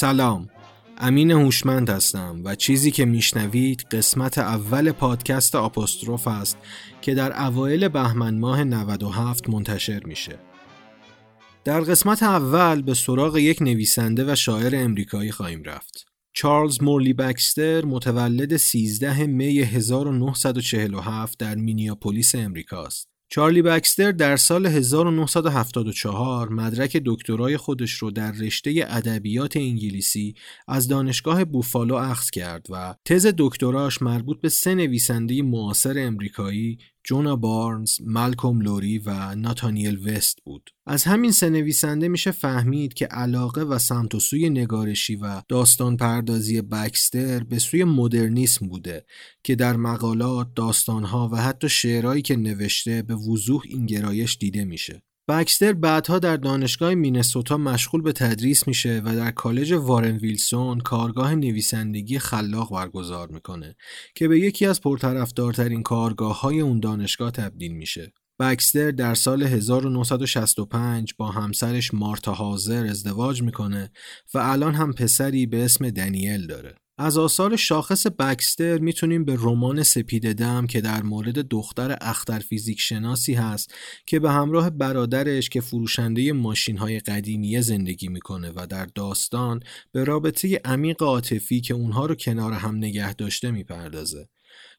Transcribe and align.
سلام 0.00 0.48
امین 0.98 1.30
هوشمند 1.30 1.90
هستم 1.90 2.40
و 2.44 2.54
چیزی 2.54 2.90
که 2.90 3.04
میشنوید 3.04 3.86
قسمت 3.90 4.38
اول 4.38 4.92
پادکست 4.92 5.54
آپوستروف 5.54 6.28
است 6.28 6.58
که 7.02 7.14
در 7.14 7.42
اوایل 7.46 7.88
بهمن 7.88 8.38
ماه 8.38 8.64
97 8.64 9.48
منتشر 9.48 10.04
میشه. 10.04 10.38
در 11.64 11.80
قسمت 11.80 12.22
اول 12.22 12.82
به 12.82 12.94
سراغ 12.94 13.36
یک 13.36 13.62
نویسنده 13.62 14.32
و 14.32 14.34
شاعر 14.34 14.76
امریکایی 14.76 15.32
خواهیم 15.32 15.62
رفت. 15.62 16.06
چارلز 16.32 16.82
مورلی 16.82 17.12
بکستر 17.12 17.84
متولد 17.84 18.56
13 18.56 19.26
می 19.26 19.58
1947 19.58 21.38
در 21.38 21.54
مینیاپولیس 21.54 22.34
امریکاست. 22.34 23.09
چارلی 23.32 23.62
بکستر 23.62 24.12
در 24.12 24.36
سال 24.36 24.66
1974 24.66 26.48
مدرک 26.48 27.02
دکترای 27.06 27.56
خودش 27.56 27.92
رو 27.92 28.10
در 28.10 28.32
رشته 28.32 28.86
ادبیات 28.88 29.56
انگلیسی 29.56 30.34
از 30.68 30.88
دانشگاه 30.88 31.44
بوفالو 31.44 31.94
اخذ 31.94 32.30
کرد 32.30 32.66
و 32.70 32.94
تز 33.04 33.34
دکتراش 33.38 34.02
مربوط 34.02 34.40
به 34.40 34.48
سه 34.48 34.74
نویسنده 34.74 35.42
معاصر 35.42 35.94
امریکایی 35.98 36.78
جونا 37.04 37.36
بارنز، 37.36 37.96
مالکوم 38.06 38.60
لوری 38.60 38.98
و 38.98 39.34
ناتانیل 39.34 40.08
وست 40.08 40.38
بود. 40.44 40.70
از 40.86 41.04
همین 41.04 41.32
سه 41.32 41.50
نویسنده 41.50 42.08
میشه 42.08 42.30
فهمید 42.30 42.94
که 42.94 43.06
علاقه 43.06 43.62
و 43.62 43.78
سمت 43.78 44.14
و 44.14 44.20
سوی 44.20 44.50
نگارشی 44.50 45.16
و 45.16 45.42
داستان 45.48 45.96
پردازی 45.96 46.62
بکستر 46.62 47.44
به 47.44 47.58
سوی 47.58 47.84
مدرنیسم 47.84 48.68
بوده 48.68 49.04
که 49.44 49.54
در 49.54 49.76
مقالات، 49.76 50.48
داستانها 50.54 51.28
و 51.32 51.36
حتی 51.36 51.68
شعرهایی 51.68 52.22
که 52.22 52.36
نوشته 52.36 53.02
به 53.02 53.14
وضوح 53.14 53.62
این 53.64 53.86
گرایش 53.86 54.36
دیده 54.36 54.64
میشه. 54.64 55.02
بکستر 55.30 55.72
بعدها 55.72 56.18
در 56.18 56.36
دانشگاه 56.36 56.94
مینسوتا 56.94 57.56
مشغول 57.56 58.02
به 58.02 58.12
تدریس 58.12 58.68
میشه 58.68 59.02
و 59.04 59.16
در 59.16 59.30
کالج 59.30 59.72
وارن 59.72 60.16
ویلسون 60.16 60.78
کارگاه 60.78 61.34
نویسندگی 61.34 62.18
خلاق 62.18 62.72
برگزار 62.72 63.28
می‌کنه 63.28 63.76
که 64.14 64.28
به 64.28 64.40
یکی 64.40 64.66
از 64.66 64.80
پرطرفدارترین 64.80 65.82
کارگاه 65.82 66.40
های 66.40 66.60
اون 66.60 66.80
دانشگاه 66.80 67.30
تبدیل 67.30 67.72
میشه. 67.72 68.12
بکستر 68.40 68.90
در 68.90 69.14
سال 69.14 69.42
1965 69.42 71.14
با 71.18 71.30
همسرش 71.30 71.94
مارتا 71.94 72.32
هازر 72.32 72.86
ازدواج 72.86 73.42
می‌کنه 73.42 73.90
و 74.34 74.38
الان 74.38 74.74
هم 74.74 74.92
پسری 74.92 75.46
به 75.46 75.64
اسم 75.64 75.90
دنیل 75.90 76.46
داره. 76.46 76.74
از 77.02 77.18
آثار 77.18 77.56
شاخص 77.56 78.06
بکستر 78.06 78.78
می‌تونیم 78.78 79.24
به 79.24 79.34
رمان 79.34 79.82
سپید 79.82 80.32
دم 80.32 80.66
که 80.66 80.80
در 80.80 81.02
مورد 81.02 81.38
دختر 81.48 81.96
اختر 82.00 82.38
فیزیک 82.38 82.80
شناسی 82.80 83.34
هست 83.34 83.74
که 84.06 84.20
به 84.20 84.30
همراه 84.30 84.70
برادرش 84.70 85.48
که 85.48 85.60
فروشنده 85.60 86.32
ماشین 86.32 86.76
های 86.76 86.98
قدیمیه 86.98 87.60
زندگی 87.60 88.08
می‌کنه 88.08 88.52
و 88.56 88.66
در 88.66 88.86
داستان 88.86 89.60
به 89.92 90.04
رابطه 90.04 90.60
عمیق 90.64 91.02
عاطفی 91.02 91.60
که 91.60 91.74
اونها 91.74 92.06
رو 92.06 92.14
کنار 92.14 92.52
هم 92.52 92.76
نگه 92.76 93.14
داشته 93.14 93.50
می‌پردازه. 93.50 94.28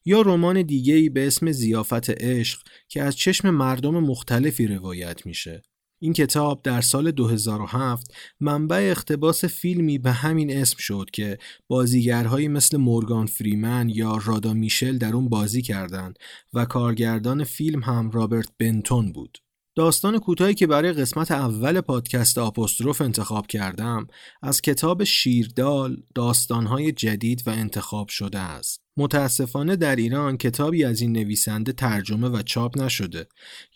یا 0.05 0.21
رمان 0.21 0.61
دیگه‌ای 0.61 1.09
به 1.09 1.27
اسم 1.27 1.51
زیافت 1.51 2.09
عشق 2.09 2.59
که 2.89 3.01
از 3.01 3.15
چشم 3.15 3.49
مردم 3.49 3.99
مختلفی 3.99 4.67
روایت 4.67 5.25
میشه. 5.25 5.61
این 6.03 6.13
کتاب 6.13 6.61
در 6.63 6.81
سال 6.81 7.11
2007 7.11 8.13
منبع 8.39 8.87
اختباس 8.91 9.45
فیلمی 9.45 9.97
به 9.97 10.11
همین 10.11 10.57
اسم 10.57 10.77
شد 10.79 11.05
که 11.13 11.37
بازیگرهایی 11.67 12.47
مثل 12.47 12.77
مورگان 12.77 13.25
فریمن 13.25 13.89
یا 13.89 14.19
رادا 14.25 14.53
میشل 14.53 14.97
در 14.97 15.13
اون 15.13 15.29
بازی 15.29 15.61
کردند 15.61 16.19
و 16.53 16.65
کارگردان 16.65 17.43
فیلم 17.43 17.83
هم 17.83 18.11
رابرت 18.11 18.49
بنتون 18.59 19.11
بود. 19.11 19.37
داستان 19.75 20.19
کوتاهی 20.19 20.53
که 20.53 20.67
برای 20.67 20.93
قسمت 20.93 21.31
اول 21.31 21.81
پادکست 21.81 22.37
آپوستروف 22.37 23.01
انتخاب 23.01 23.47
کردم 23.47 24.07
از 24.41 24.61
کتاب 24.61 25.03
شیردال 25.03 26.03
داستانهای 26.15 26.91
جدید 26.91 27.43
و 27.47 27.49
انتخاب 27.49 28.07
شده 28.07 28.39
است. 28.39 28.81
متاسفانه 28.97 29.75
در 29.75 29.95
ایران 29.95 30.37
کتابی 30.37 30.83
از 30.83 31.01
این 31.01 31.11
نویسنده 31.11 31.71
ترجمه 31.71 32.29
و 32.29 32.41
چاپ 32.41 32.81
نشده 32.81 33.27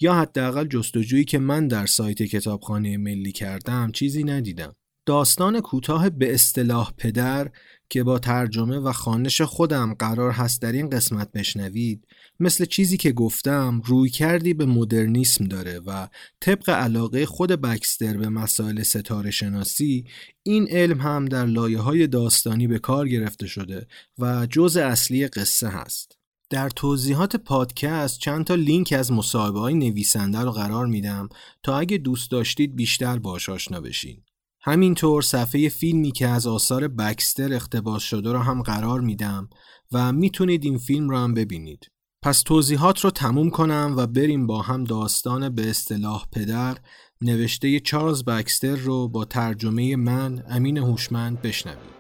یا 0.01 0.13
حداقل 0.13 0.67
جستجویی 0.67 1.25
که 1.25 1.39
من 1.39 1.67
در 1.67 1.85
سایت 1.85 2.23
کتابخانه 2.23 2.97
ملی 2.97 3.31
کردم 3.31 3.91
چیزی 3.91 4.23
ندیدم. 4.23 4.75
داستان 5.05 5.61
کوتاه 5.61 6.09
به 6.09 6.33
اصطلاح 6.33 6.93
پدر 6.97 7.51
که 7.89 8.03
با 8.03 8.19
ترجمه 8.19 8.79
و 8.79 8.91
خانش 8.91 9.41
خودم 9.41 9.93
قرار 9.93 10.31
هست 10.31 10.61
در 10.61 10.71
این 10.71 10.89
قسمت 10.89 11.31
بشنوید 11.31 12.07
مثل 12.39 12.65
چیزی 12.65 12.97
که 12.97 13.11
گفتم 13.11 13.81
روی 13.85 14.09
کردی 14.09 14.53
به 14.53 14.65
مدرنیسم 14.65 15.45
داره 15.45 15.79
و 15.79 16.07
طبق 16.39 16.69
علاقه 16.69 17.25
خود 17.25 17.51
بکستر 17.51 18.17
به 18.17 18.29
مسائل 18.29 18.83
ستاره 18.83 19.31
شناسی 19.31 20.05
این 20.43 20.67
علم 20.69 21.01
هم 21.01 21.25
در 21.25 21.45
لایه 21.45 21.79
های 21.79 22.07
داستانی 22.07 22.67
به 22.67 22.79
کار 22.79 23.07
گرفته 23.07 23.47
شده 23.47 23.87
و 24.19 24.47
جز 24.49 24.77
اصلی 24.77 25.27
قصه 25.27 25.67
هست. 25.67 26.17
در 26.49 26.69
توضیحات 26.69 27.35
پادکست 27.35 28.19
چند 28.19 28.45
تا 28.45 28.55
لینک 28.55 28.93
از 28.97 29.11
مصاحبه 29.11 29.59
های 29.59 29.73
نویسنده 29.73 30.39
رو 30.39 30.51
قرار 30.51 30.85
میدم 30.85 31.29
تا 31.63 31.79
اگه 31.79 31.97
دوست 31.97 32.31
داشتید 32.31 32.75
بیشتر 32.75 33.19
باش 33.19 33.49
آشنا 33.49 33.81
بشین. 33.81 34.23
همینطور 34.67 35.21
صفحه 35.21 35.69
فیلمی 35.69 36.11
که 36.11 36.27
از 36.27 36.47
آثار 36.47 36.87
بکستر 36.87 37.53
اقتباس 37.53 38.03
شده 38.03 38.31
رو 38.31 38.39
هم 38.39 38.61
قرار 38.61 39.01
میدم 39.01 39.49
و 39.91 40.11
می‌تونید 40.13 40.65
این 40.65 40.77
فیلم 40.77 41.09
رو 41.09 41.17
هم 41.17 41.33
ببینید. 41.33 41.91
پس 42.21 42.41
توضیحات 42.41 42.99
رو 42.99 43.11
تموم 43.11 43.49
کنم 43.49 43.93
و 43.97 44.07
بریم 44.07 44.47
با 44.47 44.61
هم 44.61 44.83
داستان 44.83 45.55
به 45.55 45.69
اصطلاح 45.69 46.25
پدر 46.31 46.77
نوشته 47.21 47.79
چارلز 47.79 48.23
بکستر 48.23 48.75
رو 48.75 49.07
با 49.07 49.25
ترجمه 49.25 49.95
من 49.95 50.43
امین 50.49 50.77
هوشمند 50.77 51.41
بشنویم. 51.41 51.94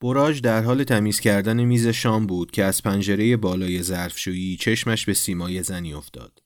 براژ 0.00 0.40
در 0.40 0.62
حال 0.62 0.84
تمیز 0.84 1.20
کردن 1.20 1.64
میز 1.64 1.86
شام 1.86 2.26
بود 2.26 2.50
که 2.50 2.64
از 2.64 2.82
پنجره 2.82 3.36
بالای 3.36 3.82
ظرفشویی 3.82 4.56
چشمش 4.56 5.06
به 5.06 5.14
سیمای 5.14 5.62
زنی 5.62 5.94
افتاد. 5.94 6.42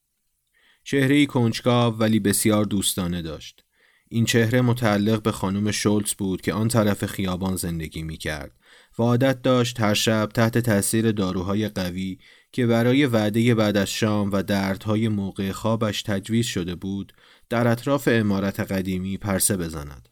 چهره 0.83 1.25
کنجکاو 1.25 1.97
ولی 1.97 2.19
بسیار 2.19 2.65
دوستانه 2.65 3.21
داشت. 3.21 3.63
این 4.09 4.25
چهره 4.25 4.61
متعلق 4.61 5.21
به 5.21 5.31
خانم 5.31 5.71
شولتز 5.71 6.13
بود 6.13 6.41
که 6.41 6.53
آن 6.53 6.67
طرف 6.67 7.05
خیابان 7.05 7.55
زندگی 7.55 8.03
می 8.03 8.17
کرد 8.17 8.51
و 8.99 9.03
عادت 9.03 9.41
داشت 9.41 9.79
هر 9.79 9.93
شب 9.93 10.29
تحت 10.33 10.57
تاثیر 10.57 11.11
داروهای 11.11 11.67
قوی 11.67 12.19
که 12.51 12.67
برای 12.67 13.05
وعده 13.05 13.55
بعد 13.55 13.77
از 13.77 13.89
شام 13.89 14.31
و 14.31 14.43
دردهای 14.43 15.07
موقع 15.07 15.51
خوابش 15.51 16.01
تجویز 16.01 16.45
شده 16.45 16.75
بود 16.75 17.13
در 17.49 17.67
اطراف 17.67 18.07
امارت 18.11 18.59
قدیمی 18.59 19.17
پرسه 19.17 19.57
بزند. 19.57 20.09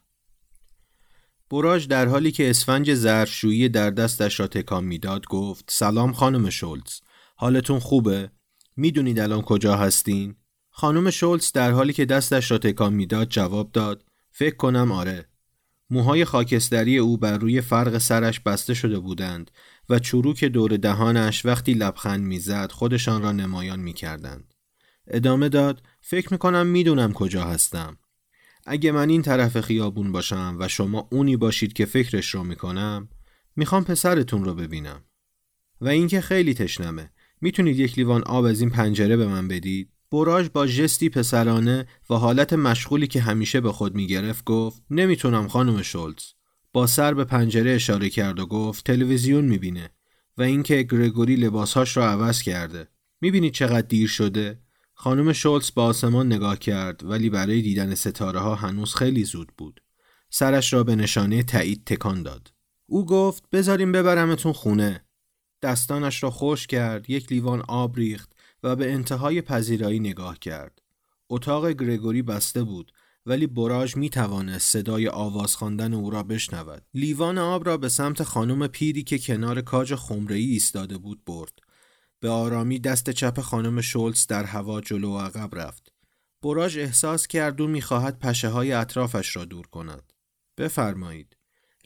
براژ 1.52 1.86
در 1.86 2.06
حالی 2.06 2.32
که 2.32 2.50
اسفنج 2.50 2.94
ظرفشویی 2.94 3.68
در 3.68 3.90
دستش 3.90 4.40
را 4.40 4.46
تکان 4.46 4.84
می‌داد 4.84 5.26
گفت 5.26 5.64
سلام 5.68 6.12
خانم 6.12 6.50
شولتز 6.50 7.00
حالتون 7.36 7.78
خوبه؟ 7.78 8.30
می‌دونید 8.76 9.20
الان 9.20 9.42
کجا 9.42 9.76
هستین؟ 9.76 10.36
خانم 10.70 11.10
شولتز 11.10 11.52
در 11.52 11.70
حالی 11.70 11.92
که 11.92 12.04
دستش 12.04 12.50
را 12.50 12.58
تکان 12.58 12.94
می‌داد 12.94 13.28
جواب 13.28 13.72
داد 13.72 14.04
فکر 14.30 14.56
کنم 14.56 14.92
آره. 14.92 15.28
موهای 15.90 16.24
خاکستری 16.24 16.98
او 16.98 17.16
بر 17.16 17.38
روی 17.38 17.60
فرق 17.60 17.98
سرش 17.98 18.40
بسته 18.40 18.74
شده 18.74 18.98
بودند 18.98 19.50
و 19.88 19.98
چروک 19.98 20.44
دور 20.44 20.76
دهانش 20.76 21.46
وقتی 21.46 21.74
لبخند 21.74 22.24
می‌زد 22.24 22.72
خودشان 22.72 23.22
را 23.22 23.32
نمایان 23.32 23.80
می‌کردند. 23.80 24.54
ادامه 25.06 25.48
داد 25.48 25.82
فکر 26.00 26.32
می‌کنم 26.32 26.66
می‌دونم 26.66 27.12
کجا 27.12 27.44
هستم. 27.44 27.98
اگه 28.66 28.92
من 28.92 29.08
این 29.08 29.22
طرف 29.22 29.60
خیابون 29.60 30.12
باشم 30.12 30.56
و 30.60 30.68
شما 30.68 31.08
اونی 31.12 31.36
باشید 31.36 31.72
که 31.72 31.84
فکرش 31.84 32.34
رو 32.34 32.44
می‌کنم 32.44 33.08
می‌خوام 33.56 33.84
پسرتون 33.84 34.44
رو 34.44 34.54
ببینم. 34.54 35.04
و 35.80 35.88
اینکه 35.88 36.20
خیلی 36.20 36.54
تشنمه. 36.54 37.10
می‌تونید 37.40 37.78
یک 37.78 37.98
لیوان 37.98 38.22
آب 38.22 38.44
از 38.44 38.60
این 38.60 38.70
پنجره 38.70 39.16
به 39.16 39.26
من 39.26 39.48
بدید. 39.48 39.88
براژ 40.10 40.48
با 40.48 40.66
جستی 40.66 41.08
پسرانه 41.08 41.86
و 42.10 42.14
حالت 42.14 42.52
مشغولی 42.52 43.06
که 43.06 43.20
همیشه 43.20 43.60
به 43.60 43.72
خود 43.72 43.94
می‌گرفت 43.94 44.44
گفت 44.44 44.82
نمی‌تونم 44.90 45.48
خانم 45.48 45.82
شولز 45.82 46.22
با 46.72 46.86
سر 46.86 47.14
به 47.14 47.24
پنجره 47.24 47.70
اشاره 47.70 48.10
کرد 48.10 48.40
و 48.40 48.46
گفت 48.46 48.86
تلویزیون 48.86 49.44
می‌بینه. 49.44 49.90
و 50.38 50.42
اینکه 50.42 50.82
گرگوری 50.82 51.36
لباسهاش 51.36 51.96
را 51.96 52.10
عوض 52.10 52.42
کرده. 52.42 52.88
می‌بینید 53.20 53.52
چقدر 53.52 53.86
دیر 53.86 54.08
شده؟ 54.08 54.58
خانم 55.02 55.32
شولز 55.32 55.70
با 55.74 55.84
آسمان 55.84 56.26
نگاه 56.26 56.58
کرد 56.58 57.04
ولی 57.04 57.30
برای 57.30 57.62
دیدن 57.62 57.94
ستاره 57.94 58.40
ها 58.40 58.54
هنوز 58.54 58.94
خیلی 58.94 59.24
زود 59.24 59.52
بود 59.58 59.82
سرش 60.30 60.72
را 60.72 60.84
به 60.84 60.96
نشانه 60.96 61.42
تایید 61.42 61.84
تکان 61.86 62.22
داد 62.22 62.52
او 62.86 63.06
گفت 63.06 63.50
بذاریم 63.52 63.92
ببرمتون 63.92 64.52
خونه 64.52 65.04
دستانش 65.62 66.22
را 66.22 66.30
خوش 66.30 66.66
کرد 66.66 67.10
یک 67.10 67.32
لیوان 67.32 67.62
آب 67.68 67.96
ریخت 67.96 68.32
و 68.62 68.76
به 68.76 68.92
انتهای 68.92 69.40
پذیرایی 69.40 70.00
نگاه 70.00 70.38
کرد 70.38 70.82
اتاق 71.30 71.70
گرگوری 71.70 72.22
بسته 72.22 72.62
بود 72.62 72.92
ولی 73.26 73.46
براژ 73.46 73.96
می 73.96 74.10
توانست 74.10 74.72
صدای 74.72 75.08
آواز 75.08 75.56
خواندن 75.56 75.94
او 75.94 76.10
را 76.10 76.22
بشنود. 76.22 76.82
لیوان 76.94 77.38
آب 77.38 77.66
را 77.66 77.76
به 77.76 77.88
سمت 77.88 78.22
خانم 78.22 78.66
پیری 78.66 79.02
که 79.02 79.18
کنار 79.18 79.60
کاج 79.60 79.94
خمره‌ای 79.94 80.44
ایستاده 80.44 80.98
بود 80.98 81.24
برد. 81.24 81.71
به 82.22 82.30
آرامی 82.30 82.78
دست 82.78 83.10
چپ 83.10 83.40
خانم 83.40 83.80
شولز 83.80 84.26
در 84.26 84.44
هوا 84.44 84.80
جلو 84.80 85.12
و 85.12 85.18
عقب 85.18 85.54
رفت. 85.54 85.92
براژ 86.42 86.78
احساس 86.78 87.26
کرد 87.26 87.62
او 87.62 87.68
می‌خواهد 87.68 88.18
پشه 88.18 88.48
های 88.48 88.72
اطرافش 88.72 89.36
را 89.36 89.44
دور 89.44 89.66
کند. 89.66 90.12
بفرمایید. 90.58 91.36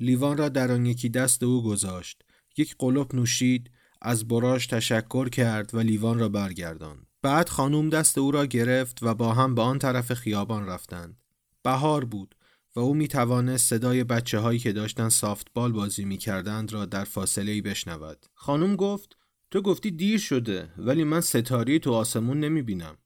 لیوان 0.00 0.36
را 0.36 0.48
در 0.48 0.72
آن 0.72 0.86
یکی 0.86 1.08
دست 1.08 1.42
او 1.42 1.62
گذاشت. 1.62 2.22
یک 2.56 2.74
قلوب 2.78 3.14
نوشید، 3.14 3.70
از 4.02 4.28
براژ 4.28 4.66
تشکر 4.66 5.28
کرد 5.28 5.74
و 5.74 5.78
لیوان 5.78 6.18
را 6.18 6.28
برگرداند. 6.28 7.06
بعد 7.22 7.48
خانوم 7.48 7.90
دست 7.90 8.18
او 8.18 8.30
را 8.30 8.46
گرفت 8.46 9.02
و 9.02 9.14
با 9.14 9.34
هم 9.34 9.54
به 9.54 9.62
آن 9.62 9.78
طرف 9.78 10.14
خیابان 10.14 10.66
رفتند. 10.66 11.20
بهار 11.62 12.04
بود 12.04 12.34
و 12.76 12.80
او 12.80 12.94
می 12.94 13.08
توانست 13.08 13.70
صدای 13.70 14.04
بچه 14.04 14.38
هایی 14.38 14.58
که 14.58 14.72
داشتن 14.72 15.08
سافت 15.08 15.46
بال 15.54 15.72
بازی 15.72 16.04
می 16.04 16.18
کردند 16.18 16.72
را 16.72 16.84
در 16.84 17.04
فاصله 17.04 17.52
ای 17.52 17.60
بشنود. 17.60 18.26
خانم 18.34 18.76
گفت 18.76 19.15
تو 19.50 19.62
گفتی 19.62 19.90
دیر 19.90 20.18
شده 20.18 20.72
ولی 20.78 21.04
من 21.04 21.20
ستاری 21.20 21.78
تو 21.78 21.92
آسمون 21.92 22.40
نمی 22.40 22.62
بینم. 22.62 22.98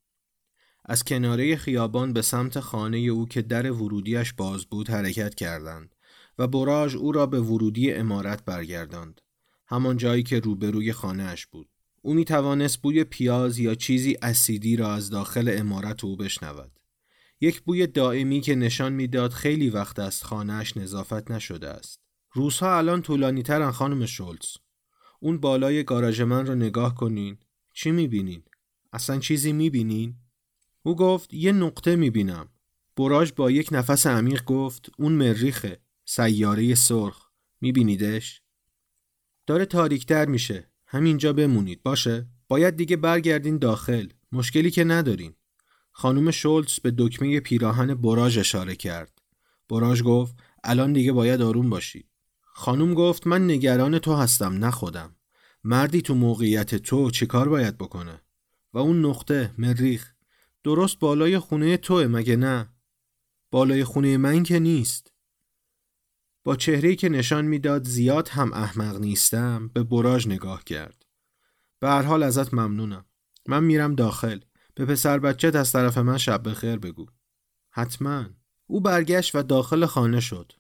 از 0.84 1.04
کناره 1.04 1.56
خیابان 1.56 2.12
به 2.12 2.22
سمت 2.22 2.60
خانه 2.60 2.98
او 2.98 3.28
که 3.28 3.42
در 3.42 3.72
ورودیش 3.72 4.32
باز 4.32 4.66
بود 4.66 4.90
حرکت 4.90 5.34
کردند 5.34 5.94
و 6.38 6.46
براژ 6.46 6.96
او 6.96 7.12
را 7.12 7.26
به 7.26 7.40
ورودی 7.40 7.92
امارت 7.92 8.44
برگرداند. 8.44 9.20
همان 9.66 9.96
جایی 9.96 10.22
که 10.22 10.40
روبروی 10.40 10.92
خانهاش 10.92 11.46
بود. 11.46 11.68
او 12.02 12.14
می 12.14 12.24
توانست 12.24 12.82
بوی 12.82 13.04
پیاز 13.04 13.58
یا 13.58 13.74
چیزی 13.74 14.16
اسیدی 14.22 14.76
را 14.76 14.94
از 14.94 15.10
داخل 15.10 15.54
امارت 15.58 16.04
او 16.04 16.16
بشنود. 16.16 16.80
یک 17.40 17.60
بوی 17.60 17.86
دائمی 17.86 18.40
که 18.40 18.54
نشان 18.54 18.92
می‌داد 18.92 19.30
خیلی 19.30 19.70
وقت 19.70 19.98
است 19.98 20.24
خانهاش 20.24 20.76
نظافت 20.76 21.30
نشده 21.30 21.68
است. 21.68 22.00
روزها 22.32 22.78
الان 22.78 23.02
طولانی 23.02 23.42
ترن 23.42 23.70
خانم 23.70 24.06
شولز. 24.06 24.56
اون 25.20 25.38
بالای 25.38 25.84
گاراژ 25.84 26.20
من 26.20 26.46
رو 26.46 26.54
نگاه 26.54 26.94
کنین. 26.94 27.38
چی 27.72 27.90
می‌بینین؟ 27.90 28.42
اصلا 28.92 29.18
چیزی 29.18 29.52
می‌بینین؟ 29.52 30.14
او 30.82 30.96
گفت 30.96 31.34
یه 31.34 31.52
نقطه 31.52 31.96
می‌بینم. 31.96 32.48
براژ 32.96 33.32
با 33.32 33.50
یک 33.50 33.68
نفس 33.72 34.06
عمیق 34.06 34.44
گفت 34.44 34.90
اون 34.98 35.12
مریخه. 35.12 35.80
سیاره 36.04 36.74
سرخ. 36.74 37.30
میبینیدش؟ 37.60 38.42
داره 39.46 39.64
تاریکتر 39.64 40.26
میشه. 40.26 40.70
همینجا 40.86 41.32
بمونید 41.32 41.82
باشه؟ 41.82 42.26
باید 42.48 42.76
دیگه 42.76 42.96
برگردین 42.96 43.58
داخل. 43.58 44.08
مشکلی 44.32 44.70
که 44.70 44.84
ندارین. 44.84 45.34
خانم 45.92 46.30
شولتز 46.30 46.80
به 46.80 46.94
دکمه 46.98 47.40
پیراهن 47.40 47.94
براژ 47.94 48.38
اشاره 48.38 48.76
کرد. 48.76 49.22
براژ 49.68 50.02
گفت 50.02 50.34
الان 50.64 50.92
دیگه 50.92 51.12
باید 51.12 51.42
آروم 51.42 51.70
باشی. 51.70 52.09
خانم 52.52 52.94
گفت 52.94 53.26
من 53.26 53.44
نگران 53.44 53.98
تو 53.98 54.14
هستم 54.14 54.52
نه 54.52 54.70
خودم. 54.70 55.16
مردی 55.64 56.02
تو 56.02 56.14
موقعیت 56.14 56.74
تو 56.74 57.10
چیکار 57.10 57.48
باید 57.48 57.78
بکنه؟ 57.78 58.20
و 58.72 58.78
اون 58.78 59.04
نقطه 59.04 59.54
مریخ 59.58 60.12
درست 60.64 60.98
بالای 60.98 61.38
خونه 61.38 61.76
توه 61.76 62.06
مگه 62.06 62.36
نه؟ 62.36 62.68
بالای 63.50 63.84
خونه 63.84 64.16
من 64.16 64.42
که 64.42 64.58
نیست. 64.58 65.12
با 66.44 66.56
چهرهی 66.56 66.96
که 66.96 67.08
نشان 67.08 67.44
می‌داد 67.44 67.84
زیاد 67.84 68.28
هم 68.28 68.52
احمق 68.52 68.96
نیستم 68.96 69.68
به 69.68 69.82
براژ 69.82 70.26
نگاه 70.26 70.64
کرد. 70.64 71.06
به 71.80 71.88
هر 71.88 72.02
حال 72.02 72.22
ازت 72.22 72.54
ممنونم. 72.54 73.04
من 73.48 73.64
میرم 73.64 73.94
داخل. 73.94 74.40
به 74.74 74.86
پسر 74.86 75.18
بچه 75.18 75.58
از 75.58 75.72
طرف 75.72 75.98
من 75.98 76.18
شب 76.18 76.48
بخیر 76.48 76.76
بگو. 76.76 77.06
حتما. 77.70 78.26
او 78.66 78.80
برگشت 78.80 79.34
و 79.34 79.42
داخل 79.42 79.86
خانه 79.86 80.20
شد. 80.20 80.52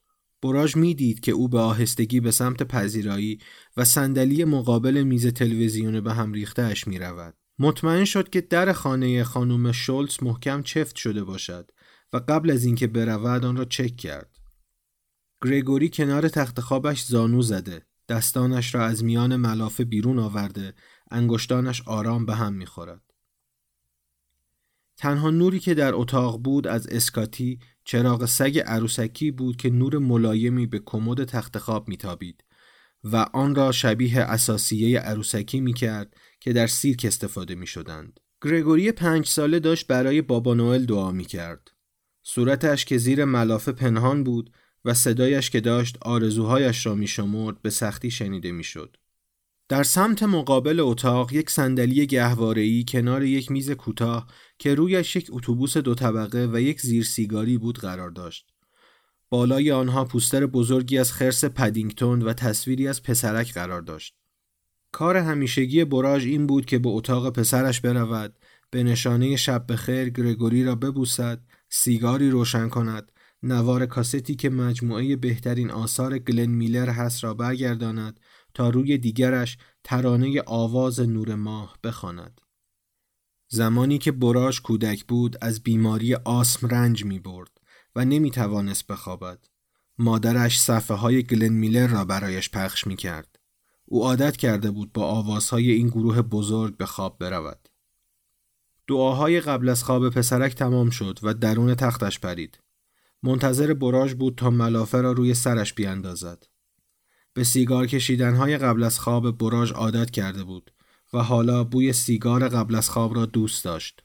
براژ 0.42 0.76
می‌دید 0.76 1.20
که 1.20 1.32
او 1.32 1.48
به 1.48 1.58
آهستگی 1.58 2.20
به 2.20 2.30
سمت 2.30 2.62
پذیرایی 2.62 3.38
و 3.76 3.84
صندلی 3.84 4.44
مقابل 4.44 5.02
میز 5.02 5.26
تلویزیون 5.26 6.00
به 6.00 6.12
هم 6.12 6.32
ریختهاش 6.32 6.86
می 6.88 6.98
رود. 6.98 7.34
مطمئن 7.58 8.04
شد 8.04 8.30
که 8.30 8.40
در 8.40 8.72
خانه 8.72 9.24
خانم 9.24 9.72
شولتز 9.72 10.22
محکم 10.22 10.62
چفت 10.62 10.96
شده 10.96 11.24
باشد 11.24 11.70
و 12.12 12.20
قبل 12.28 12.50
از 12.50 12.64
اینکه 12.64 12.86
برود 12.86 13.44
آن 13.44 13.56
را 13.56 13.64
چک 13.64 13.96
کرد. 13.96 14.36
گریگوری 15.44 15.88
کنار 15.88 16.28
تخت 16.28 16.60
خوابش 16.60 17.04
زانو 17.04 17.42
زده، 17.42 17.86
دستانش 18.08 18.74
را 18.74 18.86
از 18.86 19.04
میان 19.04 19.36
ملافه 19.36 19.84
بیرون 19.84 20.18
آورده، 20.18 20.74
انگشتانش 21.10 21.82
آرام 21.86 22.26
به 22.26 22.34
هم 22.34 22.52
می‌خورد. 22.52 23.02
تنها 25.00 25.30
نوری 25.30 25.60
که 25.60 25.74
در 25.74 25.94
اتاق 25.94 26.42
بود 26.42 26.66
از 26.66 26.86
اسکاتی 26.86 27.58
چراغ 27.84 28.24
سگ 28.24 28.58
عروسکی 28.66 29.30
بود 29.30 29.56
که 29.56 29.70
نور 29.70 29.98
ملایمی 29.98 30.66
به 30.66 30.78
کمد 30.86 31.24
تخت 31.24 31.58
خواب 31.58 31.88
میتابید 31.88 32.44
و 33.04 33.16
آن 33.16 33.54
را 33.54 33.72
شبیه 33.72 34.20
اساسیه 34.20 35.00
عروسکی 35.00 35.60
می 35.60 35.74
کرد 35.74 36.16
که 36.40 36.52
در 36.52 36.66
سیرک 36.66 37.04
استفاده 37.04 37.54
می 37.54 37.66
شدند. 37.66 38.20
گرگوری 38.42 38.92
پنج 38.92 39.26
ساله 39.26 39.58
داشت 39.58 39.86
برای 39.86 40.22
بابا 40.22 40.54
نوئل 40.54 40.84
دعا 40.84 41.10
می 41.10 41.24
کرد. 41.24 41.68
صورتش 42.22 42.84
که 42.84 42.98
زیر 42.98 43.24
ملافه 43.24 43.72
پنهان 43.72 44.24
بود 44.24 44.52
و 44.84 44.94
صدایش 44.94 45.50
که 45.50 45.60
داشت 45.60 45.98
آرزوهایش 46.02 46.86
را 46.86 46.94
می 46.94 47.06
شمرد 47.06 47.62
به 47.62 47.70
سختی 47.70 48.10
شنیده 48.10 48.52
می 48.52 48.64
شد. 48.64 48.96
در 49.70 49.82
سمت 49.82 50.22
مقابل 50.22 50.80
اتاق 50.80 51.32
یک 51.32 51.50
صندلی 51.50 52.06
گهواره‌ای 52.06 52.84
کنار 52.88 53.22
یک 53.22 53.50
میز 53.50 53.70
کوتاه 53.70 54.26
که 54.58 54.74
رویش 54.74 55.16
یک 55.16 55.28
اتوبوس 55.32 55.76
دو 55.76 55.94
طبقه 55.94 56.48
و 56.52 56.60
یک 56.60 56.80
زیر 56.80 57.04
سیگاری 57.04 57.58
بود 57.58 57.78
قرار 57.78 58.10
داشت. 58.10 58.46
بالای 59.28 59.72
آنها 59.72 60.04
پوستر 60.04 60.46
بزرگی 60.46 60.98
از 60.98 61.12
خرس 61.12 61.44
پدینگتون 61.44 62.22
و 62.22 62.32
تصویری 62.32 62.88
از 62.88 63.02
پسرک 63.02 63.52
قرار 63.54 63.82
داشت. 63.82 64.14
کار 64.92 65.16
همیشگی 65.16 65.84
براژ 65.84 66.26
این 66.26 66.46
بود 66.46 66.66
که 66.66 66.78
به 66.78 66.88
اتاق 66.88 67.32
پسرش 67.32 67.80
برود، 67.80 68.36
به 68.70 68.82
نشانه 68.82 69.36
شب 69.36 69.72
بخیر 69.72 70.08
گرگوری 70.08 70.64
را 70.64 70.74
ببوسد، 70.74 71.40
سیگاری 71.68 72.30
روشن 72.30 72.68
کند، 72.68 73.12
نوار 73.42 73.86
کاستی 73.86 74.34
که 74.34 74.50
مجموعه 74.50 75.16
بهترین 75.16 75.70
آثار 75.70 76.18
گلن 76.18 76.50
میلر 76.50 76.90
هست 76.90 77.24
را 77.24 77.34
برگرداند 77.34 78.20
تا 78.54 78.68
روی 78.68 78.98
دیگرش 78.98 79.58
ترانه 79.84 80.42
آواز 80.46 81.00
نور 81.00 81.34
ماه 81.34 81.78
بخواند. 81.84 82.40
زمانی 83.48 83.98
که 83.98 84.12
براش 84.12 84.60
کودک 84.60 85.04
بود 85.04 85.36
از 85.40 85.62
بیماری 85.62 86.14
آسم 86.14 86.66
رنج 86.66 87.04
می 87.04 87.18
برد 87.18 87.50
و 87.96 88.04
نمی 88.04 88.30
توانست 88.30 88.86
بخوابد. 88.86 89.38
مادرش 89.98 90.60
صفحه 90.60 90.96
های 90.96 91.22
گلن 91.22 91.52
میلر 91.52 91.86
را 91.86 92.04
برایش 92.04 92.50
پخش 92.50 92.86
می 92.86 92.96
کرد. 92.96 93.38
او 93.84 94.04
عادت 94.04 94.36
کرده 94.36 94.70
بود 94.70 94.92
با 94.92 95.06
آوازهای 95.06 95.70
این 95.70 95.88
گروه 95.88 96.22
بزرگ 96.22 96.76
به 96.76 96.86
خواب 96.86 97.18
برود. 97.18 97.68
دعاهای 98.86 99.40
قبل 99.40 99.68
از 99.68 99.84
خواب 99.84 100.08
پسرک 100.08 100.54
تمام 100.54 100.90
شد 100.90 101.18
و 101.22 101.34
درون 101.34 101.74
تختش 101.74 102.20
پرید. 102.20 102.58
منتظر 103.22 103.74
براژ 103.74 104.14
بود 104.14 104.34
تا 104.34 104.50
ملافه 104.50 105.00
را 105.00 105.12
روی 105.12 105.34
سرش 105.34 105.74
بیاندازد. 105.74 106.46
به 107.34 107.44
سیگار 107.44 107.86
کشیدنهای 107.86 108.58
قبل 108.58 108.82
از 108.82 108.98
خواب 108.98 109.38
براژ 109.38 109.72
عادت 109.72 110.10
کرده 110.10 110.44
بود 110.44 110.70
و 111.12 111.18
حالا 111.22 111.64
بوی 111.64 111.92
سیگار 111.92 112.48
قبل 112.48 112.74
از 112.74 112.90
خواب 112.90 113.16
را 113.16 113.26
دوست 113.26 113.64
داشت. 113.64 114.02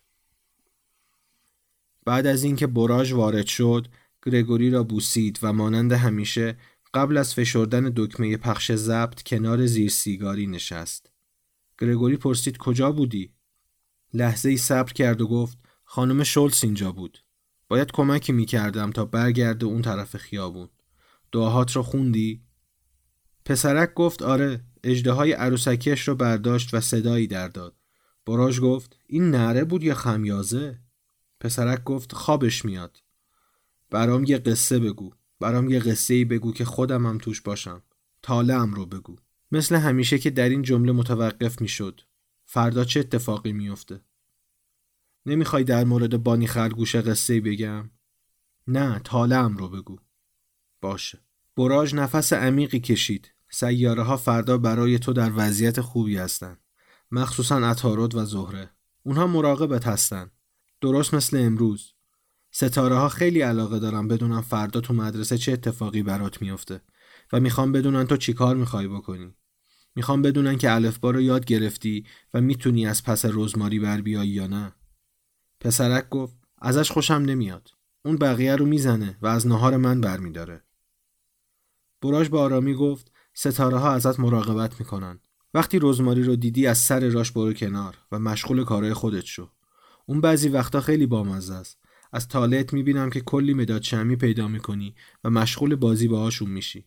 بعد 2.05 2.27
از 2.27 2.43
اینکه 2.43 2.67
براژ 2.67 3.13
وارد 3.13 3.45
شد، 3.45 3.87
گرگوری 4.25 4.69
را 4.69 4.83
بوسید 4.83 5.39
و 5.41 5.53
مانند 5.53 5.91
همیشه 5.91 6.57
قبل 6.93 7.17
از 7.17 7.33
فشردن 7.33 7.93
دکمه 7.95 8.37
پخش 8.37 8.71
ضبط 8.71 9.23
کنار 9.23 9.65
زیر 9.65 9.89
سیگاری 9.89 10.47
نشست. 10.47 11.11
گرگوری 11.79 12.17
پرسید 12.17 12.57
کجا 12.57 12.91
بودی؟ 12.91 13.33
لحظه 14.13 14.49
ای 14.49 14.57
صبر 14.57 14.93
کرد 14.93 15.21
و 15.21 15.27
گفت 15.27 15.57
خانم 15.83 16.23
شولز 16.23 16.63
اینجا 16.63 16.91
بود. 16.91 17.23
باید 17.67 17.91
کمکی 17.91 18.31
می‌کردم 18.31 18.91
تا 18.91 19.05
برگرده 19.05 19.65
اون 19.65 19.81
طرف 19.81 20.17
خیابون. 20.17 20.69
دعاهات 21.31 21.75
را 21.75 21.83
خوندی؟ 21.83 22.44
پسرک 23.45 23.93
گفت 23.93 24.21
آره 24.21 24.63
اجده 24.83 25.11
های 25.11 25.31
عروسکیش 25.31 26.07
را 26.07 26.15
برداشت 26.15 26.73
و 26.73 26.81
صدایی 26.81 27.27
در 27.27 27.47
داد. 27.47 27.75
براژ 28.25 28.59
گفت 28.59 28.97
این 29.07 29.29
نره 29.29 29.63
بود 29.63 29.83
یا 29.83 29.95
خمیازه؟ 29.95 30.79
پسرک 31.39 31.83
گفت 31.83 32.13
خوابش 32.13 32.65
میاد. 32.65 33.03
برام 33.89 34.23
یه 34.23 34.37
قصه 34.37 34.79
بگو. 34.79 35.13
برام 35.39 35.69
یه 35.69 35.79
قصه 35.79 36.13
ای 36.13 36.25
بگو 36.25 36.53
که 36.53 36.65
خودم 36.65 37.05
هم 37.05 37.17
توش 37.17 37.41
باشم. 37.41 37.83
تالم 38.21 38.73
رو 38.73 38.85
بگو. 38.85 39.15
مثل 39.51 39.75
همیشه 39.75 40.17
که 40.17 40.29
در 40.29 40.49
این 40.49 40.61
جمله 40.61 40.91
متوقف 40.91 41.61
می‌شد. 41.61 42.01
فردا 42.45 42.83
چه 42.83 42.99
اتفاقی 42.99 43.53
میفته؟ 43.53 44.01
نمی‌خوای 45.25 45.63
در 45.63 45.83
مورد 45.83 46.23
بانی 46.23 46.47
خرگوش 46.47 46.95
قصه 46.95 47.41
بگم؟ 47.41 47.89
نه 48.67 49.01
تالم 49.03 49.57
رو 49.57 49.69
بگو. 49.69 49.97
باشه. 50.81 51.19
براژ 51.57 51.93
نفس 51.93 52.33
عمیقی 52.33 52.79
کشید. 52.79 53.34
سیاره 53.57 54.03
ها 54.03 54.17
فردا 54.17 54.57
برای 54.57 54.99
تو 54.99 55.13
در 55.13 55.31
وضعیت 55.35 55.81
خوبی 55.81 56.17
هستند. 56.17 56.57
مخصوصا 57.11 57.69
اتارود 57.69 58.15
و 58.15 58.25
زهره. 58.25 58.69
اونها 59.03 59.27
مراقبت 59.27 59.87
هستن. 59.87 60.31
درست 60.81 61.13
مثل 61.13 61.37
امروز. 61.37 61.93
ستاره 62.51 62.95
ها 62.95 63.09
خیلی 63.09 63.41
علاقه 63.41 63.79
دارن 63.79 64.07
بدونن 64.07 64.41
فردا 64.41 64.81
تو 64.81 64.93
مدرسه 64.93 65.37
چه 65.37 65.51
اتفاقی 65.51 66.03
برات 66.03 66.41
میفته 66.41 66.81
و 67.33 67.39
می‌خوان 67.39 67.71
بدونن 67.71 68.07
تو 68.07 68.17
چیکار 68.17 68.55
می‌خوای 68.55 68.87
بکنی. 68.87 69.35
می‌خوان 69.95 70.21
بدونن 70.21 70.57
که 70.57 70.71
الفبا 70.71 71.11
رو 71.11 71.21
یاد 71.21 71.45
گرفتی 71.45 72.05
و 72.33 72.41
می‌تونی 72.41 72.87
از 72.87 73.03
پس 73.03 73.25
رزماری 73.25 73.79
بر 73.79 74.01
بیایی 74.01 74.29
یا 74.29 74.47
نه. 74.47 74.73
پسرک 75.59 76.09
گفت 76.09 76.35
ازش 76.61 76.91
خوشم 76.91 77.13
نمیاد. 77.13 77.69
اون 78.05 78.15
بقیه 78.15 78.55
رو 78.55 78.65
می‌زنه 78.65 79.17
و 79.21 79.27
از 79.27 79.47
نهار 79.47 79.77
من 79.77 80.01
برمیداره. 80.01 80.63
براش 82.01 82.29
با 82.29 82.41
آرامی 82.41 82.73
گفت 82.73 83.14
ستاره 83.37 83.77
ها 83.77 83.91
ازت 83.91 84.19
مراقبت 84.19 84.79
می‌کنن. 84.79 85.19
وقتی 85.53 85.79
رزماری 85.81 86.23
رو 86.23 86.35
دیدی 86.35 86.67
از 86.67 86.77
سر 86.77 87.09
راش 87.09 87.31
برو 87.31 87.53
کنار 87.53 87.97
و 88.11 88.19
مشغول 88.19 88.63
کارهای 88.63 88.93
خودت 88.93 89.25
شو. 89.25 89.49
اون 90.05 90.21
بعضی 90.21 90.49
وقتا 90.49 90.81
خیلی 90.81 91.05
بامزه 91.05 91.53
است. 91.53 91.79
از 92.13 92.27
تالت 92.27 92.73
می‌بینم 92.73 93.09
که 93.09 93.21
کلی 93.21 93.53
مداد 93.53 93.81
شمی 93.81 94.15
پیدا 94.15 94.47
می‌کنی 94.47 94.95
و 95.23 95.29
مشغول 95.29 95.75
بازی 95.75 96.07
باهاشون 96.07 96.49
میشی. 96.49 96.85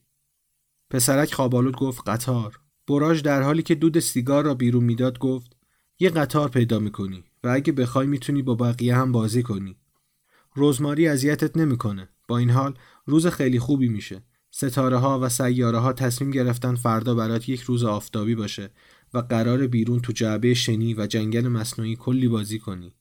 پسرک 0.91 1.35
خوابالود 1.35 1.77
گفت 1.77 2.09
قطار. 2.09 2.61
براژ 2.87 3.23
در 3.23 3.43
حالی 3.43 3.63
که 3.63 3.75
دود 3.75 3.99
سیگار 3.99 4.45
را 4.45 4.55
بیرون 4.55 4.85
می‌داد 4.85 5.19
گفت 5.19 5.57
یه 5.99 6.11
قطار 6.11 6.49
پیدا 6.49 6.79
می‌کنی 6.79 7.25
و 7.45 7.49
اگه 7.49 7.73
بخوای 7.73 8.07
می‌تونی 8.07 8.43
با 8.43 8.55
بقیه 8.55 8.97
هم 8.97 9.13
بازی 9.13 9.43
کنی. 9.43 9.77
رزماری 10.57 11.09
اذیتت 11.09 11.57
نمی‌کنه. 11.57 12.09
با 12.29 12.39
این 12.39 12.51
حال 12.51 12.79
روز 13.07 13.27
خیلی 13.27 13.59
خوبی 13.59 13.89
میشه. 13.89 14.23
ستاره 14.51 14.97
ها 14.97 15.21
و 15.21 15.29
سیاره 15.29 15.79
ها 15.79 15.93
تصمیم 15.93 16.31
گرفتن 16.31 16.75
فردا 16.75 17.15
برات 17.15 17.49
یک 17.49 17.61
روز 17.61 17.85
آفتابی 17.85 18.35
باشه 18.35 18.71
و 19.15 19.19
قرار 19.19 19.67
بیرون 19.67 20.01
تو 20.01 20.13
جعبه 20.13 20.55
شنی 20.55 20.95
و 20.95 21.07
جنگل 21.07 21.49
مصنوعی 21.49 21.97
کلی 21.97 22.29
بازی 22.29 22.59
کنی. 22.59 22.95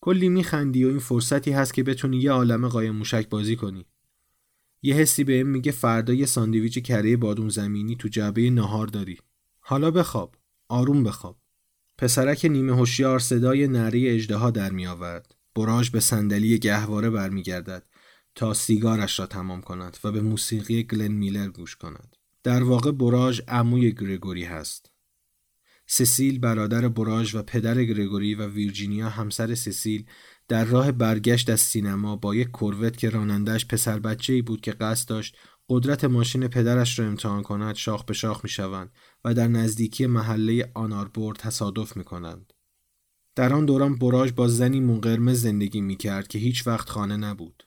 کلی 0.00 0.28
میخندی 0.28 0.84
و 0.84 0.88
این 0.88 0.98
فرصتی 0.98 1.50
هست 1.50 1.74
که 1.74 1.82
بتونی 1.82 2.16
یه 2.16 2.32
عالم 2.32 2.68
قایم 2.68 2.94
موشک 2.94 3.28
بازی 3.28 3.56
کنی. 3.56 3.86
یه 4.82 4.94
حسی 4.94 5.24
به 5.24 5.42
میگه 5.42 5.72
فردا 5.72 6.14
یه 6.14 6.26
ساندویچ 6.26 6.78
کره 6.78 7.16
بادون 7.16 7.48
زمینی 7.48 7.96
تو 7.96 8.08
جعبه 8.08 8.50
نهار 8.50 8.86
داری. 8.86 9.18
حالا 9.60 9.90
بخواب. 9.90 10.34
آروم 10.68 11.04
بخواب. 11.04 11.36
پسرک 11.98 12.44
نیمه 12.44 12.76
هوشیار 12.76 13.18
صدای 13.18 13.68
نره 13.68 14.14
اجدها 14.14 14.50
در 14.50 14.70
می 14.70 14.86
آورد. 14.86 15.34
به 15.92 16.00
صندلی 16.00 16.58
گهواره 16.58 17.10
برمیگردد 17.10 17.82
تا 18.34 18.54
سیگارش 18.54 19.18
را 19.18 19.26
تمام 19.26 19.60
کند 19.60 19.98
و 20.04 20.12
به 20.12 20.20
موسیقی 20.20 20.82
گلن 20.82 21.12
میلر 21.12 21.48
گوش 21.48 21.76
کند. 21.76 22.16
در 22.42 22.62
واقع 22.62 22.92
براژ 22.92 23.40
عموی 23.48 23.92
گرگوری 23.92 24.44
هست. 24.44 24.90
سسیل 25.86 26.38
برادر 26.38 26.88
براژ 26.88 27.34
و 27.34 27.42
پدر 27.42 27.84
گرگوری 27.84 28.34
و 28.34 28.46
ویرجینیا 28.46 29.08
همسر 29.08 29.54
سسیل 29.54 30.04
در 30.48 30.64
راه 30.64 30.92
برگشت 30.92 31.50
از 31.50 31.60
سینما 31.60 32.16
با 32.16 32.34
یک 32.34 32.48
کروت 32.48 32.96
که 32.96 33.10
رانندش 33.10 33.66
پسر 33.66 33.98
بچه 33.98 34.32
ای 34.32 34.42
بود 34.42 34.60
که 34.60 34.72
قصد 34.72 35.08
داشت 35.08 35.36
قدرت 35.68 36.04
ماشین 36.04 36.48
پدرش 36.48 36.98
را 36.98 37.06
امتحان 37.06 37.42
کند 37.42 37.74
شاخ 37.74 38.04
به 38.04 38.14
شاخ 38.14 38.40
می 38.44 38.50
شوند 38.50 38.92
و 39.24 39.34
در 39.34 39.48
نزدیکی 39.48 40.06
محله 40.06 40.70
آناربور 40.74 41.34
تصادف 41.34 41.96
می 41.96 42.04
کنند. 42.04 42.52
در 43.34 43.52
آن 43.52 43.66
دوران 43.66 43.98
براژ 43.98 44.32
با 44.32 44.48
زنی 44.48 44.80
مونقرمز 44.80 45.40
زندگی 45.42 45.80
می 45.80 45.96
کرد 45.96 46.28
که 46.28 46.38
هیچ 46.38 46.66
وقت 46.66 46.88
خانه 46.88 47.16
نبود. 47.16 47.63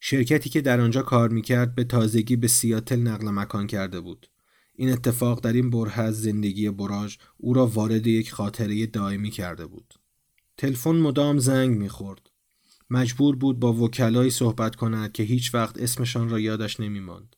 شرکتی 0.00 0.50
که 0.50 0.60
در 0.60 0.80
آنجا 0.80 1.02
کار 1.02 1.28
می 1.28 1.42
کرد 1.42 1.74
به 1.74 1.84
تازگی 1.84 2.36
به 2.36 2.48
سیاتل 2.48 3.00
نقل 3.00 3.30
مکان 3.30 3.66
کرده 3.66 4.00
بود. 4.00 4.26
این 4.74 4.92
اتفاق 4.92 5.40
در 5.40 5.52
این 5.52 5.70
بره 5.70 6.00
از 6.00 6.22
زندگی 6.22 6.70
براژ 6.70 7.16
او 7.36 7.54
را 7.54 7.66
وارد 7.66 8.06
یک 8.06 8.32
خاطره 8.32 8.86
دائمی 8.86 9.30
کرده 9.30 9.66
بود. 9.66 9.94
تلفن 10.56 10.96
مدام 10.96 11.38
زنگ 11.38 11.76
می‌خورد. 11.78 12.30
مجبور 12.90 13.36
بود 13.36 13.60
با 13.60 13.72
وکلایی 13.72 14.30
صحبت 14.30 14.76
کند 14.76 15.12
که 15.12 15.22
هیچ 15.22 15.54
وقت 15.54 15.78
اسمشان 15.78 16.28
را 16.28 16.40
یادش 16.40 16.80
نمی 16.80 17.00
ماند. 17.00 17.36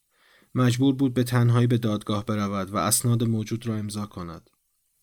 مجبور 0.54 0.94
بود 0.94 1.14
به 1.14 1.24
تنهایی 1.24 1.66
به 1.66 1.78
دادگاه 1.78 2.26
برود 2.26 2.70
و 2.70 2.76
اسناد 2.76 3.24
موجود 3.24 3.66
را 3.66 3.76
امضا 3.76 4.06
کند. 4.06 4.50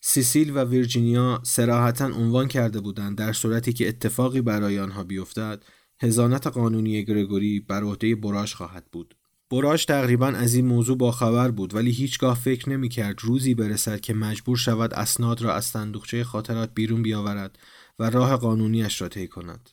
سیسیل 0.02 0.58
و 0.58 0.64
ویرجینیا 0.64 1.42
سراحتا 1.44 2.06
عنوان 2.06 2.48
کرده 2.48 2.80
بودند 2.80 3.18
در 3.18 3.34
صورتی 3.34 3.74
که 3.74 3.88
اتفاقی 3.88 4.42
برای 4.42 4.80
آنها 4.80 5.04
بیفتد 5.04 5.64
هزانت 6.02 6.48
قانونی 6.48 7.06
گرگوری 7.06 7.60
بر 7.60 7.84
عهده 7.84 8.16
براش 8.16 8.56
خواهد 8.56 8.86
بود. 8.92 9.16
براش 9.52 9.86
تقریبا 9.86 10.28
از 10.28 10.54
این 10.54 10.66
موضوع 10.66 10.98
باخبر 10.98 11.52
بود 11.52 11.76
ولی 11.76 11.92
هیچگاه 11.92 12.36
فکر 12.40 12.70
نمی‌کرد 12.70 13.16
روزی 13.22 13.56
برسد 13.56 14.00
که 14.00 14.14
مجبور 14.14 14.58
شود 14.58 14.94
اسناد 14.94 15.42
را 15.42 15.54
از 15.54 15.66
صندوقچه 15.66 16.24
خاطرات 16.24 16.72
بیرون 16.74 17.02
بیاورد 17.02 17.60
و 18.00 18.10
راه 18.10 18.36
قانونیش 18.36 19.02
را 19.02 19.08
طی 19.08 19.28
کند. 19.28 19.70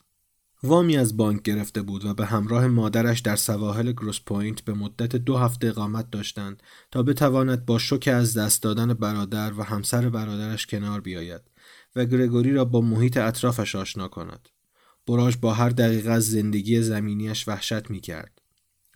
وامی 0.62 0.96
از 0.96 1.16
بانک 1.16 1.42
گرفته 1.42 1.82
بود 1.82 2.04
و 2.04 2.14
به 2.14 2.26
همراه 2.26 2.66
مادرش 2.66 3.20
در 3.20 3.36
سواحل 3.36 3.92
گروس 3.92 4.20
پوینت 4.26 4.60
به 4.60 4.74
مدت 4.74 5.16
دو 5.16 5.36
هفته 5.36 5.66
اقامت 5.66 6.10
داشتند 6.10 6.62
تا 6.90 7.02
بتواند 7.02 7.66
با 7.66 7.78
شوک 7.78 8.08
از 8.12 8.38
دست 8.38 8.62
دادن 8.62 8.94
برادر 8.94 9.52
و 9.52 9.62
همسر 9.62 10.08
برادرش 10.08 10.66
کنار 10.66 11.00
بیاید 11.00 11.40
و 11.96 12.04
گرگوری 12.04 12.52
را 12.52 12.64
با 12.64 12.80
محیط 12.80 13.16
اطرافش 13.16 13.76
آشنا 13.76 14.08
کند. 14.08 14.48
براژ 15.06 15.36
با 15.36 15.54
هر 15.54 15.70
دقیقه 15.70 16.10
از 16.10 16.30
زندگی 16.30 16.82
زمینیش 16.82 17.48
وحشت 17.48 17.90
می 17.90 18.00
کرد. 18.00 18.42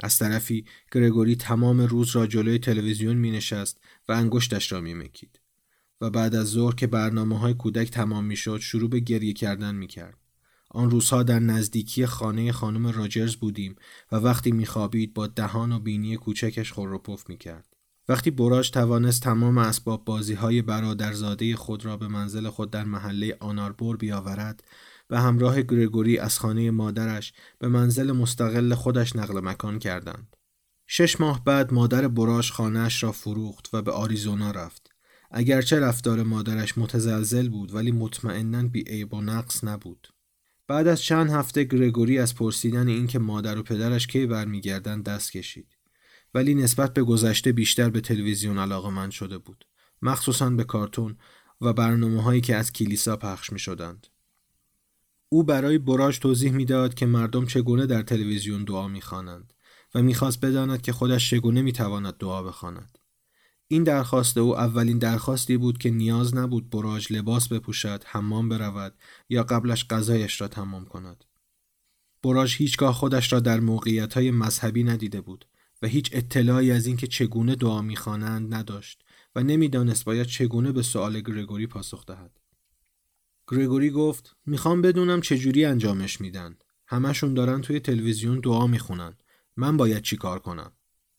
از 0.03 0.19
طرفی 0.19 0.65
گرگوری 0.93 1.37
تمام 1.37 1.81
روز 1.81 2.11
را 2.17 2.27
جلوی 2.27 2.59
تلویزیون 2.59 3.17
می 3.17 3.31
نشست 3.31 3.81
و 4.09 4.13
انگشتش 4.13 4.73
را 4.73 4.81
می 4.81 4.95
مکید. 4.95 5.41
و 6.01 6.11
بعد 6.11 6.35
از 6.35 6.47
ظهر 6.47 6.75
که 6.75 6.87
برنامه 6.87 7.39
های 7.39 7.55
کودک 7.55 7.91
تمام 7.91 8.25
می 8.25 8.37
شد 8.37 8.59
شروع 8.59 8.91
به 8.91 9.01
گریه 9.01 9.33
کردن 9.33 9.75
می 9.75 9.87
کرد. 9.87 10.17
آن 10.71 10.91
روزها 10.91 11.23
در 11.23 11.39
نزدیکی 11.39 12.07
خانه 12.07 12.53
خانم 12.53 12.87
راجرز 12.87 13.37
بودیم 13.37 13.77
و 14.13 14.17
وقتی 14.17 14.53
میخوابید 14.53 15.15
با 15.15 15.27
دهان 15.27 15.73
و 15.73 15.79
بینی 15.79 16.17
کوچکش 16.17 16.73
خور 16.73 16.99
پف 16.99 17.29
می‌کرد. 17.29 17.77
وقتی 18.09 18.31
براش 18.31 18.71
توانست 18.71 19.23
تمام 19.23 19.59
اسباب 19.59 20.05
بازی 20.05 20.35
های 20.35 20.63
برادرزاده 20.63 21.57
خود 21.57 21.85
را 21.85 21.97
به 21.97 22.09
منزل 22.09 22.49
خود 22.49 22.71
در 22.71 22.85
محله 22.85 23.37
آناربور 23.41 23.97
بیاورد 23.97 24.65
به 25.11 25.21
همراه 25.21 25.63
گرگوری 25.63 26.19
از 26.19 26.39
خانه 26.39 26.71
مادرش 26.71 27.33
به 27.59 27.69
منزل 27.69 28.13
مستقل 28.13 28.75
خودش 28.75 29.17
نقل 29.17 29.41
مکان 29.41 29.79
کردند. 29.79 30.37
شش 30.87 31.21
ماه 31.21 31.45
بعد 31.45 31.73
مادر 31.73 32.09
براش 32.09 32.53
خانهش 32.53 33.03
را 33.03 33.13
فروخت 33.13 33.69
و 33.73 33.83
به 33.83 33.93
آریزونا 33.93 34.51
رفت. 34.51 34.91
اگرچه 35.31 35.81
رفتار 35.81 36.23
مادرش 36.23 36.79
متزلزل 36.79 37.49
بود 37.49 37.75
ولی 37.75 37.93
مطمئنا 37.93 38.63
بی 38.63 39.05
و 39.05 39.21
نقص 39.21 39.65
نبود. 39.65 40.09
بعد 40.69 40.87
از 40.87 41.03
چند 41.03 41.31
هفته 41.31 41.65
گرگوری 41.65 42.19
از 42.19 42.35
پرسیدن 42.35 42.89
اینکه 42.89 43.19
مادر 43.19 43.59
و 43.59 43.63
پدرش 43.63 44.07
کی 44.07 44.27
برمیگردند 44.27 45.05
دست 45.05 45.33
کشید 45.33 45.77
ولی 46.35 46.55
نسبت 46.55 46.95
به 46.95 47.03
گذشته 47.03 47.53
بیشتر 47.53 47.91
به 47.91 48.01
تلویزیون 48.01 48.59
علاقه 48.59 48.91
من 48.91 49.11
شده 49.11 49.39
بود 49.39 49.65
مخصوصا 50.03 50.51
به 50.51 50.65
کارتون 50.65 51.17
و 51.61 51.73
برنامه 51.73 52.23
هایی 52.23 52.41
که 52.41 52.57
از 52.57 52.73
کلیسا 52.73 53.17
پخش 53.17 53.53
می 53.53 53.59
شدند. 53.59 54.07
او 55.33 55.43
برای 55.43 55.79
براش 55.79 56.19
توضیح 56.19 56.53
می‌داد 56.53 56.95
که 56.95 57.07
مردم 57.07 57.47
چگونه 57.47 57.87
در 57.87 58.03
تلویزیون 58.03 58.65
دعا 58.65 58.89
می‌خوانند 58.89 59.53
و 59.95 60.03
می‌خواست 60.03 60.41
بداند 60.41 60.83
که 60.83 60.93
خودش 60.93 61.31
چگونه 61.31 61.63
می‌تواند 61.63 62.15
دعا 62.15 62.43
بخواند. 62.43 62.99
این 63.69 63.85
درخواست 63.85 64.39
او 64.39 64.59
اولین 64.59 64.99
درخواستی 64.99 65.57
بود 65.57 65.79
که 65.79 65.91
نیاز 65.91 66.35
نبود 66.35 66.71
براج 66.71 67.13
لباس 67.13 67.49
بپوشد، 67.49 68.03
حمام 68.07 68.49
برود 68.49 68.95
یا 69.29 69.43
قبلش 69.43 69.87
غذایش 69.91 70.41
را 70.41 70.49
تمام 70.49 70.85
کند. 70.85 71.25
براج 72.23 72.57
هیچگاه 72.57 72.95
خودش 72.95 73.33
را 73.33 73.41
در 73.41 73.61
موقعیت 73.61 74.15
های 74.15 74.31
مذهبی 74.31 74.85
ندیده 74.85 75.21
بود 75.21 75.47
و 75.83 75.87
هیچ 75.87 76.11
اطلاعی 76.13 76.73
از 76.73 76.87
اینکه 76.87 77.07
چگونه 77.07 77.55
دعا 77.55 77.83
می‌خوانند 77.83 78.55
نداشت 78.55 79.03
و 79.35 79.43
نمی‌دانست 79.43 80.05
باید 80.05 80.27
چگونه 80.27 80.73
به 80.73 80.83
سوال 80.83 81.21
گرگوری 81.21 81.67
پاسخ 81.67 82.07
دهد. 82.07 82.40
گرگوری 83.51 83.91
گفت 83.91 84.37
می‌خوام 84.47 84.83
بدونم 84.83 85.21
چجوری 85.21 85.65
انجامش 85.65 86.21
میدن. 86.21 86.57
همشون 86.87 87.35
دارن 87.35 87.61
توی 87.61 87.81
تلویزیون 87.81 88.41
دعا 88.41 88.67
می‌خونن. 88.67 89.17
من 89.57 89.77
باید 89.77 90.03
چی 90.03 90.17
کار 90.17 90.39
کنم؟ 90.39 90.73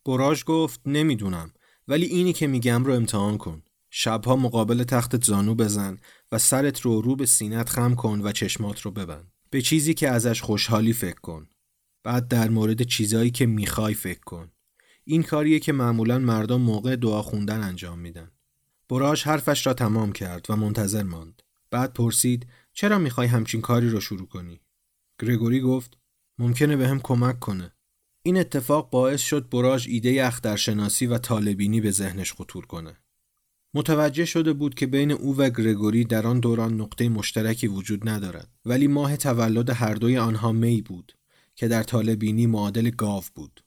براژ 0.05 0.43
گفت 0.43 0.81
نمی‌دونم. 0.85 1.51
ولی 1.87 2.05
اینی 2.05 2.33
که 2.33 2.47
میگم 2.47 2.83
رو 2.83 2.93
امتحان 2.93 3.37
کن 3.37 3.63
شبها 3.89 4.35
مقابل 4.35 4.83
تخت 4.83 5.23
زانو 5.23 5.55
بزن 5.55 5.97
و 6.31 6.37
سرت 6.37 6.81
رو 6.81 7.01
رو 7.01 7.15
به 7.15 7.25
سینت 7.25 7.69
خم 7.69 7.95
کن 7.95 8.21
و 8.23 8.31
چشمات 8.31 8.81
رو 8.81 8.91
ببند 8.91 9.31
به 9.49 9.61
چیزی 9.61 9.93
که 9.93 10.09
ازش 10.09 10.41
خوشحالی 10.41 10.93
فکر 10.93 11.19
کن 11.19 11.47
بعد 12.03 12.27
در 12.27 12.49
مورد 12.49 12.81
چیزایی 12.81 13.31
که 13.31 13.45
می‌خوای 13.45 13.93
فکر 13.93 14.19
کن 14.19 14.51
این 15.03 15.23
کاریه 15.23 15.59
که 15.59 15.73
معمولا 15.73 16.19
مردم 16.19 16.61
موقع 16.61 16.95
دعا 16.95 17.21
خوندن 17.21 17.63
انجام 17.63 17.99
میدن 17.99 18.31
براش 18.89 19.23
حرفش 19.23 19.67
را 19.67 19.73
تمام 19.73 20.11
کرد 20.11 20.45
و 20.49 20.55
منتظر 20.55 21.03
ماند 21.03 21.41
بعد 21.71 21.93
پرسید 21.93 22.47
چرا 22.73 22.99
می‌خوای 22.99 23.27
همچین 23.27 23.61
کاری 23.61 23.89
رو 23.89 23.99
شروع 23.99 24.27
کنی؟ 24.27 24.61
گرگوری 25.21 25.61
گفت 25.61 25.97
ممکنه 26.39 26.75
به 26.75 26.87
هم 26.87 26.99
کمک 26.99 27.39
کنه. 27.39 27.71
این 28.23 28.37
اتفاق 28.37 28.89
باعث 28.89 29.21
شد 29.21 29.49
براژ 29.49 29.87
ایده 29.87 30.25
اخترشناسی 30.25 31.05
و 31.05 31.17
طالبینی 31.17 31.81
به 31.81 31.91
ذهنش 31.91 32.33
خطور 32.33 32.65
کنه. 32.65 32.97
متوجه 33.73 34.25
شده 34.25 34.53
بود 34.53 34.75
که 34.75 34.87
بین 34.87 35.11
او 35.11 35.37
و 35.37 35.49
گرگوری 35.49 36.05
در 36.05 36.27
آن 36.27 36.39
دوران 36.39 36.81
نقطه 36.81 37.09
مشترکی 37.09 37.67
وجود 37.67 38.09
ندارد 38.09 38.49
ولی 38.65 38.87
ماه 38.87 39.17
تولد 39.17 39.69
هر 39.69 39.93
دوی 39.93 40.17
آنها 40.17 40.51
می 40.51 40.81
بود 40.81 41.13
که 41.55 41.67
در 41.67 41.83
طالبینی 41.83 42.47
معادل 42.47 42.89
گاو 42.89 43.23
بود. 43.35 43.63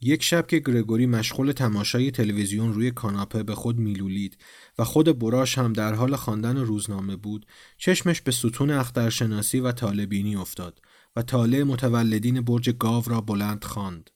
یک 0.00 0.22
شب 0.22 0.46
که 0.46 0.58
گرگوری 0.58 1.06
مشغول 1.06 1.52
تماشای 1.52 2.10
تلویزیون 2.10 2.74
روی 2.74 2.90
کاناپه 2.90 3.42
به 3.42 3.54
خود 3.54 3.78
میلولید 3.78 4.38
و 4.78 4.84
خود 4.84 5.18
براش 5.18 5.58
هم 5.58 5.72
در 5.72 5.94
حال 5.94 6.16
خواندن 6.16 6.56
روزنامه 6.56 7.16
بود 7.16 7.46
چشمش 7.76 8.20
به 8.20 8.32
ستون 8.32 8.70
اخترشناسی 8.70 9.60
و 9.60 9.72
طالبینی 9.72 10.36
افتاد 10.36 10.80
و 11.16 11.22
طالع 11.22 11.62
متولدین 11.62 12.40
برج 12.40 12.70
گاو 12.70 13.04
را 13.06 13.20
بلند 13.20 13.64
خواند. 13.64 14.10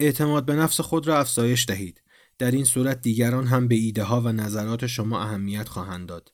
اعتماد 0.00 0.44
به 0.44 0.54
نفس 0.54 0.80
خود 0.80 1.06
را 1.06 1.18
افزایش 1.18 1.66
دهید. 1.66 2.02
در 2.38 2.50
این 2.50 2.64
صورت 2.64 3.00
دیگران 3.00 3.46
هم 3.46 3.68
به 3.68 3.74
ایده 3.74 4.02
ها 4.02 4.20
و 4.20 4.32
نظرات 4.32 4.86
شما 4.86 5.20
اهمیت 5.20 5.68
خواهند 5.68 6.08
داد. 6.08 6.32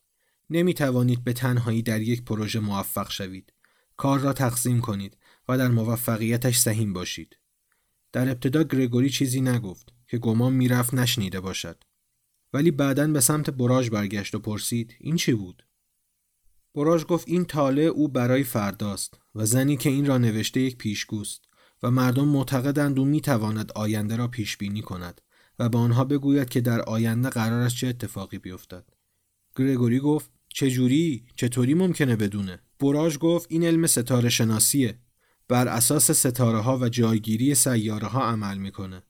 نمی 0.51 0.75
توانید 0.75 1.25
به 1.25 1.33
تنهایی 1.33 1.83
در 1.83 2.01
یک 2.01 2.25
پروژه 2.25 2.61
موفق 2.61 3.11
شوید. 3.11 3.53
کار 3.97 4.21
را 4.21 4.33
تقسیم 4.33 4.81
کنید 4.81 5.17
و 5.49 5.59
در 5.59 5.69
موفقیتش 5.69 6.59
سهیم 6.59 6.93
باشید. 6.93 7.37
در 8.13 8.29
ابتدا 8.29 8.63
گرگوری 8.63 9.11
چیزی 9.11 9.41
نگفت 9.41 9.93
که 10.09 10.19
گمان 10.19 10.53
می‌رفت 10.53 10.95
نشنیده 10.95 11.41
باشد. 11.41 11.85
ولی 12.53 12.71
بعدا 12.71 13.09
به 13.09 13.21
سمت 13.21 13.51
براژ 13.51 13.91
برگشت 13.91 14.35
و 14.35 14.39
پرسید 14.39 14.95
این 15.01 15.17
چی 15.17 15.33
بود؟ 15.33 15.63
براژ 16.75 17.05
گفت 17.05 17.29
این 17.29 17.45
تاله 17.45 17.83
او 17.83 18.09
برای 18.09 18.45
فرداست 18.45 19.21
و 19.35 19.47
زنی 19.47 19.77
که 19.77 19.91
این 19.91 20.07
را 20.07 20.19
نوشته 20.19 20.61
یک 20.61 20.77
پیشگوست 20.77 21.45
و 21.83 21.91
مردم 21.91 22.29
معتقدند 22.29 22.99
او 22.99 23.05
می‌تواند 23.05 23.73
آینده 23.73 24.17
را 24.17 24.29
پیش 24.29 24.57
بینی 24.57 24.83
کند 24.83 25.21
و 25.59 25.69
به 25.69 25.79
آنها 25.79 26.05
بگوید 26.05 26.49
که 26.49 26.61
در 26.61 26.81
آینده 26.81 27.29
قرار 27.29 27.61
است 27.61 27.77
چه 27.77 27.87
اتفاقی 27.87 28.39
بیفتد. 28.39 28.85
گرگوری 29.57 29.99
گفت 29.99 30.31
چجوری 30.49 31.27
چطوری 31.37 31.75
ممکنه 31.75 32.17
بدونه؟ 32.17 32.61
براژ 32.81 33.19
گفت 33.19 33.47
این 33.51 33.65
علم 33.65 33.87
ستاره 33.87 34.29
شناسیه 34.29 34.99
بر 35.49 35.69
اساس 35.69 36.11
ستاره 36.11 36.59
ها 36.59 36.79
و 36.79 36.89
جایگیری 36.89 37.55
سیاره 37.55 38.07
ها 38.07 38.25
عمل 38.25 38.59
می‌کنه. 38.59 39.03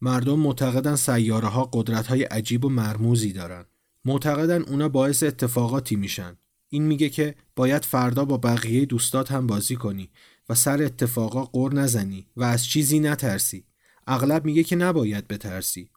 مردم 0.00 0.38
معتقدن 0.38 0.96
سیاره 0.96 1.48
ها 1.48 1.70
قدرت 1.72 2.06
های 2.06 2.22
عجیب 2.22 2.64
و 2.64 2.68
مرموزی 2.68 3.32
دارن. 3.32 3.64
معتقدن 4.04 4.62
اونا 4.62 4.88
باعث 4.88 5.22
اتفاقاتی 5.22 5.96
میشن. 5.96 6.36
این 6.68 6.82
میگه 6.82 7.08
که 7.08 7.34
باید 7.56 7.84
فردا 7.84 8.24
با 8.24 8.36
بقیه 8.36 8.84
دوستات 8.84 9.32
هم 9.32 9.46
بازی 9.46 9.76
کنی 9.76 10.10
و 10.48 10.54
سر 10.54 10.82
اتفاقا 10.82 11.44
قر 11.44 11.74
نزنی 11.74 12.26
و 12.36 12.44
از 12.44 12.66
چیزی 12.66 13.00
نترسی. 13.00 13.64
اغلب 14.06 14.44
میگه 14.44 14.64
که 14.64 14.76
نباید 14.76 15.28
بترسی. 15.28 15.90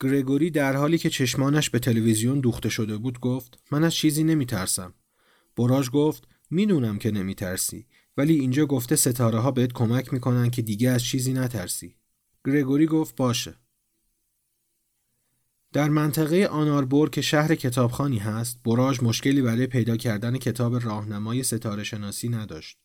گرگوری 0.00 0.50
در 0.50 0.76
حالی 0.76 0.98
که 0.98 1.10
چشمانش 1.10 1.70
به 1.70 1.78
تلویزیون 1.78 2.40
دوخته 2.40 2.68
شده 2.68 2.96
بود 2.96 3.20
گفت 3.20 3.58
من 3.70 3.84
از 3.84 3.94
چیزی 3.94 4.24
نمیترسم. 4.24 4.94
براژ 5.56 5.90
گفت 5.90 6.28
می‌دونم 6.50 6.98
که 6.98 7.10
نمیترسی 7.10 7.86
ولی 8.16 8.34
اینجا 8.34 8.66
گفته 8.66 8.96
ستاره 8.96 9.38
ها 9.38 9.50
بهت 9.50 9.72
کمک 9.72 10.12
می‌کنن 10.12 10.50
که 10.50 10.62
دیگه 10.62 10.90
از 10.90 11.04
چیزی 11.04 11.32
نترسی. 11.32 11.96
گرگوری 12.44 12.86
گفت 12.86 13.16
باشه. 13.16 13.54
در 15.72 15.88
منطقه 15.88 16.46
آناربور 16.46 17.10
که 17.10 17.20
شهر 17.20 17.54
کتابخانی 17.54 18.18
هست، 18.18 18.62
براژ 18.64 19.02
مشکلی 19.02 19.42
برای 19.42 19.66
پیدا 19.66 19.96
کردن 19.96 20.38
کتاب 20.38 20.84
راهنمای 20.84 21.42
ستاره 21.42 21.84
شناسی 21.84 22.28
نداشت. 22.28 22.78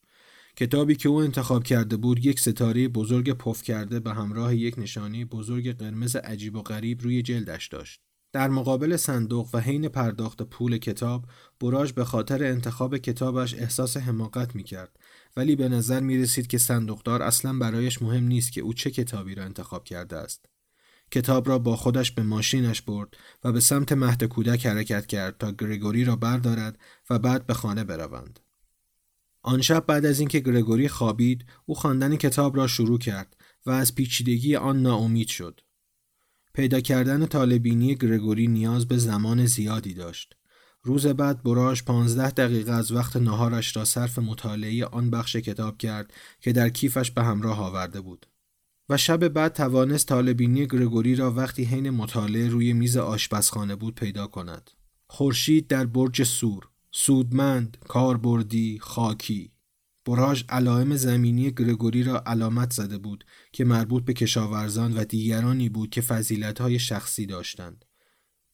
کتابی 0.55 0.95
که 0.95 1.09
او 1.09 1.21
انتخاب 1.21 1.63
کرده 1.63 1.97
بود 1.97 2.25
یک 2.25 2.39
ستاره 2.39 2.87
بزرگ 2.87 3.31
پف 3.31 3.63
کرده 3.63 3.99
به 3.99 4.13
همراه 4.13 4.55
یک 4.55 4.79
نشانی 4.79 5.25
بزرگ 5.25 5.77
قرمز 5.77 6.15
عجیب 6.15 6.55
و 6.55 6.61
غریب 6.61 7.01
روی 7.01 7.21
جلدش 7.21 7.67
داشت. 7.67 8.01
در 8.33 8.49
مقابل 8.49 8.97
صندوق 8.97 9.49
و 9.53 9.59
حین 9.59 9.87
پرداخت 9.87 10.41
پول 10.41 10.77
کتاب 10.77 11.25
براژ 11.59 11.91
به 11.91 12.05
خاطر 12.05 12.43
انتخاب 12.43 12.97
کتابش 12.97 13.53
احساس 13.53 13.97
حماقت 13.97 14.55
می 14.55 14.63
کرد 14.63 14.99
ولی 15.35 15.55
به 15.55 15.69
نظر 15.69 15.99
می 15.99 16.17
رسید 16.17 16.47
که 16.47 16.57
صندوقدار 16.57 17.21
اصلا 17.21 17.53
برایش 17.53 18.01
مهم 18.01 18.23
نیست 18.23 18.51
که 18.51 18.61
او 18.61 18.73
چه 18.73 18.91
کتابی 18.91 19.35
را 19.35 19.43
انتخاب 19.43 19.83
کرده 19.83 20.17
است. 20.17 20.45
کتاب 21.11 21.49
را 21.49 21.59
با 21.59 21.75
خودش 21.75 22.11
به 22.11 22.23
ماشینش 22.23 22.81
برد 22.81 23.17
و 23.43 23.51
به 23.51 23.59
سمت 23.59 23.91
مهد 23.91 24.23
کودک 24.23 24.65
حرکت 24.65 25.05
کرد 25.05 25.37
تا 25.37 25.51
گرگوری 25.51 26.05
را 26.05 26.15
بردارد 26.15 26.79
و 27.09 27.19
بعد 27.19 27.45
به 27.45 27.53
خانه 27.53 27.83
بروند. 27.83 28.39
آن 29.41 29.61
شب 29.61 29.85
بعد 29.87 30.05
از 30.05 30.19
اینکه 30.19 30.39
گرگوری 30.39 30.87
خوابید 30.87 31.45
او 31.65 31.75
خواندن 31.75 32.15
کتاب 32.15 32.57
را 32.57 32.67
شروع 32.67 32.99
کرد 32.99 33.37
و 33.65 33.71
از 33.71 33.95
پیچیدگی 33.95 34.55
آن 34.55 34.81
ناامید 34.81 35.27
شد. 35.27 35.61
پیدا 36.53 36.79
کردن 36.81 37.25
طالبینی 37.25 37.95
گرگوری 37.95 38.47
نیاز 38.47 38.87
به 38.87 38.97
زمان 38.97 39.45
زیادی 39.45 39.93
داشت. 39.93 40.35
روز 40.83 41.07
بعد 41.07 41.43
براش 41.43 41.83
پانزده 41.83 42.29
دقیقه 42.29 42.71
از 42.71 42.91
وقت 42.91 43.17
نهارش 43.17 43.75
را 43.75 43.85
صرف 43.85 44.19
مطالعه 44.19 44.85
آن 44.85 45.09
بخش 45.09 45.35
کتاب 45.35 45.77
کرد 45.77 46.13
که 46.39 46.53
در 46.53 46.69
کیفش 46.69 47.11
به 47.11 47.23
همراه 47.23 47.59
آورده 47.59 48.01
بود. 48.01 48.25
و 48.89 48.97
شب 48.97 49.27
بعد 49.27 49.53
توانست 49.53 50.07
طالبینی 50.07 50.67
گرگوری 50.67 51.15
را 51.15 51.31
وقتی 51.31 51.63
حین 51.63 51.89
مطالعه 51.89 52.49
روی 52.49 52.73
میز 52.73 52.97
آشپزخانه 52.97 53.75
بود 53.75 53.95
پیدا 53.95 54.27
کند. 54.27 54.71
خورشید 55.07 55.67
در 55.67 55.85
برج 55.85 56.23
سور، 56.23 56.67
سودمند، 56.91 57.77
کاربردی، 57.87 58.79
خاکی. 58.81 59.51
براژ 60.05 60.43
علائم 60.49 60.95
زمینی 60.95 61.51
گرگوری 61.51 62.03
را 62.03 62.23
علامت 62.25 62.73
زده 62.73 62.97
بود 62.97 63.25
که 63.51 63.65
مربوط 63.65 64.05
به 64.05 64.13
کشاورزان 64.13 64.97
و 64.97 65.05
دیگرانی 65.05 65.69
بود 65.69 65.89
که 65.89 66.01
فضیلت‌های 66.01 66.79
شخصی 66.79 67.25
داشتند. 67.25 67.85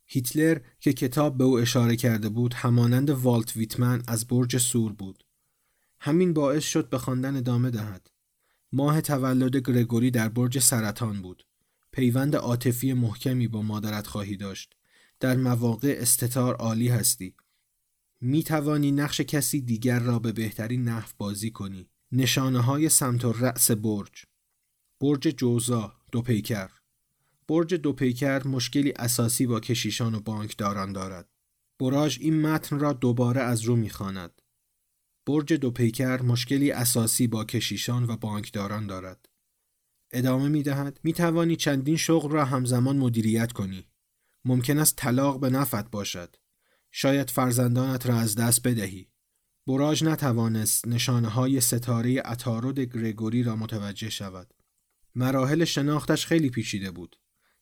هیتلر 0.07 0.59
که 0.79 0.93
کتاب 0.93 1.37
به 1.37 1.43
او 1.43 1.57
اشاره 1.57 1.95
کرده 1.95 2.29
بود 2.29 2.53
همانند 2.53 3.09
والت 3.09 3.55
ویتمن 3.55 4.03
از 4.07 4.27
برج 4.27 4.57
سور 4.57 4.93
بود. 4.93 5.23
همین 5.99 6.33
باعث 6.33 6.63
شد 6.63 6.89
به 6.89 6.97
خواندن 6.97 7.35
ادامه 7.35 7.69
دهد. 7.69 8.09
ماه 8.71 9.01
تولد 9.01 9.57
گرگوری 9.57 10.11
در 10.11 10.29
برج 10.29 10.59
سرطان 10.59 11.21
بود. 11.21 11.45
پیوند 11.91 12.35
عاطفی 12.35 12.93
محکمی 12.93 13.47
با 13.47 13.61
مادرت 13.61 14.07
خواهی 14.07 14.37
داشت. 14.37 14.73
در 15.19 15.35
مواقع 15.35 15.95
استتار 15.99 16.55
عالی 16.55 16.87
هستی. 16.87 17.35
می 18.21 18.43
توانی 18.43 18.91
نقش 18.91 19.21
کسی 19.21 19.61
دیگر 19.61 19.99
را 19.99 20.19
به 20.19 20.31
بهترین 20.31 20.83
نحو 20.83 21.09
بازی 21.17 21.51
کنی. 21.51 21.89
نشانه 22.11 22.61
های 22.61 22.89
سمت 22.89 23.25
و 23.25 23.31
رأس 23.31 23.71
برج. 23.71 24.25
برج 25.01 25.27
جوزا 25.27 25.93
دو 26.11 26.21
پیکر. 26.21 26.69
برج 27.49 27.73
دو 27.73 27.93
پیکر 27.93 28.47
مشکلی 28.47 28.91
اساسی 28.91 29.47
با 29.47 29.59
کشیشان 29.59 30.15
و 30.15 30.19
بانکداران 30.19 30.93
دارد. 30.93 31.29
براژ 31.79 32.19
این 32.21 32.41
متن 32.41 32.79
را 32.79 32.93
دوباره 32.93 33.41
از 33.41 33.61
رو 33.61 33.75
می‌خواند. 33.75 34.41
برج 35.27 35.53
دو 35.53 35.71
پیکر 35.71 36.21
مشکلی 36.21 36.71
اساسی 36.71 37.27
با 37.27 37.45
کشیشان 37.45 38.03
و 38.03 38.17
بانکداران 38.17 38.87
دارد. 38.87 39.29
ادامه 40.11 40.49
می 40.49 40.63
دهد 40.63 40.99
می 41.03 41.13
توانی 41.13 41.55
چندین 41.55 41.97
شغل 41.97 42.31
را 42.31 42.45
همزمان 42.45 42.97
مدیریت 42.97 43.51
کنی. 43.51 43.87
ممکن 44.45 44.77
است 44.77 44.95
طلاق 44.95 45.39
به 45.39 45.49
نفت 45.49 45.91
باشد. 45.91 46.35
شاید 46.91 47.29
فرزندانت 47.29 48.05
را 48.05 48.15
از 48.15 48.35
دست 48.35 48.67
بدهی. 48.67 49.09
براژ 49.67 50.03
نتوانست 50.03 50.87
نشانه 50.87 51.27
های 51.27 51.61
ستاره 51.61 52.21
اتارود 52.25 52.79
گرگوری 52.79 53.43
را 53.43 53.55
متوجه 53.55 54.09
شود. 54.09 54.53
مراحل 55.15 55.65
شناختش 55.65 56.25
خیلی 56.25 56.49
پیچیده 56.49 56.91
بود. 56.91 57.15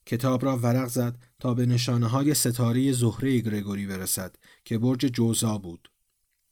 کتاب 0.05 0.45
را 0.45 0.57
ورق 0.57 0.87
زد 0.87 1.17
تا 1.39 1.53
به 1.53 1.65
نشانه 1.65 2.07
های 2.07 2.33
ستاره 2.33 2.91
زهره 2.91 3.39
گرگوری 3.39 3.87
برسد 3.87 4.35
که 4.65 4.77
برج 4.77 4.99
جوزا 4.99 5.57
بود. 5.57 5.91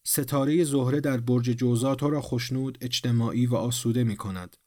ستاره 0.04 0.64
زهره 0.64 1.00
در 1.00 1.18
برج 1.18 1.44
جوزا 1.44 1.96
تو 1.96 2.10
را 2.10 2.22
خوشنود، 2.22 2.78
اجتماعی 2.82 3.46
و 3.46 3.56
آسوده 3.56 4.04
می 4.04 4.16
کند. 4.16 4.58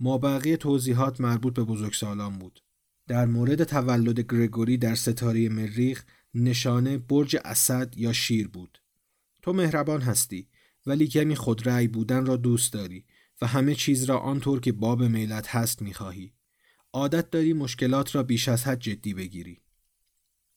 ما 0.00 0.18
بقیه 0.18 0.56
توضیحات 0.56 1.20
مربوط 1.20 1.54
به 1.54 1.64
بزرگسالان 1.64 2.38
بود. 2.38 2.62
در 3.08 3.26
مورد 3.26 3.64
تولد 3.64 4.20
گرگوری 4.20 4.76
در 4.76 4.94
ستاره 4.94 5.48
مریخ 5.48 6.04
نشانه 6.34 6.98
برج 6.98 7.36
اسد 7.44 7.94
یا 7.96 8.12
شیر 8.12 8.48
بود. 8.48 8.78
تو 9.42 9.52
مهربان 9.52 10.00
هستی 10.00 10.48
ولی 10.86 11.08
کمی 11.08 11.36
خودرأی 11.36 11.88
بودن 11.88 12.26
را 12.26 12.36
دوست 12.36 12.72
داری 12.72 13.04
و 13.40 13.46
همه 13.46 13.74
چیز 13.74 14.04
را 14.04 14.18
آنطور 14.18 14.60
که 14.60 14.72
باب 14.72 15.02
میلت 15.02 15.48
هست 15.48 15.82
می‌خواهی. 15.82 16.32
عادت 16.92 17.30
داری 17.30 17.52
مشکلات 17.52 18.14
را 18.14 18.22
بیش 18.22 18.48
از 18.48 18.64
حد 18.64 18.80
جدی 18.80 19.14
بگیری. 19.14 19.60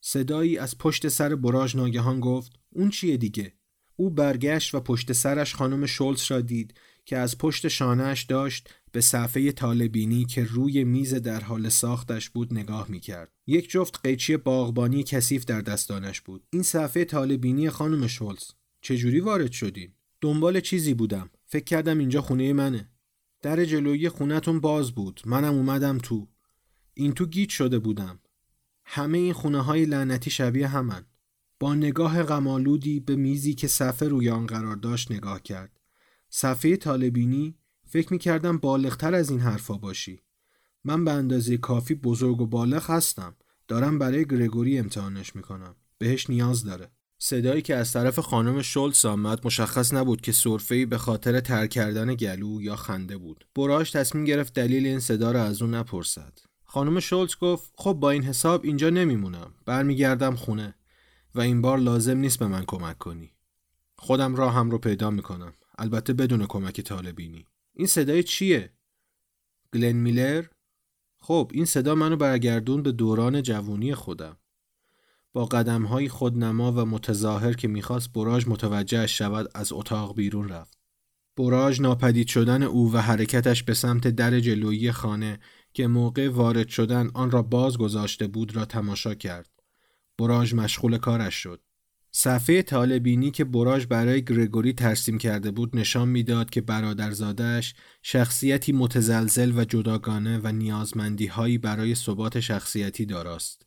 صدایی 0.01 0.57
از 0.57 0.77
پشت 0.77 1.07
سر 1.07 1.35
براژ 1.35 1.75
ناگهان 1.75 2.19
گفت 2.19 2.59
اون 2.69 2.89
چیه 2.89 3.17
دیگه 3.17 3.53
او 3.95 4.09
برگشت 4.09 4.75
و 4.75 4.79
پشت 4.79 5.13
سرش 5.13 5.55
خانم 5.55 5.85
شولز 5.85 6.31
را 6.31 6.41
دید 6.41 6.73
که 7.05 7.17
از 7.17 7.37
پشت 7.37 7.67
شانهش 7.67 8.23
داشت 8.23 8.69
به 8.91 9.01
صفحه 9.01 9.51
طالبینی 9.51 10.25
که 10.25 10.43
روی 10.43 10.83
میز 10.83 11.13
در 11.13 11.39
حال 11.39 11.69
ساختش 11.69 12.29
بود 12.29 12.53
نگاه 12.53 12.91
می 12.91 12.99
کرد. 12.99 13.31
یک 13.47 13.69
جفت 13.69 13.99
قیچی 14.03 14.37
باغبانی 14.37 15.03
کثیف 15.03 15.45
در 15.45 15.61
دستانش 15.61 16.21
بود. 16.21 16.43
این 16.49 16.63
صفحه 16.63 17.05
طالبینی 17.05 17.69
خانم 17.69 18.07
شولز. 18.07 18.43
چجوری 18.81 19.19
وارد 19.19 19.51
شدین؟ 19.51 19.93
دنبال 20.21 20.59
چیزی 20.59 20.93
بودم. 20.93 21.29
فکر 21.45 21.63
کردم 21.63 21.99
اینجا 21.99 22.21
خونه 22.21 22.53
منه. 22.53 22.89
در 23.45 23.65
جلوی 23.65 24.09
خونتون 24.09 24.59
باز 24.59 24.91
بود. 24.91 25.21
منم 25.25 25.53
اومدم 25.53 25.97
تو. 25.97 26.27
این 26.93 27.13
تو 27.13 27.25
گیت 27.25 27.49
شده 27.49 27.79
بودم. 27.79 28.19
همه 28.85 29.17
این 29.17 29.33
خونه 29.33 29.61
های 29.61 29.85
لعنتی 29.85 30.29
شبیه 30.29 30.67
همن. 30.67 31.05
با 31.59 31.75
نگاه 31.75 32.23
غمالودی 32.23 32.99
به 32.99 33.15
میزی 33.15 33.53
که 33.53 33.67
صفحه 33.67 34.07
روی 34.07 34.29
آن 34.29 34.45
قرار 34.45 34.75
داشت 34.75 35.11
نگاه 35.11 35.41
کرد. 35.41 35.79
صفحه 36.29 36.75
طالبینی 36.75 37.55
فکر 37.87 38.13
می 38.13 38.19
کردم 38.19 38.57
بالغتر 38.57 39.15
از 39.15 39.29
این 39.29 39.39
حرفا 39.39 39.77
باشی. 39.77 40.19
من 40.83 41.05
به 41.05 41.11
اندازه 41.11 41.57
کافی 41.57 41.95
بزرگ 41.95 42.41
و 42.41 42.45
بالغ 42.45 42.89
هستم. 42.89 43.35
دارم 43.67 43.99
برای 43.99 44.25
گرگوری 44.25 44.79
امتحانش 44.79 45.35
می‌کنم. 45.35 45.75
بهش 45.97 46.29
نیاز 46.29 46.63
داره. 46.63 46.91
صدایی 47.17 47.61
که 47.61 47.75
از 47.75 47.93
طرف 47.93 48.19
خانم 48.19 48.61
شولتس 48.61 49.05
آمد 49.05 49.45
مشخص 49.45 49.93
نبود 49.93 50.21
که 50.21 50.31
سرفه‌ای 50.31 50.85
به 50.85 50.97
خاطر 50.97 51.39
تر 51.39 51.67
کردن 51.67 52.15
گلو 52.15 52.61
یا 52.61 52.75
خنده 52.75 53.17
بود. 53.17 53.47
براش 53.55 53.91
تصمیم 53.91 54.25
گرفت 54.25 54.53
دلیل 54.53 54.85
این 54.85 54.99
صدا 54.99 55.31
را 55.31 55.43
از 55.43 55.61
اون 55.61 55.75
نپرسد. 55.75 56.39
خانم 56.65 56.99
شولتز 56.99 57.35
گفت 57.41 57.71
خب 57.77 57.93
با 57.93 58.11
این 58.11 58.23
حساب 58.23 58.63
اینجا 58.63 58.89
نمیمونم. 58.89 59.53
برمیگردم 59.65 60.35
خونه 60.35 60.75
و 61.35 61.41
این 61.41 61.61
بار 61.61 61.77
لازم 61.77 62.17
نیست 62.17 62.39
به 62.39 62.47
من 62.47 62.63
کمک 62.67 62.97
کنی. 62.97 63.31
خودم 63.97 64.35
راهم 64.35 64.71
رو 64.71 64.77
پیدا 64.77 65.09
می‌کنم. 65.09 65.53
البته 65.77 66.13
بدون 66.13 66.45
کمک 66.45 66.81
طالبینی. 66.81 67.45
این 67.73 67.87
صدای 67.87 68.23
چیه؟ 68.23 68.73
گلن 69.73 69.91
میلر؟ 69.91 70.45
خب 71.19 71.51
این 71.53 71.65
صدا 71.65 71.95
منو 71.95 72.15
برگردون 72.15 72.83
به 72.83 72.91
دوران 72.91 73.41
جوونی 73.41 73.95
خودم. 73.95 74.37
با 75.35 75.45
قدم 75.45 75.83
های 75.83 76.09
خودنما 76.09 76.71
و 76.71 76.85
متظاهر 76.85 77.53
که 77.53 77.67
می‌خواست 77.67 78.13
براژ 78.13 78.47
متوجه 78.47 79.07
شود 79.07 79.49
از 79.55 79.73
اتاق 79.73 80.15
بیرون 80.15 80.49
رفت. 80.49 80.77
براژ 81.37 81.81
ناپدید 81.81 82.27
شدن 82.27 82.63
او 82.63 82.93
و 82.93 82.97
حرکتش 82.97 83.63
به 83.63 83.73
سمت 83.73 84.07
در 84.07 84.39
جلویی 84.39 84.91
خانه 84.91 85.39
که 85.73 85.87
موقع 85.87 86.29
وارد 86.29 86.67
شدن 86.67 87.09
آن 87.13 87.31
را 87.31 87.41
باز 87.41 87.77
گذاشته 87.77 88.27
بود 88.27 88.55
را 88.55 88.65
تماشا 88.65 89.13
کرد. 89.13 89.49
براژ 90.17 90.53
مشغول 90.53 90.97
کارش 90.97 91.35
شد. 91.35 91.61
صفحه 92.11 92.61
طالبینی 92.61 93.31
که 93.31 93.43
براژ 93.43 93.85
برای 93.85 94.23
گرگوری 94.23 94.73
ترسیم 94.73 95.17
کرده 95.17 95.51
بود 95.51 95.75
نشان 95.75 96.07
می‌داد 96.07 96.49
که 96.49 96.61
برادرزادهش 96.61 97.73
شخصیتی 98.01 98.71
متزلزل 98.71 99.51
و 99.55 99.65
جداگانه 99.65 100.39
و 100.43 100.51
نیازمندی 100.51 101.27
هایی 101.27 101.57
برای 101.57 101.95
ثبات 101.95 102.39
شخصیتی 102.39 103.05
داراست. 103.05 103.64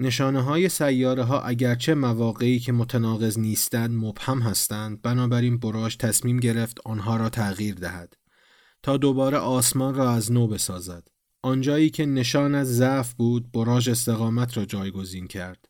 نشانه 0.00 0.42
های 0.42 0.68
سیاره 0.68 1.22
ها 1.22 1.40
اگرچه 1.40 1.94
مواقعی 1.94 2.58
که 2.58 2.72
متناقض 2.72 3.38
نیستند 3.38 3.90
مبهم 4.04 4.38
هستند 4.42 5.02
بنابراین 5.02 5.58
براژ 5.58 5.96
تصمیم 5.96 6.36
گرفت 6.36 6.78
آنها 6.84 7.16
را 7.16 7.28
تغییر 7.28 7.74
دهد 7.74 8.14
تا 8.82 8.96
دوباره 8.96 9.38
آسمان 9.38 9.94
را 9.94 10.10
از 10.10 10.32
نو 10.32 10.46
بسازد. 10.46 11.08
آنجایی 11.42 11.90
که 11.90 12.06
نشان 12.06 12.54
از 12.54 12.76
ضعف 12.76 13.14
بود 13.14 13.52
براژ 13.52 13.88
استقامت 13.88 14.56
را 14.56 14.64
جایگزین 14.64 15.26
کرد. 15.26 15.68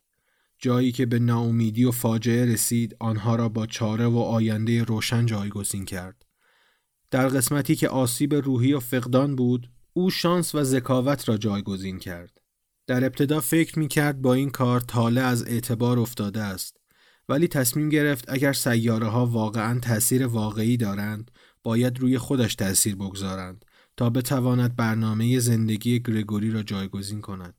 جایی 0.59 0.91
که 0.91 1.05
به 1.05 1.19
ناامیدی 1.19 1.85
و 1.85 1.91
فاجعه 1.91 2.45
رسید 2.45 2.95
آنها 2.99 3.35
را 3.35 3.49
با 3.49 3.65
چاره 3.65 4.05
و 4.05 4.17
آینده 4.17 4.83
روشن 4.83 5.25
جایگزین 5.25 5.85
کرد. 5.85 6.25
در 7.11 7.27
قسمتی 7.27 7.75
که 7.75 7.89
آسیب 7.89 8.35
روحی 8.35 8.73
و 8.73 8.79
فقدان 8.79 9.35
بود 9.35 9.69
او 9.93 10.09
شانس 10.09 10.55
و 10.55 10.63
ذکاوت 10.63 11.29
را 11.29 11.37
جایگزین 11.37 11.99
کرد. 11.99 12.40
در 12.91 13.05
ابتدا 13.05 13.39
فکر 13.39 13.79
می 13.79 13.87
کرد 13.87 14.21
با 14.21 14.33
این 14.33 14.49
کار 14.49 14.81
تاله 14.81 15.21
از 15.21 15.47
اعتبار 15.47 15.99
افتاده 15.99 16.41
است 16.41 16.77
ولی 17.29 17.47
تصمیم 17.47 17.89
گرفت 17.89 18.25
اگر 18.27 18.53
سیاره 18.53 19.07
ها 19.07 19.25
واقعا 19.25 19.79
تأثیر 19.79 20.27
واقعی 20.27 20.77
دارند 20.77 21.31
باید 21.63 21.99
روی 21.99 22.17
خودش 22.17 22.55
تأثیر 22.55 22.95
بگذارند 22.95 23.65
تا 23.97 24.09
بتواند 24.09 24.75
برنامه 24.75 25.39
زندگی 25.39 25.99
گرگوری 25.99 26.51
را 26.51 26.63
جایگزین 26.63 27.21
کند. 27.21 27.55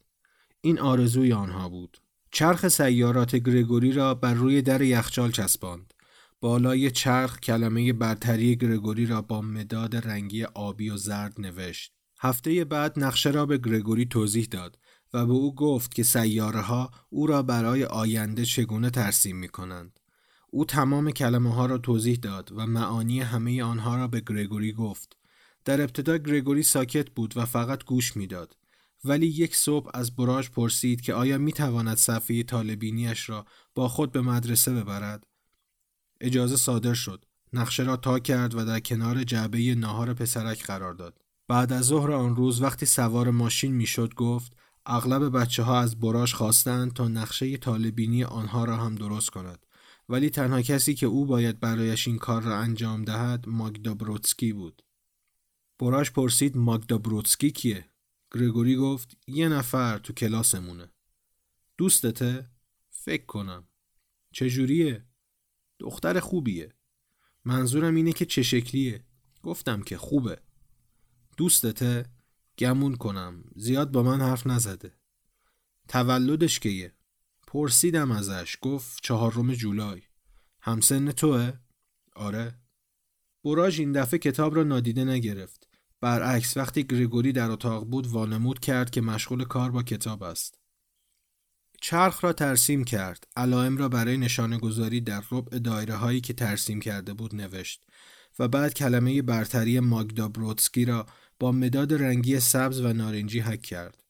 این 0.60 0.78
آرزوی 0.78 1.32
آنها 1.32 1.68
بود. 1.68 1.98
چرخ 2.30 2.68
سیارات 2.68 3.36
گرگوری 3.36 3.92
را 3.92 4.14
بر 4.14 4.34
روی 4.34 4.62
در 4.62 4.82
یخچال 4.82 5.30
چسباند. 5.30 5.94
بالای 6.40 6.90
چرخ 6.90 7.40
کلمه 7.40 7.92
برتری 7.92 8.56
گرگوری 8.56 9.06
را 9.06 9.22
با 9.22 9.40
مداد 9.40 9.96
رنگی 9.96 10.44
آبی 10.44 10.90
و 10.90 10.96
زرد 10.96 11.34
نوشت. 11.38 11.92
هفته 12.20 12.64
بعد 12.64 12.98
نقشه 12.98 13.30
را 13.30 13.46
به 13.46 13.58
گرگوری 13.58 14.06
توضیح 14.06 14.48
داد 14.50 14.78
و 15.14 15.26
به 15.26 15.32
او 15.32 15.54
گفت 15.54 15.94
که 15.94 16.02
سیاره 16.02 16.60
ها 16.60 16.90
او 17.10 17.26
را 17.26 17.42
برای 17.42 17.84
آینده 17.84 18.44
چگونه 18.44 18.90
ترسیم 18.90 19.36
می 19.36 19.48
کنند. 19.48 20.00
او 20.50 20.64
تمام 20.64 21.10
کلمه 21.10 21.54
ها 21.54 21.66
را 21.66 21.78
توضیح 21.78 22.16
داد 22.16 22.52
و 22.56 22.66
معانی 22.66 23.20
همه 23.20 23.62
آنها 23.62 23.96
را 23.96 24.08
به 24.08 24.20
گرگوری 24.20 24.72
گفت. 24.72 25.16
در 25.64 25.80
ابتدا 25.80 26.16
گرگوری 26.16 26.62
ساکت 26.62 27.10
بود 27.10 27.36
و 27.36 27.46
فقط 27.46 27.84
گوش 27.84 28.16
می‌داد. 28.16 28.56
ولی 29.04 29.26
یک 29.26 29.56
صبح 29.56 29.90
از 29.94 30.16
براژ 30.16 30.50
پرسید 30.50 31.00
که 31.00 31.14
آیا 31.14 31.38
می 31.38 31.52
تواند 31.52 31.96
صفحه 31.96 32.42
طالبینیش 32.42 33.28
را 33.28 33.46
با 33.74 33.88
خود 33.88 34.12
به 34.12 34.20
مدرسه 34.20 34.74
ببرد. 34.74 35.26
اجازه 36.20 36.56
صادر 36.56 36.94
شد. 36.94 37.24
نقشه 37.52 37.82
را 37.82 37.96
تا 37.96 38.18
کرد 38.18 38.54
و 38.54 38.64
در 38.64 38.80
کنار 38.80 39.24
جعبه 39.24 39.74
ناهار 39.74 40.14
پسرک 40.14 40.64
قرار 40.64 40.94
داد. 40.94 41.18
بعد 41.48 41.72
از 41.72 41.84
ظهر 41.84 42.12
آن 42.12 42.36
روز 42.36 42.62
وقتی 42.62 42.86
سوار 42.86 43.30
ماشین 43.30 43.74
می‌شد 43.74 44.14
گفت 44.14 44.52
اغلب 44.86 45.38
بچه 45.38 45.62
ها 45.62 45.80
از 45.80 46.00
براش 46.00 46.34
خواستند 46.34 46.92
تا 46.92 47.08
نقشه 47.08 47.56
طالبینی 47.56 48.24
آنها 48.24 48.64
را 48.64 48.76
هم 48.76 48.94
درست 48.94 49.30
کند. 49.30 49.66
ولی 50.08 50.30
تنها 50.30 50.62
کسی 50.62 50.94
که 50.94 51.06
او 51.06 51.26
باید 51.26 51.60
برایش 51.60 52.08
این 52.08 52.18
کار 52.18 52.42
را 52.42 52.58
انجام 52.58 53.04
دهد 53.04 53.48
ماگدا 53.48 53.94
بروتسکی 53.94 54.52
بود. 54.52 54.82
براش 55.78 56.10
پرسید 56.10 56.56
ماگدا 56.56 56.98
بروتسکی 56.98 57.50
کیه؟ 57.50 57.84
گرگوری 58.34 58.76
گفت 58.76 59.16
یه 59.26 59.48
نفر 59.48 59.98
تو 59.98 60.12
کلاسمونه. 60.12 60.90
دوستته؟ 61.78 62.50
فکر 62.90 63.26
کنم. 63.26 63.64
چجوریه؟ 64.32 65.04
دختر 65.78 66.20
خوبیه. 66.20 66.74
منظورم 67.44 67.94
اینه 67.94 68.12
که 68.12 68.24
چه 68.24 68.42
شکلیه؟ 68.42 69.04
گفتم 69.42 69.82
که 69.82 69.98
خوبه. 69.98 70.38
دوستته؟ 71.36 72.06
گمون 72.58 72.96
کنم. 72.96 73.44
زیاد 73.56 73.92
با 73.92 74.02
من 74.02 74.20
حرف 74.20 74.46
نزده. 74.46 74.92
تولدش 75.88 76.60
کیه؟ 76.60 76.92
پرسیدم 77.46 78.10
ازش. 78.10 78.56
گفت 78.60 78.98
چهارم 79.02 79.54
جولای. 79.54 80.02
همسن 80.60 81.10
توه؟ 81.10 81.52
آره. 82.16 82.54
براژ 83.44 83.80
این 83.80 83.92
دفعه 83.92 84.18
کتاب 84.18 84.56
را 84.56 84.62
نادیده 84.62 85.04
نگرفت. 85.04 85.68
برعکس 86.00 86.56
وقتی 86.56 86.84
گریگوری 86.84 87.32
در 87.32 87.50
اتاق 87.50 87.84
بود 87.84 88.06
وانمود 88.06 88.60
کرد 88.60 88.90
که 88.90 89.00
مشغول 89.00 89.44
کار 89.44 89.70
با 89.70 89.82
کتاب 89.82 90.22
است. 90.22 90.58
چرخ 91.80 92.24
را 92.24 92.32
ترسیم 92.32 92.84
کرد. 92.84 93.26
علائم 93.36 93.76
را 93.76 93.88
برای 93.88 94.16
نشانه 94.16 94.58
گذاری 94.58 95.00
در 95.00 95.24
ربع 95.30 95.58
دایره 95.58 95.94
هایی 95.94 96.20
که 96.20 96.32
ترسیم 96.32 96.80
کرده 96.80 97.14
بود 97.14 97.34
نوشت 97.34 97.84
و 98.38 98.48
بعد 98.48 98.74
کلمه 98.74 99.22
برتری 99.22 99.80
ماگدا 99.80 100.28
برودسکی 100.28 100.84
را 100.84 101.06
با 101.42 101.52
مداد 101.52 101.94
رنگی 101.94 102.40
سبز 102.40 102.80
و 102.80 102.92
نارنجی 102.92 103.40
حک 103.40 103.62
کرد. 103.62 104.02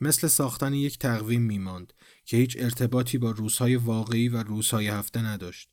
مثل 0.00 0.28
ساختن 0.28 0.74
یک 0.74 0.98
تقویم 0.98 1.42
میماند 1.42 1.92
که 2.24 2.36
هیچ 2.36 2.56
ارتباطی 2.60 3.18
با 3.18 3.30
روزهای 3.30 3.76
واقعی 3.76 4.28
و 4.28 4.42
روزهای 4.42 4.88
هفته 4.88 5.22
نداشت. 5.22 5.68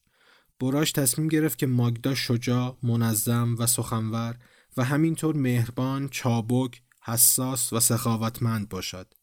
براش 0.59 0.91
تصمیم 0.91 1.27
گرفت 1.27 1.57
که 1.57 1.67
ماگدا 1.67 2.15
شجاع، 2.15 2.77
منظم 2.83 3.55
و 3.59 3.67
سخنور 3.67 4.37
و 4.77 4.83
همینطور 4.83 5.35
مهربان، 5.35 6.09
چابک، 6.09 6.81
حساس 7.01 7.73
و 7.73 7.79
سخاوتمند 7.79 8.69
باشد. 8.69 9.13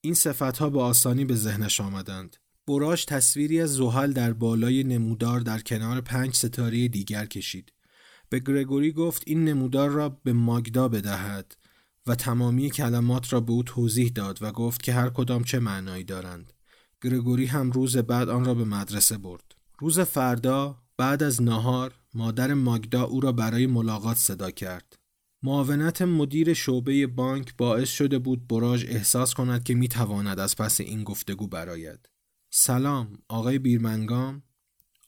این 0.00 0.14
صفتها 0.14 0.70
به 0.70 0.80
آسانی 0.80 1.24
به 1.24 1.34
ذهنش 1.34 1.80
آمدند. 1.80 2.36
براش 2.66 3.04
تصویری 3.04 3.60
از 3.60 3.74
زحل 3.74 4.12
در 4.12 4.32
بالای 4.32 4.84
نمودار 4.84 5.40
در 5.40 5.60
کنار 5.60 6.00
پنج 6.00 6.34
ستاره 6.34 6.88
دیگر 6.88 7.26
کشید. 7.26 7.73
به 8.34 8.40
گرگوری 8.40 8.92
گفت 8.92 9.22
این 9.26 9.44
نمودار 9.44 9.90
را 9.90 10.08
به 10.08 10.32
ماگدا 10.32 10.88
بدهد 10.88 11.56
و 12.06 12.14
تمامی 12.14 12.70
کلمات 12.70 13.32
را 13.32 13.40
به 13.40 13.52
او 13.52 13.62
توضیح 13.62 14.12
داد 14.14 14.38
و 14.42 14.52
گفت 14.52 14.82
که 14.82 14.92
هر 14.92 15.10
کدام 15.10 15.44
چه 15.44 15.58
معنایی 15.58 16.04
دارند. 16.04 16.52
گرگوری 17.02 17.46
هم 17.46 17.70
روز 17.70 17.96
بعد 17.96 18.28
آن 18.28 18.44
را 18.44 18.54
به 18.54 18.64
مدرسه 18.64 19.18
برد. 19.18 19.54
روز 19.78 20.00
فردا 20.00 20.78
بعد 20.96 21.22
از 21.22 21.42
نهار 21.42 21.94
مادر 22.14 22.54
ماگدا 22.54 23.02
او 23.02 23.20
را 23.20 23.32
برای 23.32 23.66
ملاقات 23.66 24.16
صدا 24.16 24.50
کرد. 24.50 24.96
معاونت 25.42 26.02
مدیر 26.02 26.54
شعبه 26.54 27.06
بانک 27.06 27.56
باعث 27.56 27.88
شده 27.88 28.18
بود 28.18 28.48
براژ 28.48 28.84
احساس 28.84 29.34
کند 29.34 29.64
که 29.64 29.74
می 29.74 29.88
تواند 29.88 30.40
از 30.40 30.56
پس 30.56 30.80
این 30.80 31.04
گفتگو 31.04 31.46
براید. 31.46 32.08
سلام 32.50 33.18
آقای 33.28 33.58
بیرمنگام 33.58 34.42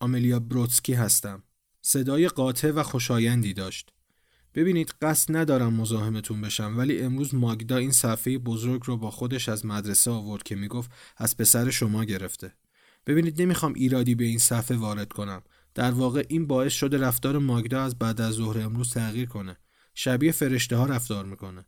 آملیا 0.00 0.40
بروتسکی 0.40 0.92
هستم. 0.92 1.42
صدای 1.88 2.28
قاطع 2.28 2.70
و 2.70 2.82
خوشایندی 2.82 3.52
داشت. 3.52 3.92
ببینید 4.54 4.94
قصد 5.02 5.36
ندارم 5.36 5.74
مزاحمتون 5.74 6.40
بشم 6.40 6.74
ولی 6.76 7.00
امروز 7.00 7.34
ماگدا 7.34 7.76
این 7.76 7.90
صفحه 7.90 8.38
بزرگ 8.38 8.82
رو 8.84 8.96
با 8.96 9.10
خودش 9.10 9.48
از 9.48 9.66
مدرسه 9.66 10.10
آورد 10.10 10.42
که 10.42 10.56
می‌گفت 10.56 10.90
از 11.16 11.36
پسر 11.36 11.70
شما 11.70 12.04
گرفته. 12.04 12.52
ببینید 13.06 13.42
نمی‌خوام 13.42 13.72
ایرادی 13.74 14.14
به 14.14 14.24
این 14.24 14.38
صفحه 14.38 14.76
وارد 14.76 15.12
کنم. 15.12 15.42
در 15.74 15.90
واقع 15.90 16.24
این 16.28 16.46
باعث 16.46 16.72
شده 16.72 16.98
رفتار 16.98 17.38
ماگدا 17.38 17.82
از 17.82 17.98
بعد 17.98 18.20
از 18.20 18.34
ظهر 18.34 18.60
امروز 18.60 18.90
تغییر 18.90 19.28
کنه. 19.28 19.56
شبیه 19.94 20.32
فرشته 20.32 20.76
ها 20.76 20.86
رفتار 20.86 21.24
می‌کنه. 21.24 21.64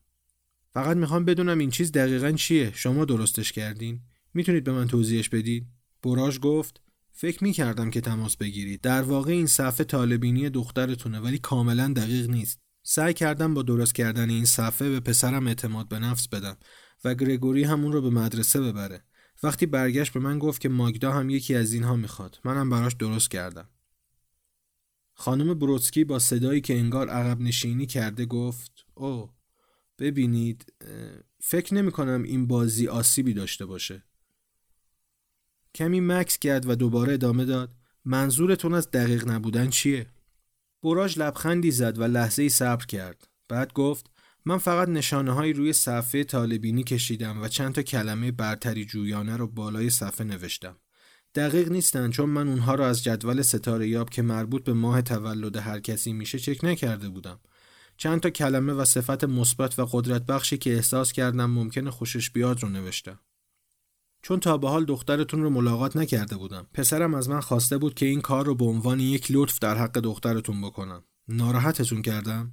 فقط 0.75 0.97
می‌خوام 0.97 1.25
بدونم 1.25 1.59
این 1.59 1.71
چیز 1.71 1.93
دقیقا 1.93 2.33
چیه؟ 2.33 2.73
شما 2.75 3.05
درستش 3.05 3.53
کردین؟ 3.53 4.01
می‌تونید 4.35 4.65
به 4.65 4.73
من 4.73 4.87
توضیحش 4.87 5.29
بدید؟ 5.29 5.67
براژ 6.03 6.39
گفت 6.39 6.81
فکر 7.21 7.45
می‌کردم 7.45 7.91
که 7.91 8.01
تماس 8.01 8.37
بگیرید. 8.37 8.81
در 8.81 9.03
واقع 9.03 9.33
این 9.33 9.47
صفحه 9.47 9.85
طالبینی 9.85 10.51
دخترتونه 10.51 11.21
ولی 11.21 11.39
کاملا 11.39 11.93
دقیق 11.97 12.31
نیست. 12.31 12.61
سعی 12.83 13.15
کردم 13.15 13.55
با 13.55 13.63
درست 13.63 13.95
کردن 13.95 14.31
این 14.31 14.45
صفحه 14.45 14.89
به 14.89 15.01
پسرم 15.01 15.47
اعتماد 15.47 15.89
به 15.89 15.99
نفس 15.99 16.29
بدم 16.29 16.57
و 17.05 17.15
گرگوری 17.15 17.65
همون 17.65 17.93
رو 17.93 18.03
به 18.03 18.11
مدرسه 18.11 18.61
ببره. 18.61 19.05
وقتی 19.43 19.67
برگشت 19.67 20.13
به 20.13 20.21
من 20.21 20.39
گفت 20.39 20.61
که 20.61 20.69
ماگدا 20.69 21.13
هم 21.13 21.31
یکی 21.31 21.55
از 21.55 21.73
اینها 21.73 21.97
می‌خواد. 21.97 22.41
منم 22.45 22.71
براش 22.71 22.95
درست 22.95 23.31
کردم. 23.31 23.69
خانم 25.15 25.59
بروتسکی 25.59 26.05
با 26.05 26.19
صدایی 26.19 26.61
که 26.61 26.79
انگار 26.79 27.09
عقب 27.09 27.41
نشینی 27.41 27.87
کرده 27.87 28.27
گفت 28.27 28.73
او 28.95 29.31
ببینید 29.99 30.73
فکر 31.41 31.75
نمی 31.75 31.91
کنم 31.91 32.23
این 32.23 32.47
بازی 32.47 32.89
آسیبی 32.89 33.33
داشته 33.35 33.67
باشه. 33.67 34.08
کمی 35.75 36.01
مکس 36.01 36.39
کرد 36.39 36.69
و 36.71 36.75
دوباره 36.75 37.13
ادامه 37.13 37.45
داد 37.45 37.71
منظورتون 38.05 38.75
از 38.75 38.91
دقیق 38.91 39.29
نبودن 39.29 39.71
چیه؟ 39.71 40.07
براژ 40.83 41.19
لبخندی 41.19 41.71
زد 41.71 41.99
و 41.99 42.05
لحظه 42.05 42.49
صبر 42.49 42.87
کرد. 42.87 43.29
بعد 43.49 43.73
گفت 43.73 44.07
من 44.45 44.59
فقط 44.59 44.89
نشانه 44.89 45.33
های 45.33 45.53
روی 45.53 45.73
صفحه 45.73 46.25
طالبینی 46.25 46.85
کشیدم 46.85 47.43
و 47.43 47.49
چند 47.49 47.75
تا 47.75 47.83
کلمه 47.83 48.33
برتری 48.33 48.85
جویانه 48.85 49.37
رو 49.37 49.47
بالای 49.47 49.91
صفحه 49.91 50.27
نوشتم. 50.27 50.77
دقیق 51.35 51.69
نیستن 51.69 52.11
چون 52.11 52.31
من 52.31 52.49
اونها 52.49 52.75
رو 52.75 52.85
از 52.85 53.05
جدول 53.05 53.43
ستاره 53.43 53.89
یاب 53.89 54.11
که 54.11 54.23
مربوط 54.23 54.65
به 54.65 54.73
ماه 54.73 55.03
تولد 55.03 55.57
هر 55.57 55.81
کسی 55.81 56.13
میشه 56.13 56.39
چک 56.39 56.65
نکرده 56.65 57.09
بودم. 57.09 57.41
چند 57.97 58.21
تا 58.21 58.31
کلمه 58.31 58.73
و 58.73 58.85
صفت 58.85 59.25
مثبت 59.25 59.79
و 59.79 59.89
قدرت 59.93 60.27
بخشی 60.27 60.59
که 60.59 60.75
احساس 60.75 61.13
کردم 61.13 61.51
ممکنه 61.51 61.91
خوشش 61.91 62.31
بیاد 62.31 62.63
رو 62.63 62.69
نوشتم. 62.69 63.21
چون 64.29 64.41
تا 64.41 64.59
به 64.59 64.69
حال 64.69 64.85
دخترتون 64.85 65.43
رو 65.43 65.51
ملاقات 65.51 65.97
نکرده 65.97 66.37
بودم. 66.37 66.67
پسرم 66.75 67.15
از 67.15 67.29
من 67.29 67.41
خواسته 67.41 67.79
بود 67.79 67.95
که 67.95 68.07
این 68.07 68.21
کار 68.21 68.47
رو 68.47 68.55
به 68.55 68.65
عنوان 68.65 69.01
یک 69.01 69.27
لطف 69.31 69.59
در 69.59 69.77
حق 69.79 69.99
دخترتون 69.99 70.61
بکنم. 70.61 71.05
ناراحتتون 71.29 72.03
کردم؟ 72.03 72.53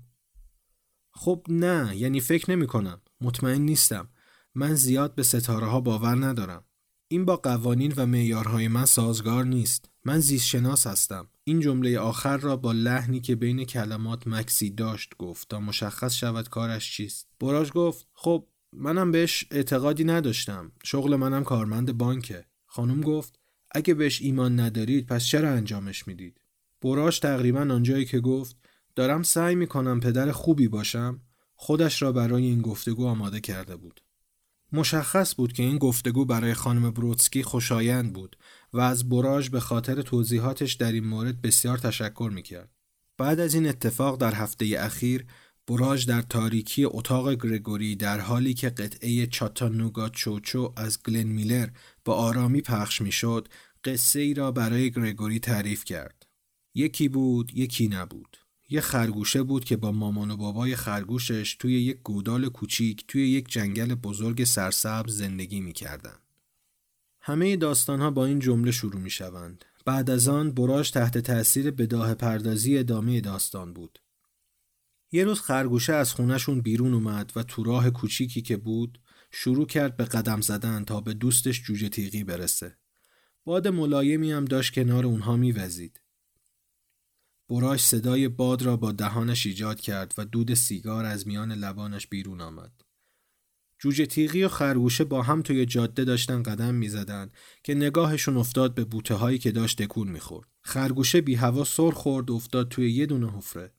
خب 1.13 1.45
نه 1.49 1.97
یعنی 1.97 2.19
فکر 2.19 2.51
نمی 2.51 2.67
کنم. 2.67 3.01
مطمئن 3.21 3.61
نیستم. 3.61 4.09
من 4.55 4.75
زیاد 4.75 5.15
به 5.15 5.23
ستاره 5.23 5.65
ها 5.65 5.81
باور 5.81 6.25
ندارم. 6.25 6.63
این 7.07 7.25
با 7.25 7.35
قوانین 7.35 7.93
و 7.97 8.05
معیارهای 8.05 8.67
من 8.67 8.85
سازگار 8.85 9.45
نیست. 9.45 9.89
من 10.05 10.19
زیست 10.19 10.45
شناس 10.45 10.87
هستم. 10.87 11.27
این 11.43 11.59
جمله 11.59 11.99
آخر 11.99 12.37
را 12.37 12.57
با 12.57 12.71
لحنی 12.71 13.21
که 13.21 13.35
بین 13.35 13.63
کلمات 13.63 14.27
مکسی 14.27 14.69
داشت 14.69 15.13
گفت 15.19 15.49
تا 15.49 15.59
مشخص 15.59 16.15
شود 16.15 16.49
کارش 16.49 16.93
چیست. 16.93 17.27
براژ 17.39 17.71
گفت 17.71 18.07
خب 18.13 18.47
منم 18.77 19.11
بهش 19.11 19.45
اعتقادی 19.51 20.03
نداشتم. 20.03 20.71
شغل 20.83 21.15
منم 21.15 21.43
کارمند 21.43 21.97
بانکه. 21.97 22.45
خانم 22.65 23.01
گفت 23.01 23.39
اگه 23.71 23.93
بهش 23.93 24.21
ایمان 24.21 24.59
ندارید 24.59 25.05
پس 25.05 25.25
چرا 25.25 25.49
انجامش 25.49 26.07
می‌دید؟ 26.07 26.41
براش 26.81 27.19
تقریبا 27.19 27.59
آنجایی 27.59 28.05
که 28.05 28.19
گفت 28.19 28.55
دارم 28.95 29.23
سعی 29.23 29.55
می‌کنم 29.55 29.99
پدر 29.99 30.31
خوبی 30.31 30.67
باشم 30.67 31.21
خودش 31.55 32.01
را 32.01 32.11
برای 32.11 32.43
این 32.43 32.61
گفتگو 32.61 33.07
آماده 33.07 33.39
کرده 33.39 33.75
بود. 33.75 34.01
مشخص 34.71 35.35
بود 35.35 35.53
که 35.53 35.63
این 35.63 35.77
گفتگو 35.77 36.25
برای 36.25 36.53
خانم 36.53 36.91
بروتسکی 36.91 37.43
خوشایند 37.43 38.13
بود 38.13 38.37
و 38.73 38.79
از 38.79 39.09
براژ 39.09 39.49
به 39.49 39.59
خاطر 39.59 40.01
توضیحاتش 40.01 40.73
در 40.73 40.91
این 40.91 41.07
مورد 41.07 41.41
بسیار 41.41 41.77
تشکر 41.77 42.31
می‌کرد. 42.33 42.69
بعد 43.17 43.39
از 43.39 43.53
این 43.53 43.67
اتفاق 43.67 44.17
در 44.17 44.33
هفته 44.33 44.75
اخیر 44.79 45.25
براژ 45.67 46.05
در 46.05 46.21
تاریکی 46.21 46.85
اتاق 46.85 47.33
گرگوری 47.33 47.95
در 47.95 48.19
حالی 48.19 48.53
که 48.53 48.69
قطعه 48.69 49.27
چاتانوگا 49.27 50.09
چوچو 50.09 50.73
از 50.75 51.03
گلن 51.03 51.23
میلر 51.23 51.69
با 52.05 52.13
آرامی 52.13 52.61
پخش 52.61 53.01
می‌شد 53.01 53.47
قصه 53.83 54.19
ای 54.19 54.33
را 54.33 54.51
برای 54.51 54.91
گرگوری 54.91 55.39
تعریف 55.39 55.85
کرد. 55.85 56.25
یکی 56.73 57.07
بود 57.07 57.51
یکی 57.57 57.87
نبود. 57.87 58.37
یه 58.69 58.81
خرگوشه 58.81 59.43
بود 59.43 59.65
که 59.65 59.77
با 59.77 59.91
مامان 59.91 60.31
و 60.31 60.37
بابای 60.37 60.75
خرگوشش 60.75 61.55
توی 61.59 61.81
یک 61.81 61.97
گودال 62.03 62.49
کوچیک 62.49 63.05
توی 63.07 63.29
یک 63.29 63.47
جنگل 63.47 63.95
بزرگ 63.95 64.43
سرسبز 64.43 65.17
زندگی 65.17 65.61
می‌کردن. 65.61 66.17
همه 67.21 67.57
داستان 67.57 68.01
ها 68.01 68.11
با 68.11 68.25
این 68.25 68.39
جمله 68.39 68.71
شروع 68.71 69.01
می 69.01 69.09
شوند. 69.09 69.65
بعد 69.85 70.09
از 70.09 70.27
آن 70.27 70.51
براش 70.51 70.91
تحت 70.91 71.17
تأثیر 71.17 71.71
بداه 71.71 72.13
پردازی 72.13 72.77
ادامه 72.77 73.21
داستان 73.21 73.73
بود. 73.73 73.99
یه 75.11 75.23
روز 75.23 75.41
خرگوشه 75.41 75.93
از 75.93 76.13
خونشون 76.13 76.61
بیرون 76.61 76.93
اومد 76.93 77.31
و 77.35 77.43
تو 77.43 77.63
راه 77.63 77.89
کوچیکی 77.89 78.41
که 78.41 78.57
بود 78.57 79.01
شروع 79.31 79.67
کرد 79.67 79.97
به 79.97 80.05
قدم 80.05 80.41
زدن 80.41 80.85
تا 80.85 81.01
به 81.01 81.13
دوستش 81.13 81.63
جوجه 81.63 81.89
تیغی 81.89 82.23
برسه. 82.23 82.77
باد 83.43 83.67
ملایمی 83.67 84.31
هم 84.31 84.45
داشت 84.45 84.73
کنار 84.73 85.05
اونها 85.05 85.37
میوزید. 85.37 86.01
براش 87.49 87.83
صدای 87.83 88.27
باد 88.27 88.61
را 88.61 88.77
با 88.77 88.91
دهانش 88.91 89.45
ایجاد 89.45 89.79
کرد 89.79 90.13
و 90.17 90.25
دود 90.25 90.53
سیگار 90.53 91.05
از 91.05 91.27
میان 91.27 91.51
لبانش 91.51 92.07
بیرون 92.07 92.41
آمد. 92.41 92.71
جوجه 93.79 94.05
تیغی 94.05 94.43
و 94.43 94.49
خرگوشه 94.49 95.03
با 95.03 95.21
هم 95.21 95.41
توی 95.41 95.65
جاده 95.65 96.05
داشتن 96.05 96.43
قدم 96.43 96.75
می‌زدن 96.75 97.31
که 97.63 97.75
نگاهشون 97.75 98.37
افتاد 98.37 98.75
به 98.75 98.85
بوته 98.85 99.15
هایی 99.15 99.37
که 99.37 99.51
داشت 99.51 99.81
تکون 99.81 100.07
می‌خورد. 100.07 100.47
خرگوشه 100.61 101.21
بی 101.21 101.35
هوا 101.35 101.63
سر 101.63 101.91
خورد 101.91 102.31
افتاد 102.31 102.69
توی 102.69 102.91
یه 102.91 103.05
دونه 103.05 103.31
حفره. 103.31 103.74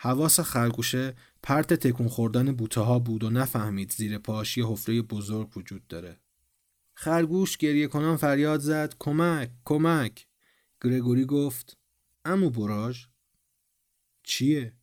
حواس 0.00 0.40
خرگوشه 0.40 1.16
پرت 1.42 1.74
تکون 1.74 2.08
خوردن 2.08 2.52
بوته 2.52 2.80
ها 2.80 2.98
بود 2.98 3.24
و 3.24 3.30
نفهمید 3.30 3.92
زیر 3.92 4.18
پاش 4.18 4.58
یه 4.58 4.66
حفره 4.66 5.02
بزرگ 5.02 5.56
وجود 5.56 5.86
داره. 5.86 6.20
خرگوش 6.94 7.56
گریه 7.56 7.86
کنان 7.86 8.16
فریاد 8.16 8.60
زد 8.60 8.94
کمک 8.98 9.50
کمک 9.64 10.26
گرگوری 10.84 11.24
گفت 11.24 11.76
امو 12.24 12.50
براژ 12.50 13.06
چیه؟ 14.22 14.76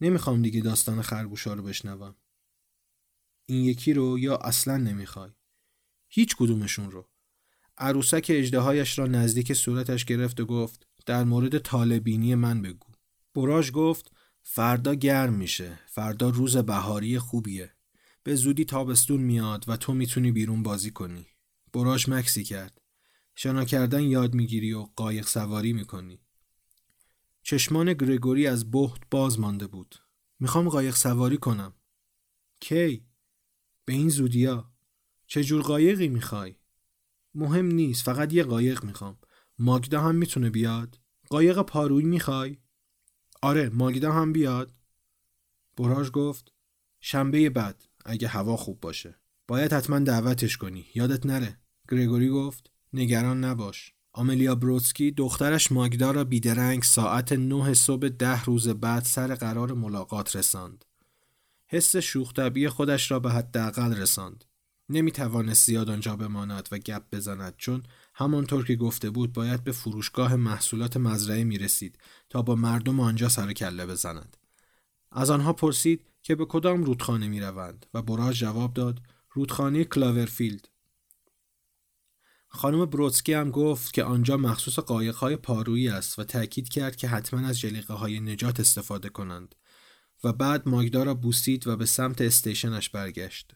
نمی‌خوام 0.00 0.42
دیگه 0.42 0.60
داستان 0.60 1.02
خرگوشا 1.02 1.54
رو 1.54 1.62
بشنوم. 1.62 2.16
این 3.46 3.64
یکی 3.64 3.92
رو 3.92 4.18
یا 4.18 4.36
اصلا 4.36 4.76
نمی‌خوای. 4.76 5.30
هیچ 6.08 6.36
کدومشون 6.36 6.90
رو. 6.90 7.08
عروسک 7.78 8.26
اجدهایش 8.28 8.98
را 8.98 9.06
نزدیک 9.06 9.52
صورتش 9.52 10.04
گرفت 10.04 10.40
و 10.40 10.46
گفت 10.46 10.86
در 11.06 11.24
مورد 11.24 11.58
طالبینی 11.58 12.34
من 12.34 12.62
بگو. 12.62 12.86
براژ 13.34 13.70
گفت 13.70 14.12
فردا 14.42 14.94
گرم 14.94 15.34
میشه. 15.34 15.78
فردا 15.86 16.28
روز 16.28 16.56
بهاری 16.56 17.18
خوبیه. 17.18 17.74
به 18.22 18.34
زودی 18.34 18.64
تابستون 18.64 19.20
میاد 19.20 19.64
و 19.68 19.76
تو 19.76 19.94
می‌تونی 19.94 20.32
بیرون 20.32 20.62
بازی 20.62 20.90
کنی. 20.90 21.26
براژ 21.72 22.08
مکسی 22.08 22.44
کرد. 22.44 22.80
شنا 23.34 23.64
کردن 23.64 24.02
یاد 24.02 24.34
می‌گیری 24.34 24.72
و 24.72 24.88
قایق 24.96 25.26
سواری 25.26 25.72
می‌کنی. 25.72 26.20
چشمان 27.42 27.92
گرگوری 27.92 28.46
از 28.46 28.70
بهت 28.70 29.00
باز 29.10 29.40
مانده 29.40 29.66
بود. 29.66 29.94
می‌خوام 30.38 30.68
قایق 30.68 30.94
سواری 30.94 31.36
کنم. 31.36 31.74
کی؟ 32.60 33.06
به 33.84 33.92
این 33.92 34.08
زودیا. 34.08 34.72
چه 35.26 35.44
جور 35.44 35.62
قایقی 35.62 36.08
می‌خوای؟ 36.08 36.56
مهم 37.34 37.66
نیست 37.66 38.02
فقط 38.02 38.32
یه 38.32 38.44
قایق 38.44 38.84
می‌خوام. 38.84 39.18
ماگدا 39.58 40.00
هم 40.00 40.14
می‌تونه 40.14 40.50
بیاد. 40.50 40.98
قایق 41.28 41.62
پارویی 41.62 42.06
می‌خوای؟ 42.06 42.58
آره 43.42 43.68
ماگدا 43.68 44.12
هم 44.12 44.32
بیاد. 44.32 44.72
براژ 45.76 46.10
گفت 46.10 46.52
شنبه 47.00 47.50
بعد 47.50 47.84
اگه 48.04 48.28
هوا 48.28 48.56
خوب 48.56 48.80
باشه. 48.80 49.14
باید 49.48 49.72
حتما 49.72 49.98
دعوتش 49.98 50.56
کنی. 50.56 50.86
یادت 50.94 51.26
نره. 51.26 51.58
گرگوری 51.90 52.28
گفت 52.28 52.70
نگران 52.92 53.44
نباش. 53.44 53.94
آملیا 54.12 54.54
بروتسکی 54.54 55.10
دخترش 55.10 55.72
ماگدا 55.72 56.10
را 56.10 56.24
بیدرنگ 56.24 56.82
ساعت 56.82 57.32
نه 57.32 57.74
صبح 57.74 58.08
ده 58.08 58.44
روز 58.44 58.68
بعد 58.68 59.04
سر 59.04 59.34
قرار 59.34 59.72
ملاقات 59.72 60.36
رساند. 60.36 60.84
حس 61.66 61.96
شوخ 61.96 62.32
خودش 62.68 63.10
را 63.10 63.18
به 63.18 63.30
حداقل 63.30 63.96
رساند. 63.96 64.44
نمی 64.88 65.12
توانست 65.12 65.66
زیاد 65.66 65.90
آنجا 65.90 66.16
بماند 66.16 66.68
و 66.72 66.78
گپ 66.78 67.02
بزند 67.12 67.54
چون 67.56 67.82
همانطور 68.20 68.64
که 68.64 68.76
گفته 68.76 69.10
بود 69.10 69.32
باید 69.32 69.64
به 69.64 69.72
فروشگاه 69.72 70.36
محصولات 70.36 70.96
مزرعه 70.96 71.44
می 71.44 71.58
رسید 71.58 71.98
تا 72.30 72.42
با 72.42 72.54
مردم 72.54 73.00
آنجا 73.00 73.28
سر 73.28 73.52
کله 73.52 73.86
بزند. 73.86 74.36
از 75.12 75.30
آنها 75.30 75.52
پرسید 75.52 76.06
که 76.22 76.34
به 76.34 76.44
کدام 76.44 76.84
رودخانه 76.84 77.28
می 77.28 77.40
روند 77.40 77.86
و 77.94 78.02
براژ 78.02 78.40
جواب 78.40 78.74
داد 78.74 79.00
رودخانه 79.30 79.84
کلاورفیلد. 79.84 80.68
خانم 82.48 82.84
بروتسکی 82.84 83.32
هم 83.32 83.50
گفت 83.50 83.92
که 83.92 84.04
آنجا 84.04 84.36
مخصوص 84.36 84.78
قایقهای 84.78 85.36
پارویی 85.36 85.88
است 85.88 86.18
و 86.18 86.24
تأکید 86.24 86.68
کرد 86.68 86.96
که 86.96 87.08
حتما 87.08 87.46
از 87.48 87.60
جلیقه 87.60 87.94
های 87.94 88.20
نجات 88.20 88.60
استفاده 88.60 89.08
کنند 89.08 89.54
و 90.24 90.32
بعد 90.32 90.68
ماگدا 90.68 91.02
را 91.02 91.14
بوسید 91.14 91.66
و 91.66 91.76
به 91.76 91.86
سمت 91.86 92.20
استیشنش 92.20 92.88
برگشت. 92.88 93.54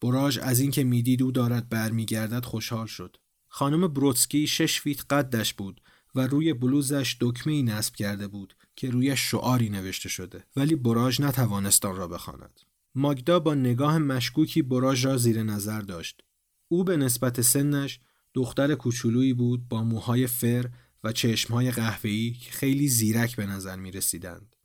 براژ 0.00 0.38
از 0.38 0.60
اینکه 0.60 0.84
می‌دید 0.84 1.22
او 1.22 1.32
دارد 1.32 1.68
برمیگردد 1.68 2.44
خوشحال 2.44 2.86
شد. 2.86 3.16
خانم 3.56 3.88
بروتسکی 3.88 4.46
شش 4.46 4.80
فیت 4.80 5.12
قدش 5.12 5.54
بود 5.54 5.80
و 6.14 6.26
روی 6.26 6.52
بلوزش 6.52 7.16
دکمه 7.20 7.52
ای 7.52 7.62
نصب 7.62 7.94
کرده 7.94 8.28
بود 8.28 8.54
که 8.76 8.90
روی 8.90 9.16
شعاری 9.16 9.68
نوشته 9.68 10.08
شده 10.08 10.44
ولی 10.56 10.74
براژ 10.74 11.20
نتوانست 11.20 11.84
آن 11.84 11.96
را 11.96 12.08
بخواند. 12.08 12.60
ماگدا 12.94 13.40
با 13.40 13.54
نگاه 13.54 13.98
مشکوکی 13.98 14.62
براژ 14.62 15.06
را 15.06 15.16
زیر 15.16 15.42
نظر 15.42 15.80
داشت. 15.80 16.20
او 16.68 16.84
به 16.84 16.96
نسبت 16.96 17.40
سنش 17.40 18.00
دختر 18.34 18.74
کوچولویی 18.74 19.34
بود 19.34 19.68
با 19.68 19.82
موهای 19.82 20.26
فر 20.26 20.70
و 21.04 21.12
چشمهای 21.12 21.70
قهوه‌ای 21.70 22.32
که 22.32 22.50
خیلی 22.50 22.88
زیرک 22.88 23.36
به 23.36 23.46
نظر 23.46 23.76
می 23.76 23.90
رسیدند. 23.90 24.56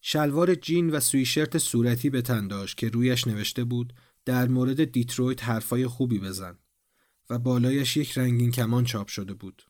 شلوار 0.00 0.54
جین 0.54 0.90
و 0.90 1.00
سویشرت 1.00 1.58
صورتی 1.58 2.10
به 2.10 2.22
تن 2.22 2.48
داشت 2.48 2.76
که 2.76 2.88
رویش 2.88 3.26
نوشته 3.26 3.64
بود 3.64 3.92
در 4.24 4.48
مورد 4.48 4.84
دیترویت 4.84 5.44
حرفای 5.44 5.86
خوبی 5.86 6.18
بزن 6.18 6.58
و 7.30 7.38
بالایش 7.38 7.96
یک 7.96 8.18
رنگین 8.18 8.50
کمان 8.50 8.84
چاپ 8.84 9.08
شده 9.08 9.34
بود. 9.34 9.62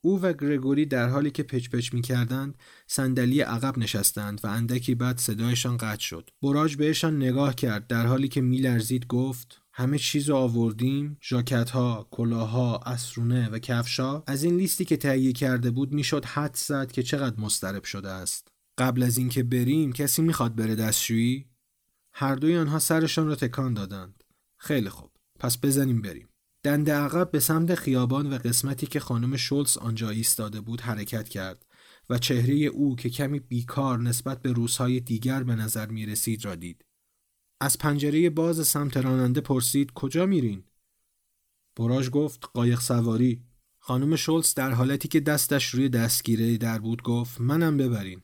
او 0.00 0.22
و 0.22 0.32
گرگوری 0.32 0.86
در 0.86 1.08
حالی 1.08 1.30
که 1.30 1.42
پچ 1.42 1.68
پچ 1.68 1.94
می 1.94 2.02
کردند 2.02 2.58
صندلی 2.86 3.40
عقب 3.40 3.78
نشستند 3.78 4.40
و 4.44 4.46
اندکی 4.46 4.94
بعد 4.94 5.18
صدایشان 5.18 5.76
قطع 5.76 6.00
شد. 6.00 6.30
براژ 6.42 6.76
بهشان 6.76 7.16
نگاه 7.16 7.54
کرد 7.54 7.86
در 7.86 8.06
حالی 8.06 8.28
که 8.28 8.40
میلرزید 8.40 9.06
گفت 9.06 9.62
همه 9.72 9.98
چیز 9.98 10.30
آوردیم 10.30 11.18
ژاکت 11.22 11.70
ها، 11.70 12.08
کلاها، 12.10 12.78
اسرونه 12.78 13.48
و 13.48 13.58
کفشا 13.58 14.22
از 14.26 14.42
این 14.42 14.56
لیستی 14.56 14.84
که 14.84 14.96
تهیه 14.96 15.32
کرده 15.32 15.70
بود 15.70 15.92
می‌شد 15.92 16.24
حدس 16.24 16.56
زد 16.56 16.92
که 16.92 17.02
چقدر 17.02 17.40
مضطرب 17.40 17.84
شده 17.84 18.08
است. 18.08 18.48
قبل 18.78 19.02
از 19.02 19.18
اینکه 19.18 19.42
بریم 19.42 19.92
کسی 19.92 20.22
می‌خواد 20.22 20.54
بره 20.54 20.74
دستشویی؟ 20.74 21.46
هر 22.12 22.34
دوی 22.34 22.56
آنها 22.56 22.78
سرشان 22.78 23.26
را 23.26 23.34
تکان 23.34 23.74
دادند. 23.74 24.24
خیلی 24.56 24.88
خوب. 24.88 25.10
پس 25.40 25.58
بزنیم 25.58 26.02
بریم. 26.02 26.27
دنده 26.62 26.94
عقب 26.94 27.30
به 27.30 27.40
سمت 27.40 27.74
خیابان 27.74 28.32
و 28.32 28.38
قسمتی 28.38 28.86
که 28.86 29.00
خانم 29.00 29.36
شولز 29.36 29.76
آنجا 29.76 30.10
ایستاده 30.10 30.60
بود 30.60 30.80
حرکت 30.80 31.28
کرد 31.28 31.66
و 32.10 32.18
چهره 32.18 32.54
او 32.54 32.96
که 32.96 33.10
کمی 33.10 33.40
بیکار 33.40 33.98
نسبت 33.98 34.42
به 34.42 34.52
روزهای 34.52 35.00
دیگر 35.00 35.42
به 35.42 35.54
نظر 35.54 35.86
می 35.86 36.06
رسید 36.06 36.44
را 36.44 36.54
دید. 36.54 36.84
از 37.60 37.78
پنجره 37.78 38.30
باز 38.30 38.68
سمت 38.68 38.96
راننده 38.96 39.40
پرسید 39.40 39.92
کجا 39.92 40.26
میرین؟ 40.26 40.64
براژ 41.76 42.10
گفت 42.10 42.44
قایق 42.54 42.80
سواری. 42.80 43.44
خانم 43.78 44.16
شولز 44.16 44.54
در 44.54 44.70
حالتی 44.70 45.08
که 45.08 45.20
دستش 45.20 45.66
روی 45.74 45.88
دستگیره 45.88 46.58
در 46.58 46.78
بود 46.78 47.02
گفت 47.02 47.40
منم 47.40 47.76
ببرین. 47.76 48.22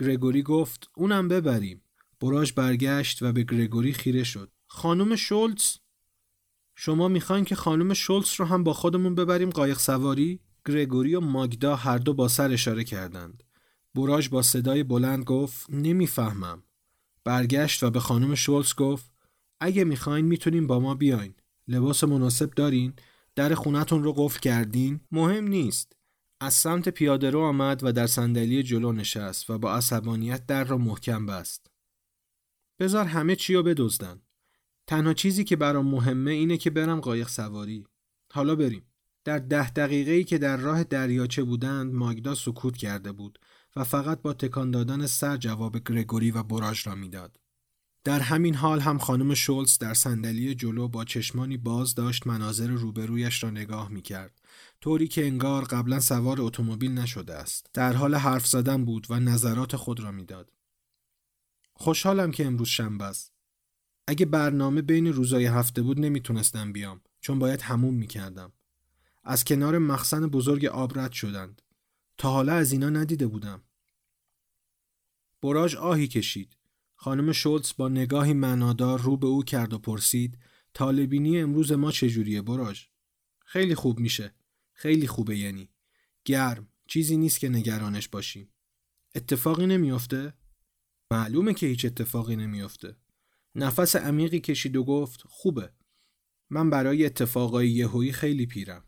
گرگوری 0.00 0.42
گفت 0.42 0.90
اونم 0.96 1.28
ببریم. 1.28 1.82
براژ 2.20 2.52
برگشت 2.52 3.22
و 3.22 3.32
به 3.32 3.42
گرگوری 3.42 3.92
خیره 3.92 4.24
شد. 4.24 4.52
خانم 4.66 5.16
شولز 5.16 5.76
شما 6.74 7.08
می‌خواین 7.08 7.44
که 7.44 7.54
خانم 7.54 7.94
شولز 7.94 8.34
رو 8.36 8.44
هم 8.44 8.64
با 8.64 8.72
خودمون 8.72 9.14
ببریم 9.14 9.50
قایق 9.50 9.78
سواری؟ 9.78 10.40
گرگوری 10.66 11.14
و 11.14 11.20
ماگدا 11.20 11.76
هر 11.76 11.98
دو 11.98 12.14
با 12.14 12.28
سر 12.28 12.52
اشاره 12.52 12.84
کردند. 12.84 13.42
براژ 13.94 14.28
با 14.28 14.42
صدای 14.42 14.82
بلند 14.82 15.24
گفت 15.24 15.70
نمی‌فهمم. 15.70 16.62
برگشت 17.24 17.82
و 17.82 17.90
به 17.90 18.00
خانم 18.00 18.34
شولز 18.34 18.74
گفت 18.74 19.12
اگه 19.60 19.84
می‌خواین 19.84 20.24
می‌تونین 20.24 20.66
با 20.66 20.80
ما 20.80 20.94
بیاین. 20.94 21.34
لباس 21.68 22.04
مناسب 22.04 22.50
دارین؟ 22.50 22.92
در 23.34 23.54
خونتون 23.54 24.02
رو 24.02 24.12
قفل 24.12 24.40
کردین؟ 24.40 25.00
مهم 25.12 25.48
نیست. 25.48 25.96
از 26.40 26.54
سمت 26.54 26.88
پیاده 26.88 27.30
رو 27.30 27.40
آمد 27.40 27.80
و 27.84 27.92
در 27.92 28.06
صندلی 28.06 28.62
جلو 28.62 28.92
نشست 28.92 29.50
و 29.50 29.58
با 29.58 29.74
عصبانیت 29.74 30.46
در 30.46 30.64
را 30.64 30.78
محکم 30.78 31.26
بست. 31.26 31.66
بذار 32.78 33.04
همه 33.04 33.36
چی 33.36 33.54
رو 33.54 33.62
بدزدن. 33.62 34.20
تنها 34.86 35.14
چیزی 35.14 35.44
که 35.44 35.56
برام 35.56 35.86
مهمه 35.86 36.30
اینه 36.30 36.56
که 36.56 36.70
برم 36.70 37.00
قایق 37.00 37.28
سواری. 37.28 37.86
حالا 38.32 38.56
بریم. 38.56 38.86
در 39.24 39.38
ده 39.38 39.70
دقیقه‌ای 39.70 40.24
که 40.24 40.38
در 40.38 40.56
راه 40.56 40.84
دریاچه 40.84 41.42
بودند 41.42 41.94
ماگدا 41.94 42.34
سکوت 42.34 42.76
کرده 42.76 43.12
بود 43.12 43.38
و 43.76 43.84
فقط 43.84 44.22
با 44.22 44.32
تکان 44.32 44.70
دادن 44.70 45.06
سر 45.06 45.36
جواب 45.36 45.78
گرگوری 45.88 46.30
و 46.30 46.42
براژ 46.42 46.86
را 46.86 46.94
می‌داد. 46.94 47.40
در 48.04 48.20
همین 48.20 48.54
حال 48.54 48.80
هم 48.80 48.98
خانم 48.98 49.34
شولز 49.34 49.78
در 49.78 49.94
صندلی 49.94 50.54
جلو 50.54 50.88
با 50.88 51.04
چشمانی 51.04 51.56
باز 51.56 51.94
داشت 51.94 52.26
مناظر 52.26 52.66
روبرویش 52.66 53.42
را 53.42 53.50
نگاه 53.50 53.88
می 53.88 54.02
کرد. 54.02 54.40
طوری 54.80 55.08
که 55.08 55.26
انگار 55.26 55.64
قبلا 55.64 56.00
سوار 56.00 56.40
اتومبیل 56.40 56.92
نشده 56.92 57.34
است. 57.34 57.70
در 57.74 57.92
حال 57.92 58.14
حرف 58.14 58.46
زدن 58.46 58.84
بود 58.84 59.06
و 59.10 59.20
نظرات 59.20 59.76
خود 59.76 60.00
را 60.00 60.10
می‌داد. 60.10 60.52
خوشحالم 61.72 62.30
که 62.30 62.46
امروز 62.46 62.68
شنبه 62.68 63.04
است. 63.04 63.33
اگه 64.06 64.26
برنامه 64.26 64.82
بین 64.82 65.06
روزای 65.06 65.46
هفته 65.46 65.82
بود 65.82 66.00
نمی‌تونستم 66.00 66.72
بیام 66.72 67.00
چون 67.20 67.38
باید 67.38 67.60
هموم 67.60 67.94
می‌کردم. 67.94 68.52
از 69.24 69.44
کنار 69.44 69.78
مخزن 69.78 70.26
بزرگ 70.26 70.64
آب 70.64 70.98
رد 70.98 71.12
شدند. 71.12 71.62
تا 72.18 72.30
حالا 72.30 72.54
از 72.54 72.72
اینا 72.72 72.90
ندیده 72.90 73.26
بودم. 73.26 73.62
براژ 75.42 75.74
آهی 75.74 76.08
کشید. 76.08 76.56
خانم 76.94 77.32
شولتز 77.32 77.72
با 77.76 77.88
نگاهی 77.88 78.32
معنادار 78.32 79.00
رو 79.00 79.16
به 79.16 79.26
او 79.26 79.42
کرد 79.42 79.72
و 79.72 79.78
پرسید 79.78 80.38
طالبینی 80.74 81.40
امروز 81.40 81.72
ما 81.72 81.92
چجوریه 81.92 82.42
براژ؟ 82.42 82.86
خیلی 83.44 83.74
خوب 83.74 84.00
میشه. 84.00 84.34
خیلی 84.72 85.06
خوبه 85.06 85.38
یعنی. 85.38 85.70
گرم. 86.24 86.68
چیزی 86.86 87.16
نیست 87.16 87.40
که 87.40 87.48
نگرانش 87.48 88.08
باشیم. 88.08 88.48
اتفاقی 89.14 89.66
نمیافته؟ 89.66 90.34
معلومه 91.10 91.54
که 91.54 91.66
هیچ 91.66 91.84
اتفاقی 91.84 92.36
نمیافته. 92.36 92.96
نفس 93.54 93.96
عمیقی 93.96 94.40
کشید 94.40 94.76
و 94.76 94.84
گفت 94.84 95.22
خوبه. 95.26 95.70
من 96.50 96.70
برای 96.70 97.06
اتفاقای 97.06 97.68
یهویی 97.68 98.12
خیلی 98.12 98.46
پیرم. 98.46 98.84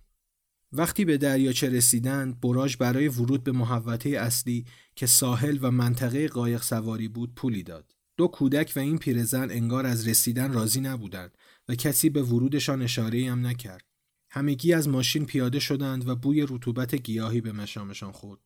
وقتی 0.72 1.04
به 1.04 1.18
دریاچه 1.18 1.68
رسیدند 1.68 2.40
براژ 2.40 2.76
برای 2.76 3.08
ورود 3.08 3.44
به 3.44 3.52
محوطه 3.52 4.10
اصلی 4.10 4.64
که 4.96 5.06
ساحل 5.06 5.58
و 5.62 5.70
منطقه 5.70 6.28
قایق 6.28 6.62
سواری 6.62 7.08
بود 7.08 7.34
پولی 7.34 7.62
داد. 7.62 7.92
دو 8.16 8.28
کودک 8.28 8.72
و 8.76 8.78
این 8.78 8.98
پیرزن 8.98 9.50
انگار 9.50 9.86
از 9.86 10.08
رسیدن 10.08 10.52
راضی 10.52 10.80
نبودند 10.80 11.38
و 11.68 11.74
کسی 11.74 12.10
به 12.10 12.22
ورودشان 12.22 12.82
اشاره 12.82 13.30
هم 13.30 13.46
نکرد. 13.46 13.84
همگی 14.30 14.72
از 14.72 14.88
ماشین 14.88 15.26
پیاده 15.26 15.58
شدند 15.58 16.08
و 16.08 16.16
بوی 16.16 16.42
رطوبت 16.42 16.94
گیاهی 16.94 17.40
به 17.40 17.52
مشامشان 17.52 18.12
خورد. 18.12 18.40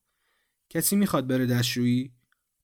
کسی 0.70 0.96
می‌خواد 0.96 1.26
بره 1.26 1.46
دستشویی؟ 1.46 2.12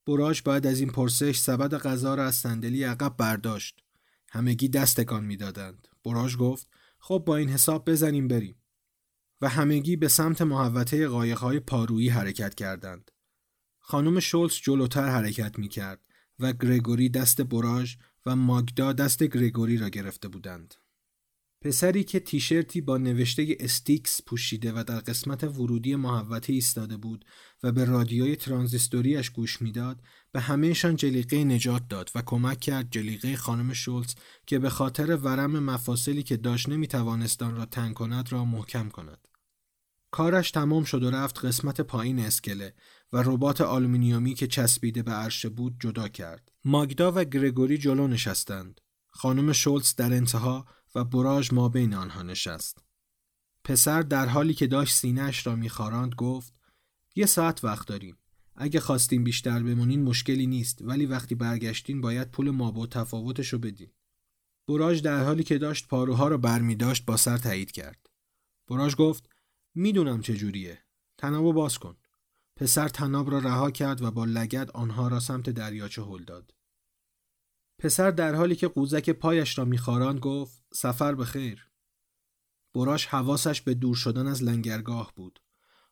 براژ 0.06 0.42
بعد 0.42 0.66
از 0.66 0.80
این 0.80 0.90
پرسش 0.90 1.38
سبد 1.38 1.74
غذا 1.74 2.14
را 2.14 2.24
از 2.24 2.34
صندلی 2.34 2.82
عقب 2.82 3.16
برداشت. 3.16 3.82
همگی 4.28 4.68
دست 4.68 5.00
تکان 5.00 5.24
می‌دادند. 5.24 5.88
براژ 6.04 6.36
گفت: 6.36 6.68
خب 6.98 7.22
با 7.26 7.36
این 7.36 7.48
حساب 7.48 7.90
بزنیم 7.90 8.28
بریم. 8.28 8.62
و 9.40 9.48
همگی 9.48 9.96
به 9.96 10.08
سمت 10.08 10.42
محوطه 10.42 11.08
قایقهای 11.08 11.60
پارویی 11.60 12.08
حرکت 12.08 12.54
کردند. 12.54 13.10
خانم 13.78 14.20
شولز 14.20 14.54
جلوتر 14.54 15.08
حرکت 15.08 15.58
می 15.58 15.68
کرد 15.68 16.00
و 16.38 16.52
گرگوری 16.52 17.08
دست 17.08 17.40
براژ 17.40 17.96
و 18.26 18.36
ماگدا 18.36 18.92
دست 18.92 19.22
گرگوری 19.22 19.76
را 19.76 19.88
گرفته 19.88 20.28
بودند. 20.28 20.74
پسری 21.60 22.04
که 22.04 22.20
تیشرتی 22.20 22.80
با 22.80 22.98
نوشته 22.98 23.56
استیکس 23.60 24.22
پوشیده 24.22 24.72
و 24.72 24.84
در 24.84 25.00
قسمت 25.00 25.44
ورودی 25.44 25.96
محوطه 25.96 26.52
ایستاده 26.52 26.96
بود 26.96 27.24
و 27.66 27.72
به 27.72 27.84
رادیوی 27.84 28.36
ترانزیستوریش 28.36 29.30
گوش 29.30 29.62
می‌داد 29.62 30.00
به 30.32 30.40
همهشان 30.40 30.96
جلیقه 30.96 31.44
نجات 31.44 31.88
داد 31.88 32.10
و 32.14 32.22
کمک 32.22 32.60
کرد 32.60 32.90
جلیقه 32.90 33.36
خانم 33.36 33.72
شولز 33.72 34.14
که 34.46 34.58
به 34.58 34.70
خاطر 34.70 35.16
ورم 35.16 35.58
مفاصلی 35.58 36.22
که 36.22 36.36
داشت 36.36 36.68
نمی‌توانست 36.68 37.42
آن 37.42 37.56
را 37.56 37.64
تنگ 37.64 37.94
کند 37.94 38.32
را 38.32 38.44
محکم 38.44 38.88
کند. 38.88 39.28
کارش 40.10 40.50
تمام 40.50 40.84
شد 40.84 41.02
و 41.02 41.10
رفت 41.10 41.44
قسمت 41.44 41.80
پایین 41.80 42.18
اسکله 42.18 42.74
و 43.12 43.22
ربات 43.22 43.60
آلومینیومی 43.60 44.34
که 44.34 44.46
چسبیده 44.46 45.02
به 45.02 45.12
عرشه 45.12 45.48
بود 45.48 45.76
جدا 45.80 46.08
کرد. 46.08 46.52
ماگدا 46.64 47.12
و 47.12 47.24
گرگوری 47.24 47.78
جلو 47.78 48.08
نشستند. 48.08 48.80
خانم 49.08 49.52
شولز 49.52 49.94
در 49.94 50.12
انتها 50.12 50.66
و 50.94 51.04
براژ 51.04 51.52
ما 51.52 51.68
بین 51.68 51.94
آنها 51.94 52.22
نشست. 52.22 52.78
پسر 53.64 54.02
در 54.02 54.26
حالی 54.26 54.54
که 54.54 54.66
داشت 54.66 54.94
سینهش 54.94 55.46
را 55.46 55.56
میخاراند 55.56 56.14
گفت 56.14 56.55
یه 57.16 57.26
ساعت 57.26 57.64
وقت 57.64 57.88
داریم. 57.88 58.18
اگه 58.54 58.80
خواستیم 58.80 59.24
بیشتر 59.24 59.62
بمونین 59.62 60.02
مشکلی 60.02 60.46
نیست 60.46 60.82
ولی 60.82 61.06
وقتی 61.06 61.34
برگشتین 61.34 62.00
باید 62.00 62.30
پول 62.30 62.50
مابه‌التفاوتش 62.50 63.52
رو 63.52 63.58
بدین. 63.58 63.90
براژ 64.68 65.02
در 65.02 65.24
حالی 65.24 65.42
که 65.42 65.58
داشت 65.58 65.88
پاروها 65.88 66.28
رو 66.28 66.38
برمی 66.38 66.74
داشت 66.74 67.06
با 67.06 67.16
سر 67.16 67.38
تایید 67.38 67.70
کرد. 67.70 68.06
براژ 68.68 68.96
گفت 68.96 69.30
می‌دونم 69.74 70.20
چجوریه. 70.20 70.82
تنابو 71.18 71.52
باز 71.52 71.78
کن. 71.78 71.96
پسر 72.56 72.88
تناب 72.88 73.30
را 73.30 73.38
رها 73.38 73.70
کرد 73.70 74.02
و 74.02 74.10
با 74.10 74.24
لگد 74.24 74.70
آنها 74.70 75.08
را 75.08 75.20
سمت 75.20 75.50
دریاچه 75.50 76.02
هل 76.02 76.24
داد. 76.24 76.54
پسر 77.78 78.10
در 78.10 78.34
حالی 78.34 78.56
که 78.56 78.68
قوزک 78.68 79.10
پایش 79.10 79.58
را 79.58 79.64
میخاران 79.64 80.18
گفت 80.18 80.64
سفر 80.74 81.14
به 81.14 81.24
خیر. 81.24 81.70
براش 82.74 83.06
حواسش 83.06 83.60
به 83.60 83.74
دور 83.74 83.96
شدن 83.96 84.26
از 84.26 84.42
لنگرگاه 84.42 85.12
بود. 85.16 85.40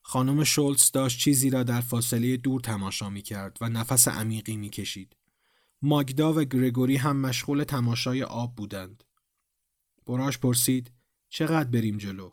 خانم 0.07 0.44
شولتز 0.44 0.90
داشت 0.90 1.18
چیزی 1.18 1.50
را 1.50 1.62
در 1.62 1.80
فاصله 1.80 2.36
دور 2.36 2.61
تماشا 2.61 3.11
می 3.11 3.22
کرد 3.22 3.59
و 3.61 3.68
نفس 3.68 4.09
عمیقی 4.09 4.57
می 4.57 4.70
کشید. 4.70 5.16
ماگدا 5.82 6.32
و 6.32 6.44
گرگوری 6.44 6.96
هم 6.96 7.16
مشغول 7.16 7.64
تماشای 7.64 8.22
آب 8.22 8.55
بودند. 8.57 9.05
براش 10.07 10.38
پرسید 10.38 10.92
چقدر 11.28 11.70
بریم 11.70 11.98
جلو؟ 11.98 12.30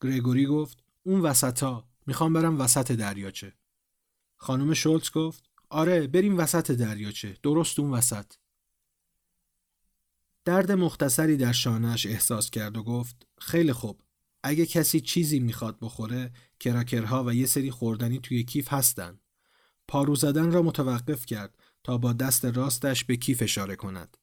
گرگوری 0.00 0.46
گفت 0.46 0.84
اون 1.02 1.20
وسطا 1.20 1.88
می‌خوام 2.06 2.32
برم 2.32 2.60
وسط 2.60 2.92
دریاچه. 2.92 3.52
خانم 4.36 4.74
شولتز 4.74 5.10
گفت 5.10 5.50
آره 5.70 6.06
بریم 6.06 6.38
وسط 6.38 6.70
دریاچه 6.70 7.36
درست 7.42 7.78
اون 7.78 7.90
وسط. 7.90 8.32
درد 10.44 10.72
مختصری 10.72 11.36
در 11.36 11.52
شانهش 11.52 12.06
احساس 12.06 12.50
کرد 12.50 12.76
و 12.76 12.82
گفت 12.82 13.26
خیلی 13.38 13.72
خوب 13.72 14.00
اگه 14.42 14.66
کسی 14.66 15.00
چیزی 15.00 15.40
می‌خواد 15.40 15.78
بخوره 15.80 16.32
کراکرها 16.60 17.24
و 17.24 17.34
یه 17.34 17.46
سری 17.46 17.70
خوردنی 17.70 18.18
توی 18.18 18.44
کیف 18.44 18.72
هستن. 18.72 19.20
پارو 19.88 20.14
زدن 20.14 20.52
را 20.52 20.62
متوقف 20.62 21.26
کرد 21.26 21.58
تا 21.84 21.98
با 21.98 22.12
دست 22.12 22.44
راستش 22.44 23.04
به 23.04 23.16
کیف 23.16 23.42
اشاره 23.42 23.76
کند. 23.76 24.16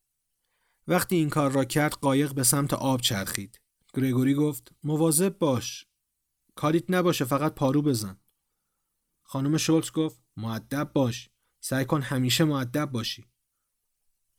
وقتی 0.88 1.16
این 1.16 1.30
کار 1.30 1.52
را 1.52 1.66
کرد 1.66 1.94
قایق 1.94 2.34
به 2.34 2.44
سمت 2.44 2.74
آب 2.74 3.02
چرخید. 3.02 3.60
گرگوری 3.94 4.34
گفت 4.34 4.72
مواظب 4.84 5.38
باش. 5.38 5.86
کاریت 6.56 6.84
نباشه 6.90 7.26
فقط 7.26 7.56
پارو 7.56 7.82
بزن. 7.82 8.18
خانم 9.24 9.58
شولتز 9.58 9.92
گفت 9.92 10.22
معدب 10.38 10.92
باش. 10.94 11.30
سعی 11.60 11.86
کن 11.86 12.02
همیشه 12.02 12.44
معدب 12.44 12.86
باشی. 12.86 13.29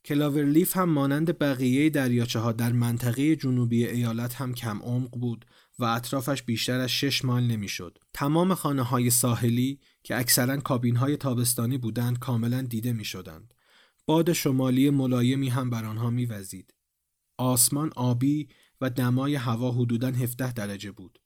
کلاورلیف 0.04 0.76
هم 0.76 0.90
مانند 0.90 1.38
بقیه 1.38 1.90
دریاچه 1.90 2.38
ها 2.38 2.52
در 2.52 2.72
منطقه 2.72 3.36
جنوبی 3.36 3.86
ایالت 3.86 4.34
هم 4.34 4.54
کم 4.54 4.78
عمق 4.82 5.18
بود 5.18 5.46
و 5.78 5.84
اطرافش 5.84 6.42
بیشتر 6.42 6.80
از 6.80 6.90
شش 6.90 7.24
مایل 7.24 7.46
نمی‌شد. 7.46 7.98
تمام 8.14 8.54
خانه 8.54 8.82
های 8.82 9.10
ساحلی 9.10 9.80
که 10.02 10.18
اکثرا 10.18 10.56
کابین 10.56 10.96
های 10.96 11.16
تابستانی 11.16 11.78
بودند 11.78 12.18
کاملا 12.18 12.62
دیده 12.62 12.92
می 12.92 13.04
شدند. 13.04 13.54
باد 14.06 14.32
شمالی 14.32 14.90
ملایمی 14.90 15.48
هم 15.48 15.70
بر 15.70 15.84
آنها 15.84 16.10
می 16.10 16.26
وزید. 16.26 16.74
آسمان 17.38 17.90
آبی 17.96 18.48
و 18.80 18.90
دمای 18.90 19.34
هوا 19.34 19.72
حدوداً 19.72 20.08
17 20.08 20.52
درجه 20.52 20.90
بود. 20.90 21.18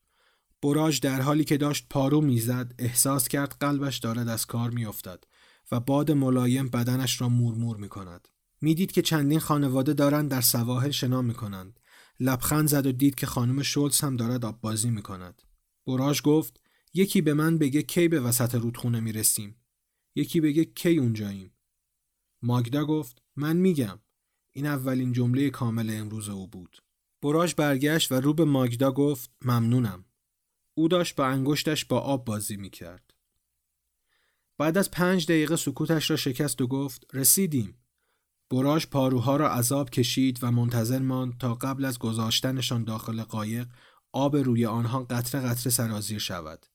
براج 0.63 1.01
در 1.01 1.21
حالی 1.21 1.45
که 1.45 1.57
داشت 1.57 1.87
پارو 1.91 2.21
می‌زد 2.21 2.75
احساس 2.79 3.29
کرد 3.29 3.57
قلبش 3.61 3.99
دارد 3.99 4.29
از 4.29 4.47
کار 4.47 4.71
میافتد 4.71 5.25
و 5.73 5.81
باد 5.81 6.11
ملایم 6.11 6.69
بدنش 6.69 7.21
را 7.21 7.29
مورمور 7.29 7.77
می 7.77 7.89
کند. 7.89 8.29
می‌دید 8.65 8.93
که 8.93 9.03
چندین 9.03 9.41
خانواده 9.41 9.93
دارند 9.93 10.31
در 10.31 10.41
سواحل 10.41 10.91
شنا 10.91 11.23
می 11.23 11.35
کنند. 11.35 11.81
لبخند 12.21 12.69
زد 12.69 12.87
و 12.87 12.93
دید 12.93 13.15
که 13.15 13.27
خانم 13.27 13.63
شولز 13.63 14.01
هم 14.01 14.17
دارد 14.17 14.45
آب 14.45 14.61
بازی 14.61 14.91
می 14.91 15.03
کند. 15.03 15.43
براژ 15.87 16.23
گفت 16.23 16.61
یکی 16.95 17.21
به 17.21 17.35
من 17.35 17.59
بگه 17.59 17.83
کی 17.83 18.09
به 18.09 18.21
وسط 18.21 18.55
رودخونه 18.55 19.01
می 19.01 19.13
رسیم. 19.13 19.57
یکی 20.15 20.41
بگه 20.41 20.65
کی 20.65 20.99
اونجاییم. 20.99 21.53
ماگدا 22.43 22.85
گفت 22.85 23.23
من 23.37 23.57
میگم. 23.57 24.01
این 24.53 24.67
اولین 24.67 25.13
جمله 25.13 25.51
کامل 25.51 25.91
امروز 25.91 26.29
او 26.29 26.49
بود. 26.49 26.77
براژ 27.23 27.55
برگشت 27.55 28.13
و 28.13 28.15
رو 28.15 28.35
به 28.35 28.45
ماگدا 28.45 28.93
گفت 28.93 29.31
ممنونم. 29.45 30.05
او 30.75 30.89
داشت 30.89 31.17
با 31.17 31.27
انگشتش 31.27 31.85
با 31.85 32.01
آب 32.01 32.25
بازی 32.25 32.57
می 32.57 32.71
کرد. 32.71 33.15
بعد 34.59 34.79
از 34.79 34.91
پنج 34.91 35.25
دقیقه 35.25 35.57
سکوتش 35.57 36.11
را 36.11 36.17
شکست 36.17 36.61
و 36.61 36.67
گفت 36.67 37.07
رسیدیم. 37.13 37.84
براش 38.51 38.87
پاروها 38.87 39.37
را 39.37 39.51
عذاب 39.51 39.91
کشید 39.91 40.39
و 40.43 40.51
منتظر 40.53 40.99
ماند 40.99 41.39
تا 41.39 41.55
قبل 41.55 41.85
از 41.85 41.99
گذاشتنشان 41.99 42.85
داخل 42.85 43.23
قایق 43.23 43.69
آب 44.13 44.37
روی 44.37 44.67
آنها 44.67 45.03
قطره 45.03 45.41
قطره 45.41 45.73
سرازیر 45.73 46.19
شود. 46.19 46.67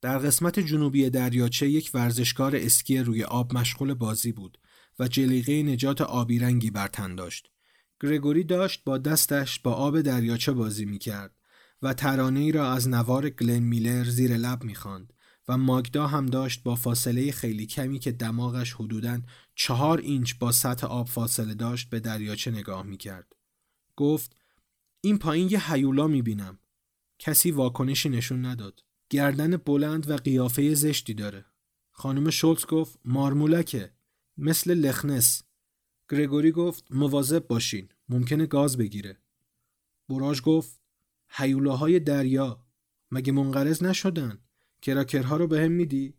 در 0.00 0.18
قسمت 0.18 0.60
جنوبی 0.60 1.10
دریاچه 1.10 1.68
یک 1.68 1.90
ورزشکار 1.94 2.56
اسکی 2.56 2.98
روی 2.98 3.24
آب 3.24 3.54
مشغول 3.54 3.94
بازی 3.94 4.32
بود 4.32 4.58
و 4.98 5.08
جلیقه 5.08 5.62
نجات 5.62 6.00
آبی 6.00 6.38
رنگی 6.38 6.70
بر 6.70 6.88
تن 6.88 7.14
داشت. 7.14 7.50
گرگوری 8.00 8.44
داشت 8.44 8.84
با 8.84 8.98
دستش 8.98 9.60
با 9.60 9.72
آب 9.72 10.00
دریاچه 10.00 10.52
بازی 10.52 10.84
می 10.84 10.98
کرد 10.98 11.34
و 11.82 11.94
ترانه 11.94 12.40
ای 12.40 12.52
را 12.52 12.72
از 12.72 12.88
نوار 12.88 13.30
گلن 13.30 13.58
میلر 13.58 14.04
زیر 14.04 14.36
لب 14.36 14.64
می 14.64 14.74
خاند. 14.74 15.12
و 15.48 15.56
ماگدا 15.56 16.06
هم 16.06 16.26
داشت 16.26 16.62
با 16.62 16.74
فاصله 16.74 17.32
خیلی 17.32 17.66
کمی 17.66 17.98
که 17.98 18.12
دماغش 18.12 18.72
حدوداً 18.72 19.20
چهار 19.54 19.98
اینچ 19.98 20.34
با 20.34 20.52
سطح 20.52 20.86
آب 20.86 21.08
فاصله 21.08 21.54
داشت 21.54 21.90
به 21.90 22.00
دریاچه 22.00 22.50
نگاه 22.50 22.82
می 22.82 22.96
کرد. 22.96 23.36
گفت 23.96 24.36
این 25.00 25.18
پایین 25.18 25.48
یه 25.50 25.72
حیولا 25.72 26.06
می 26.06 26.22
بینم. 26.22 26.58
کسی 27.18 27.50
واکنشی 27.50 28.08
نشون 28.08 28.44
نداد. 28.46 28.84
گردن 29.10 29.56
بلند 29.56 30.10
و 30.10 30.16
قیافه 30.16 30.74
زشتی 30.74 31.14
داره. 31.14 31.44
خانم 31.90 32.30
شولتز 32.30 32.66
گفت 32.66 32.98
مارمولکه. 33.04 33.92
مثل 34.36 34.74
لخنس. 34.74 35.42
گرگوری 36.10 36.52
گفت 36.52 36.84
مواظب 36.90 37.46
باشین. 37.46 37.88
ممکنه 38.08 38.46
گاز 38.46 38.76
بگیره. 38.76 39.22
براژ 40.08 40.40
گفت 40.42 40.80
حیولاهای 41.28 42.00
دریا 42.00 42.64
مگه 43.10 43.32
منقرض 43.32 43.82
نشدن؟ 43.82 44.47
کراکرها 44.88 45.36
رو 45.36 45.46
به 45.46 45.60
هم 45.60 45.72
میدی؟ 45.72 46.14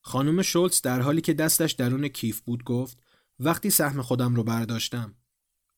خانم 0.00 0.42
شولتز 0.42 0.82
در 0.82 1.00
حالی 1.00 1.20
که 1.20 1.34
دستش 1.34 1.72
درون 1.72 2.08
کیف 2.08 2.40
بود 2.40 2.64
گفت 2.64 3.02
وقتی 3.38 3.70
سهم 3.70 4.02
خودم 4.02 4.34
رو 4.34 4.44
برداشتم. 4.44 5.14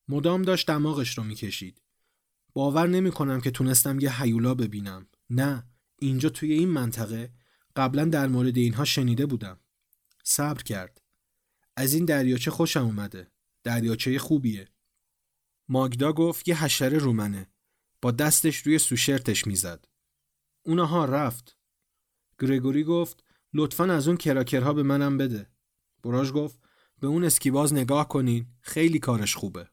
مدام 0.08 0.42
داشت 0.42 0.66
دماغش 0.66 1.18
رو 1.18 1.24
می‌کشید. 1.24 1.82
باور 2.54 2.86
نمی 2.86 3.10
کنم 3.10 3.40
که 3.40 3.50
تونستم 3.50 4.00
یه 4.00 4.22
حیولا 4.22 4.54
ببینم. 4.54 5.06
نه 5.30 5.66
اینجا 5.98 6.28
توی 6.28 6.52
این 6.52 6.68
منطقه 6.68 7.32
قبلا 7.76 8.04
در 8.04 8.28
مورد 8.28 8.56
اینها 8.58 8.84
شنیده 8.84 9.26
بودم. 9.26 9.60
صبر 10.24 10.62
کرد. 10.62 11.02
از 11.76 11.94
این 11.94 12.04
دریاچه 12.04 12.50
خوشم 12.50 12.84
اومده. 12.84 13.32
دریاچه 13.64 14.18
خوبیه. 14.18 14.68
ماگدا 15.68 16.12
گفت 16.12 16.48
یه 16.48 16.64
حشره 16.64 16.98
رومنه 16.98 17.50
با 18.02 18.10
دستش 18.10 18.56
روی 18.56 18.78
سوشرتش 18.78 19.46
می‌زد. 19.46 19.84
اونها 20.62 21.04
رفت. 21.04 21.57
گرگوری 22.40 22.84
گفت 22.84 23.24
لطفا 23.54 23.84
از 23.84 24.08
اون 24.08 24.16
کراکرها 24.16 24.72
به 24.72 24.82
منم 24.82 25.18
بده. 25.18 25.46
براژ 26.02 26.32
گفت 26.32 26.58
به 27.00 27.06
اون 27.06 27.24
اسکیباز 27.24 27.72
نگاه 27.72 28.08
کنین 28.08 28.46
خیلی 28.60 28.98
کارش 28.98 29.34
خوبه. 29.34 29.68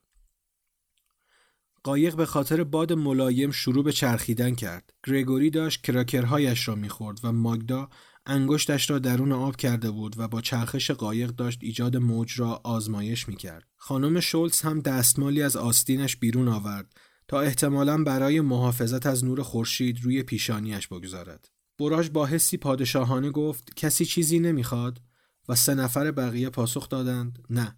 قایق 1.84 2.16
به 2.16 2.26
خاطر 2.26 2.64
باد 2.64 2.94
ملایم 2.94 3.52
شروع 3.52 3.84
به 3.84 3.92
چرخیدن 3.92 4.56
کرد. 4.56 4.94
گرگوری 5.08 5.50
داشت 5.50 5.82
کراکرهایش 5.82 6.68
را 6.68 6.76
می‌خورد 6.76 7.20
و 7.24 7.32
ماگدا 7.32 7.90
انگشتش 8.26 8.90
را 8.90 9.00
درون 9.00 9.32
آب 9.32 9.56
کرده 9.56 9.92
بود 9.92 10.16
و 10.18 10.28
با 10.28 10.42
چرخش 10.42 10.92
قایق 10.92 11.30
داشت 11.30 11.60
ایجاد 11.62 11.98
موج 11.98 12.40
را 12.40 12.62
آزمایش 12.64 13.28
می‌کرد. 13.28 13.68
خانم 13.76 14.20
شولز 14.20 14.62
هم 14.62 14.80
دستمالی 14.80 15.42
از 15.42 15.56
آستینش 15.56 16.16
بیرون 16.16 16.48
آورد 16.48 16.94
تا 17.28 17.42
احتمالا 17.42 18.04
برای 18.04 18.42
محافظت 18.42 19.06
از 19.06 19.26
نور 19.26 19.44
خورشید 19.44 20.04
روی 20.04 20.24
پیشانیش 20.24 20.88
بگذارد. 20.88 21.55
براژ 21.80 22.10
با 22.10 22.26
حسی 22.26 22.58
پادشاهانه 22.58 23.32
گفت 23.32 23.76
کسی 23.76 24.06
چیزی 24.06 24.40
نمی‌خواد 24.40 25.02
و 25.50 25.56
سه 25.56 25.76
نفر 25.76 26.12
بقیه 26.12 26.50
پاسخ 26.50 26.90
دادند 26.90 27.46
نه. 27.50 27.78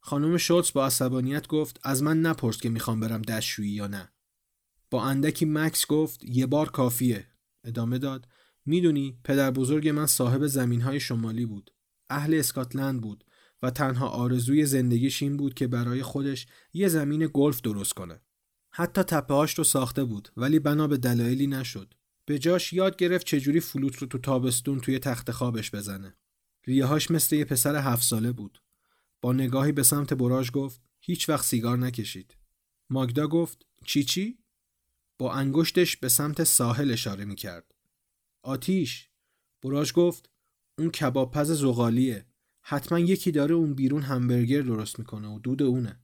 خانم 0.00 0.36
شولتز 0.36 0.72
با 0.72 0.86
عصبانیت 0.86 1.46
گفت 1.46 1.80
از 1.82 2.02
من 2.02 2.20
نپرس 2.20 2.56
که 2.56 2.68
می‌خوام 2.68 3.00
برم 3.00 3.22
دستشویی 3.22 3.70
یا 3.70 3.86
نه. 3.86 4.12
با 4.90 5.04
اندکی 5.04 5.44
مکس 5.44 5.86
گفت 5.86 6.24
یه 6.24 6.46
بار 6.46 6.68
کافیه. 6.68 7.26
ادامه 7.64 7.98
داد 7.98 8.28
می‌دونی 8.66 9.18
پدر 9.24 9.50
بزرگ 9.50 9.88
من 9.88 10.06
صاحب 10.06 10.46
زمین 10.46 10.80
های 10.80 11.00
شمالی 11.00 11.46
بود. 11.46 11.70
اهل 12.10 12.34
اسکاتلند 12.34 13.00
بود 13.00 13.24
و 13.62 13.70
تنها 13.70 14.08
آرزوی 14.08 14.66
زندگیش 14.66 15.22
این 15.22 15.36
بود 15.36 15.54
که 15.54 15.66
برای 15.66 16.02
خودش 16.02 16.46
یه 16.72 16.88
زمین 16.88 17.30
گلف 17.32 17.60
درست 17.60 17.92
کنه. 17.92 18.20
حتی 18.70 19.02
تپهاش 19.02 19.54
رو 19.58 19.64
ساخته 19.64 20.04
بود 20.04 20.28
ولی 20.36 20.58
بنا 20.58 20.86
به 20.86 20.96
دلایلی 20.96 21.46
نشد. 21.46 21.94
به 22.26 22.38
جاش 22.38 22.72
یاد 22.72 22.96
گرفت 22.96 23.26
چجوری 23.26 23.60
فلوت 23.60 23.96
رو 23.96 24.06
تو 24.06 24.18
تابستون 24.18 24.80
توی 24.80 24.98
تخت 24.98 25.30
خوابش 25.30 25.70
بزنه. 25.70 26.16
ریهاش 26.66 27.10
مثل 27.10 27.36
یه 27.36 27.44
پسر 27.44 27.76
هفت 27.76 28.02
ساله 28.02 28.32
بود. 28.32 28.62
با 29.20 29.32
نگاهی 29.32 29.72
به 29.72 29.82
سمت 29.82 30.14
براژ 30.14 30.50
گفت 30.50 30.82
هیچ 31.00 31.28
وقت 31.28 31.44
سیگار 31.44 31.78
نکشید. 31.78 32.36
ماگدا 32.90 33.28
گفت 33.28 33.66
چی 33.84 34.04
چی؟ 34.04 34.38
با 35.18 35.32
انگشتش 35.32 35.96
به 35.96 36.08
سمت 36.08 36.44
ساحل 36.44 36.90
اشاره 36.90 37.24
می 37.24 37.34
کرد. 37.34 37.74
آتیش. 38.42 39.10
براژ 39.62 39.92
گفت 39.92 40.30
اون 40.78 40.90
کباب 40.90 41.30
پز 41.30 41.50
زغالیه. 41.50 42.26
حتما 42.62 42.98
یکی 42.98 43.30
داره 43.30 43.54
اون 43.54 43.74
بیرون 43.74 44.02
همبرگر 44.02 44.62
درست 44.62 44.98
می‌کنه 44.98 45.28
و 45.28 45.38
دود 45.38 45.62
اونه. 45.62 46.00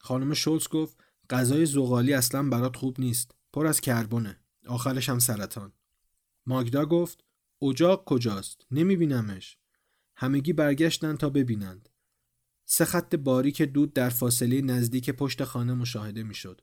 خانم 0.00 0.34
شولز 0.34 0.68
گفت 0.68 1.04
غذای 1.30 1.66
زغالی 1.66 2.12
اصلا 2.12 2.48
برات 2.48 2.76
خوب 2.76 3.00
نیست. 3.00 3.34
پر 3.52 3.66
از 3.66 3.80
کربونه. 3.80 4.40
آخرش 4.68 5.08
هم 5.08 5.18
سرطان. 5.18 5.72
ماگدا 6.46 6.86
گفت 6.86 7.24
اجاق 7.62 8.04
کجاست؟ 8.04 8.66
نمیبینمش. 8.70 9.56
همگی 10.16 10.52
برگشتن 10.52 11.16
تا 11.16 11.30
ببینند. 11.30 11.88
سه 12.64 12.84
خط 12.84 13.14
باریک 13.14 13.62
دود 13.62 13.92
در 13.92 14.08
فاصله 14.08 14.60
نزدیک 14.60 15.10
پشت 15.10 15.44
خانه 15.44 15.74
مشاهده 15.74 16.22
می‌شد. 16.22 16.60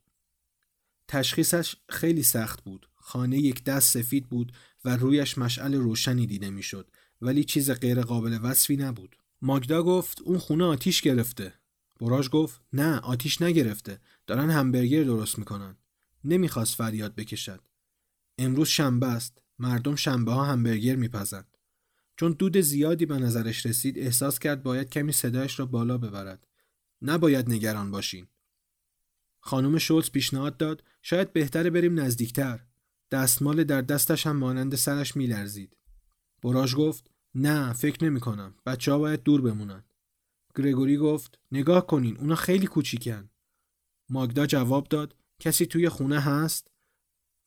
تشخیصش 1.07 1.75
خیلی 1.89 2.23
سخت 2.23 2.63
بود. 2.63 2.89
خانه 2.95 3.37
یک 3.37 3.63
دست 3.63 3.97
سفید 3.97 4.29
بود 4.29 4.51
و 4.85 4.97
رویش 4.97 5.37
مشعل 5.37 5.73
روشنی 5.75 6.27
دیده 6.27 6.49
می‌شد 6.49 6.91
ولی 7.21 7.43
چیز 7.43 7.71
غیر 7.71 8.01
قابل 8.01 8.39
وصفی 8.43 8.77
نبود. 8.77 9.15
ماگدا 9.41 9.83
گفت 9.83 10.21
اون 10.21 10.37
خونه 10.37 10.63
آتیش 10.63 11.01
گرفته. 11.01 11.53
براژ 11.99 12.29
گفت 12.29 12.61
نه 12.73 12.99
آتیش 12.99 13.41
نگرفته. 13.41 13.99
دارن 14.27 14.49
همبرگر 14.49 15.03
درست 15.03 15.39
می‌کنن. 15.39 15.77
نمی‌خواست 16.23 16.75
فریاد 16.75 17.15
بکشد. 17.15 17.61
امروز 18.37 18.67
شنبه 18.67 19.07
است. 19.07 19.41
مردم 19.59 19.95
شنبه 19.95 20.31
ها 20.31 20.45
همبرگر 20.45 20.95
میپزند. 20.95 21.57
چون 22.17 22.31
دود 22.31 22.57
زیادی 22.57 23.05
به 23.05 23.17
نظرش 23.17 23.65
رسید 23.65 23.99
احساس 23.99 24.39
کرد 24.39 24.63
باید 24.63 24.89
کمی 24.89 25.11
صدایش 25.11 25.59
را 25.59 25.65
بالا 25.65 25.97
ببرد. 25.97 26.47
نباید 27.01 27.49
نگران 27.49 27.91
باشین. 27.91 28.27
خانم 29.39 29.77
شولز 29.77 30.11
پیشنهاد 30.11 30.57
داد 30.57 30.83
شاید 31.01 31.33
بهتره 31.33 31.69
بریم 31.69 31.99
نزدیکتر. 31.99 32.59
دستمال 33.11 33.63
در 33.63 33.81
دستش 33.81 34.27
هم 34.27 34.37
مانند 34.37 34.75
سرش 34.75 35.15
میلرزید. 35.15 35.77
براژ 36.43 36.75
گفت 36.75 37.11
نه 37.35 37.73
فکر 37.73 38.05
نمی 38.05 38.19
کنم. 38.19 38.55
بچه 38.65 38.91
ها 38.91 38.97
باید 38.99 39.23
دور 39.23 39.41
بمونن. 39.41 39.83
گرگوری 40.55 40.97
گفت 40.97 41.39
نگاه 41.51 41.87
کنین 41.87 42.17
اونا 42.17 42.35
خیلی 42.35 42.67
کوچیکن. 42.67 43.29
ماگدا 44.09 44.45
جواب 44.45 44.87
داد 44.87 45.15
کسی 45.39 45.65
توی 45.65 45.89
خونه 45.89 46.19
هست 46.19 46.71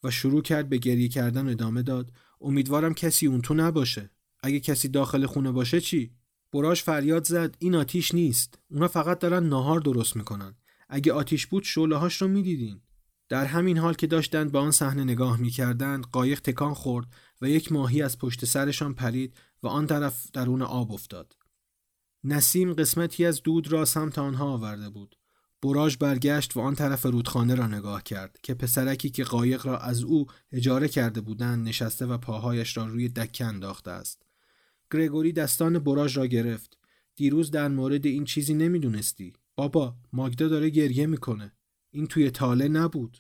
و 0.03 0.11
شروع 0.11 0.43
کرد 0.43 0.69
به 0.69 0.79
گریه 0.79 1.09
کردن 1.09 1.49
ادامه 1.49 1.83
داد 1.83 2.13
امیدوارم 2.41 2.95
کسی 2.95 3.27
اون 3.27 3.41
تو 3.41 3.55
نباشه. 3.55 4.11
اگه 4.41 4.61
کسی 4.61 4.89
داخل 4.89 5.27
خونه 5.27 5.53
باشه 5.53 5.81
چی؟ 5.81 6.11
براش 6.53 6.83
فریاد 6.83 7.25
زد 7.25 7.57
این 7.59 7.75
آتیش 7.75 8.15
نیست. 8.15 8.59
اونا 8.71 8.89
فقط 8.89 9.19
دارن 9.19 9.47
ناهار 9.47 9.81
درست 9.81 10.17
می‌کنن. 10.17 10.55
اگه 10.89 11.13
آتیش 11.13 11.47
بود 11.47 11.63
شعله 11.63 11.97
هاش 11.97 12.23
رو 12.23 12.29
می‌دیدین. 12.29 12.81
در 13.29 13.45
همین 13.45 13.79
حال 13.79 13.95
که 13.95 14.07
داشتند 14.07 14.53
به 14.53 14.59
آن 14.59 14.71
صحنه 14.71 15.05
نگاه 15.05 15.41
می‌کردند 15.41 16.05
قایق 16.05 16.41
تکان 16.41 16.75
خورد 16.75 17.07
و 17.41 17.49
یک 17.49 17.73
ماهی 17.73 18.03
از 18.03 18.19
پشت 18.19 18.45
سرشان 18.45 18.95
پرید 18.95 19.37
و 19.63 19.67
آن 19.67 19.87
طرف 19.87 20.31
درون 20.33 20.63
آب 20.63 20.93
افتاد. 20.93 21.37
نسیم 22.25 22.73
قسمتی 22.73 23.25
از 23.27 23.43
دود 23.43 23.73
را 23.73 23.85
سمت 23.85 24.19
آنها 24.19 24.53
آورده 24.53 24.91
بود. 24.91 25.17
براژ 25.63 25.97
برگشت 25.97 26.57
و 26.57 26.61
آن 26.61 26.75
طرف 26.75 27.07
رودخانه 27.07 27.55
را 27.55 27.67
نگاه 27.67 28.03
کرد 28.03 28.39
که 28.43 28.55
پسرکی 28.55 29.11
که 29.11 29.25
قایق 29.25 29.67
را 29.67 29.79
از 29.79 30.03
او 30.03 30.27
اجاره 30.53 30.89
کرده 30.89 31.21
بودند 31.21 31.69
نشسته 31.69 32.07
و 32.07 32.19
پاهایش 32.19 32.77
را 32.77 32.87
روی 32.87 33.09
دکه 33.09 33.45
انداخته 33.45 33.91
است. 33.91 34.23
گرگوری 34.93 35.33
دستان 35.33 35.79
براژ 35.79 36.17
را 36.17 36.27
گرفت. 36.27 36.79
دیروز 37.17 37.51
در 37.51 37.69
مورد 37.69 38.07
این 38.07 38.25
چیزی 38.25 38.55
نمی‌دونستی. 38.55 39.33
بابا 39.57 39.97
ماگدا 40.13 40.49
داره 40.49 40.71
گریه 40.71 41.07
می‌کنه. 41.07 41.53
این 41.91 42.07
توی 42.07 42.31
تاله 42.31 42.69
نبود. 42.69 43.19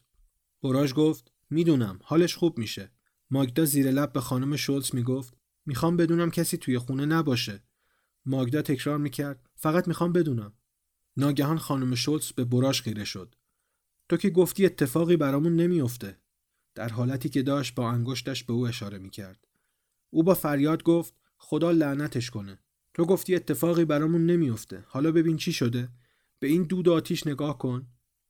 براژ 0.62 0.92
گفت 0.92 1.32
می‌دونم 1.50 1.98
حالش 2.02 2.36
خوب 2.36 2.58
میشه. 2.58 2.92
ماگدا 3.30 3.64
زیر 3.64 3.90
لب 3.90 4.12
به 4.12 4.20
خانم 4.20 4.56
شولز 4.56 4.94
می‌گفت 4.94 5.34
می‌خوام 5.66 5.96
بدونم 5.96 6.30
کسی 6.30 6.56
توی 6.56 6.78
خونه 6.78 7.06
نباشه. 7.06 7.62
ماگدا 8.26 8.62
تکرار 8.62 8.98
می‌کرد 8.98 9.48
فقط 9.54 9.88
می‌خوام 9.88 10.12
بدونم. 10.12 10.52
ناگهان 11.18 11.58
خانم 11.58 11.94
شولز 11.94 12.32
به 12.32 12.44
براژ 12.44 12.80
خیره 12.80 13.04
شد. 13.04 13.34
تو 14.08 14.16
که 14.16 14.30
گفتی 14.30 14.66
اتفاقی 14.66 15.16
برامون 15.16 15.56
نمیافته. 15.56 16.18
در 16.74 16.88
حالتی 16.88 17.28
که 17.28 17.42
داشت 17.42 17.74
با 17.74 17.90
انگشتش 17.90 18.44
به 18.44 18.52
او 18.52 18.66
اشاره 18.66 18.98
می‌کرد. 18.98 19.46
او 20.10 20.22
با 20.22 20.34
فریاد 20.34 20.82
گفت 20.82 21.14
خدا 21.36 21.70
لعنتش 21.70 22.30
کنه. 22.30 22.58
تو 22.94 23.04
گفتی 23.04 23.34
اتفاقی 23.34 23.84
برامون 23.84 24.26
نمیافته. 24.26 24.84
حالا 24.88 25.12
ببین 25.12 25.36
چی 25.36 25.52
شده. 25.52 25.88
به 26.38 26.46
این 26.46 26.62
دود 26.62 26.88
آتیش 26.88 27.26
نگاه 27.26 27.58
کن. 27.58 27.86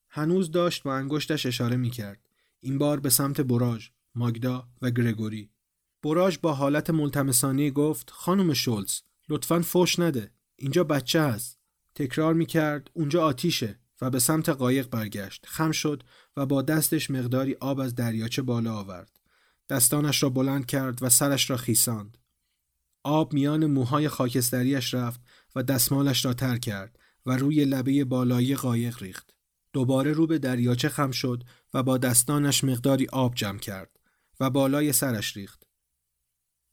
هنوز 0.09 0.51
داشت 0.51 0.83
با 0.83 0.95
انگشتش 0.95 1.47
اشاره 1.47 1.77
می‌کرد. 1.77 2.29
این 2.61 2.79
بار 2.79 3.01
به 3.01 3.11
سمت 3.11 3.41
براژ، 3.41 3.89
ماگدا 4.15 4.69
و 4.83 4.91
گرگوری. 4.91 5.51
براژ 6.03 6.39
با 6.39 6.55
حالت 6.55 6.91
ملتمسانه 6.91 7.71
گفت 7.71 8.11
خانم 8.11 8.55
شولز 8.55 9.01
لطفا 9.29 9.61
فوش 9.61 9.99
نده. 9.99 10.31
اینجا 10.57 10.85
بچه 10.85 11.23
هست. 11.23 11.58
تکرار 11.99 12.35
می‌کرد 12.35 12.91
اونجا 12.93 13.25
آتیشه 13.25 13.79
و 14.01 14.11
به 14.11 14.19
سمت 14.19 14.49
قایق 14.49 14.91
برگشت. 14.91 15.47
خم 15.47 15.71
شد 15.71 16.03
و 16.37 16.47
با 16.47 16.63
دستش 16.63 17.11
مقداری 17.11 17.57
آب 17.61 17.81
از 17.81 17.95
دریاچه 17.95 18.43
بالا 18.43 18.75
آورد. 18.75 19.21
دستانش 19.69 20.23
را 20.23 20.29
بلند 20.29 20.67
کرد 20.67 21.03
و 21.03 21.09
سرش 21.09 21.51
را 21.51 21.57
خیساند. 21.57 22.19
آب 23.03 23.33
میان 23.33 23.67
موهای 23.67 24.09
خاکستریش 24.09 24.95
رفت 24.95 25.21
و 25.55 25.63
دستمالش 25.63 26.25
را 26.25 26.35
تر 26.35 26.59
کرد 26.59 26.99
و 27.27 27.37
روی 27.37 27.65
لبه 27.65 28.05
بالایی 28.05 28.55
قایق 28.55 29.03
ریخت. 29.03 29.35
دوباره 29.73 30.13
رو 30.13 30.27
به 30.27 30.39
دریاچه 30.39 30.89
خم 30.89 31.11
شد 31.11 31.45
و 31.75 31.83
با 31.83 31.99
دستانش 31.99 32.65
مقداری 32.65 33.07
آب 33.13 33.35
جمع 33.35 33.59
کرد 33.59 33.91
و 34.41 34.51
بالای 34.51 34.93
سرش 34.93 35.37
ریخت. 35.37 35.63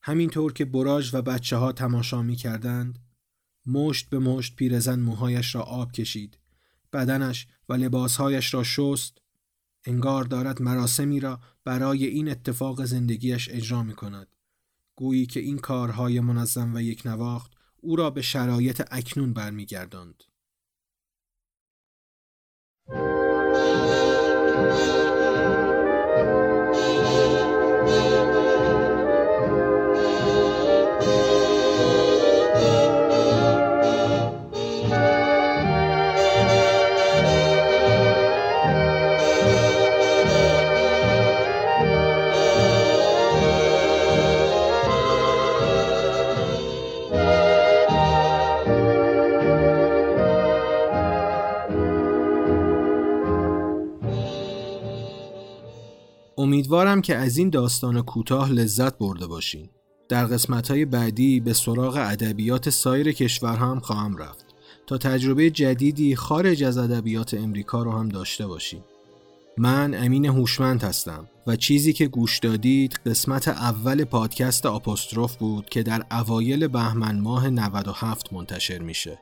همینطور 0.02 0.54
که 0.54 0.66
براژ 0.66 1.14
و 1.14 1.22
بچه 1.22 1.58
ها 1.58 1.72
تماشا 1.72 2.22
می 2.22 2.36
کردند، 2.36 3.00
مشت 3.66 4.10
به 4.10 4.20
مشت 4.20 4.56
پیرزن 4.56 5.00
موهایش 5.00 5.56
را 5.56 5.62
آب 5.62 5.92
کشید. 5.92 6.38
بدنش 6.94 7.48
و 7.70 7.74
لباسهایش 7.74 8.54
را 8.54 8.64
شست. 8.64 9.18
انگار 9.86 10.24
دارد 10.24 10.62
مراسمی 10.62 11.20
را 11.20 11.40
برای 11.64 12.06
این 12.06 12.30
اتفاق 12.30 12.86
زندگیش 12.86 13.50
اجرا 13.52 13.84
می 13.84 13.94
کند. 13.94 14.28
گویی 14.96 15.26
که 15.26 15.40
این 15.40 15.58
کارهای 15.58 16.20
منظم 16.20 16.76
و 16.76 16.82
یک 16.82 17.02
نواخت 17.06 17.52
او 17.78 17.96
را 17.96 18.10
به 18.10 18.22
شرایط 18.22 18.84
اکنون 18.92 19.34
برمیگرداند. 19.34 20.24
امیدوارم 56.96 57.02
که 57.02 57.16
از 57.26 57.38
این 57.38 57.50
داستان 57.50 58.02
کوتاه 58.02 58.52
لذت 58.52 58.98
برده 58.98 59.28
باشین. 59.28 59.70
در 60.10 60.26
قسمت 60.26 60.72
های 60.72 60.86
بعدی 60.86 61.40
به 61.40 61.54
سراغ 61.54 61.96
ادبیات 61.98 62.70
سایر 62.70 63.12
کشورها 63.12 63.72
هم 63.72 63.80
خواهم 63.80 64.18
رفت 64.18 64.46
تا 64.88 64.98
تجربه 64.98 65.50
جدیدی 65.50 66.16
خارج 66.16 66.64
از 66.64 66.78
ادبیات 66.78 67.34
امریکا 67.34 67.84
رو 67.84 67.92
هم 67.92 68.10
داشته 68.10 68.48
باشیم. 68.48 68.84
من 69.58 69.94
امین 69.94 70.26
هوشمند 70.26 70.84
هستم 70.84 71.28
و 71.48 71.56
چیزی 71.56 71.94
که 71.94 72.08
گوش 72.08 72.40
دادید 72.40 73.00
قسمت 73.06 73.48
اول 73.48 74.04
پادکست 74.04 74.66
آپوستروف 74.66 75.36
بود 75.36 75.70
که 75.70 75.84
در 75.84 76.06
اوایل 76.12 76.68
بهمن 76.68 77.20
ماه 77.20 77.50
97 77.50 78.34
منتشر 78.34 78.80
میشه. 78.80 79.20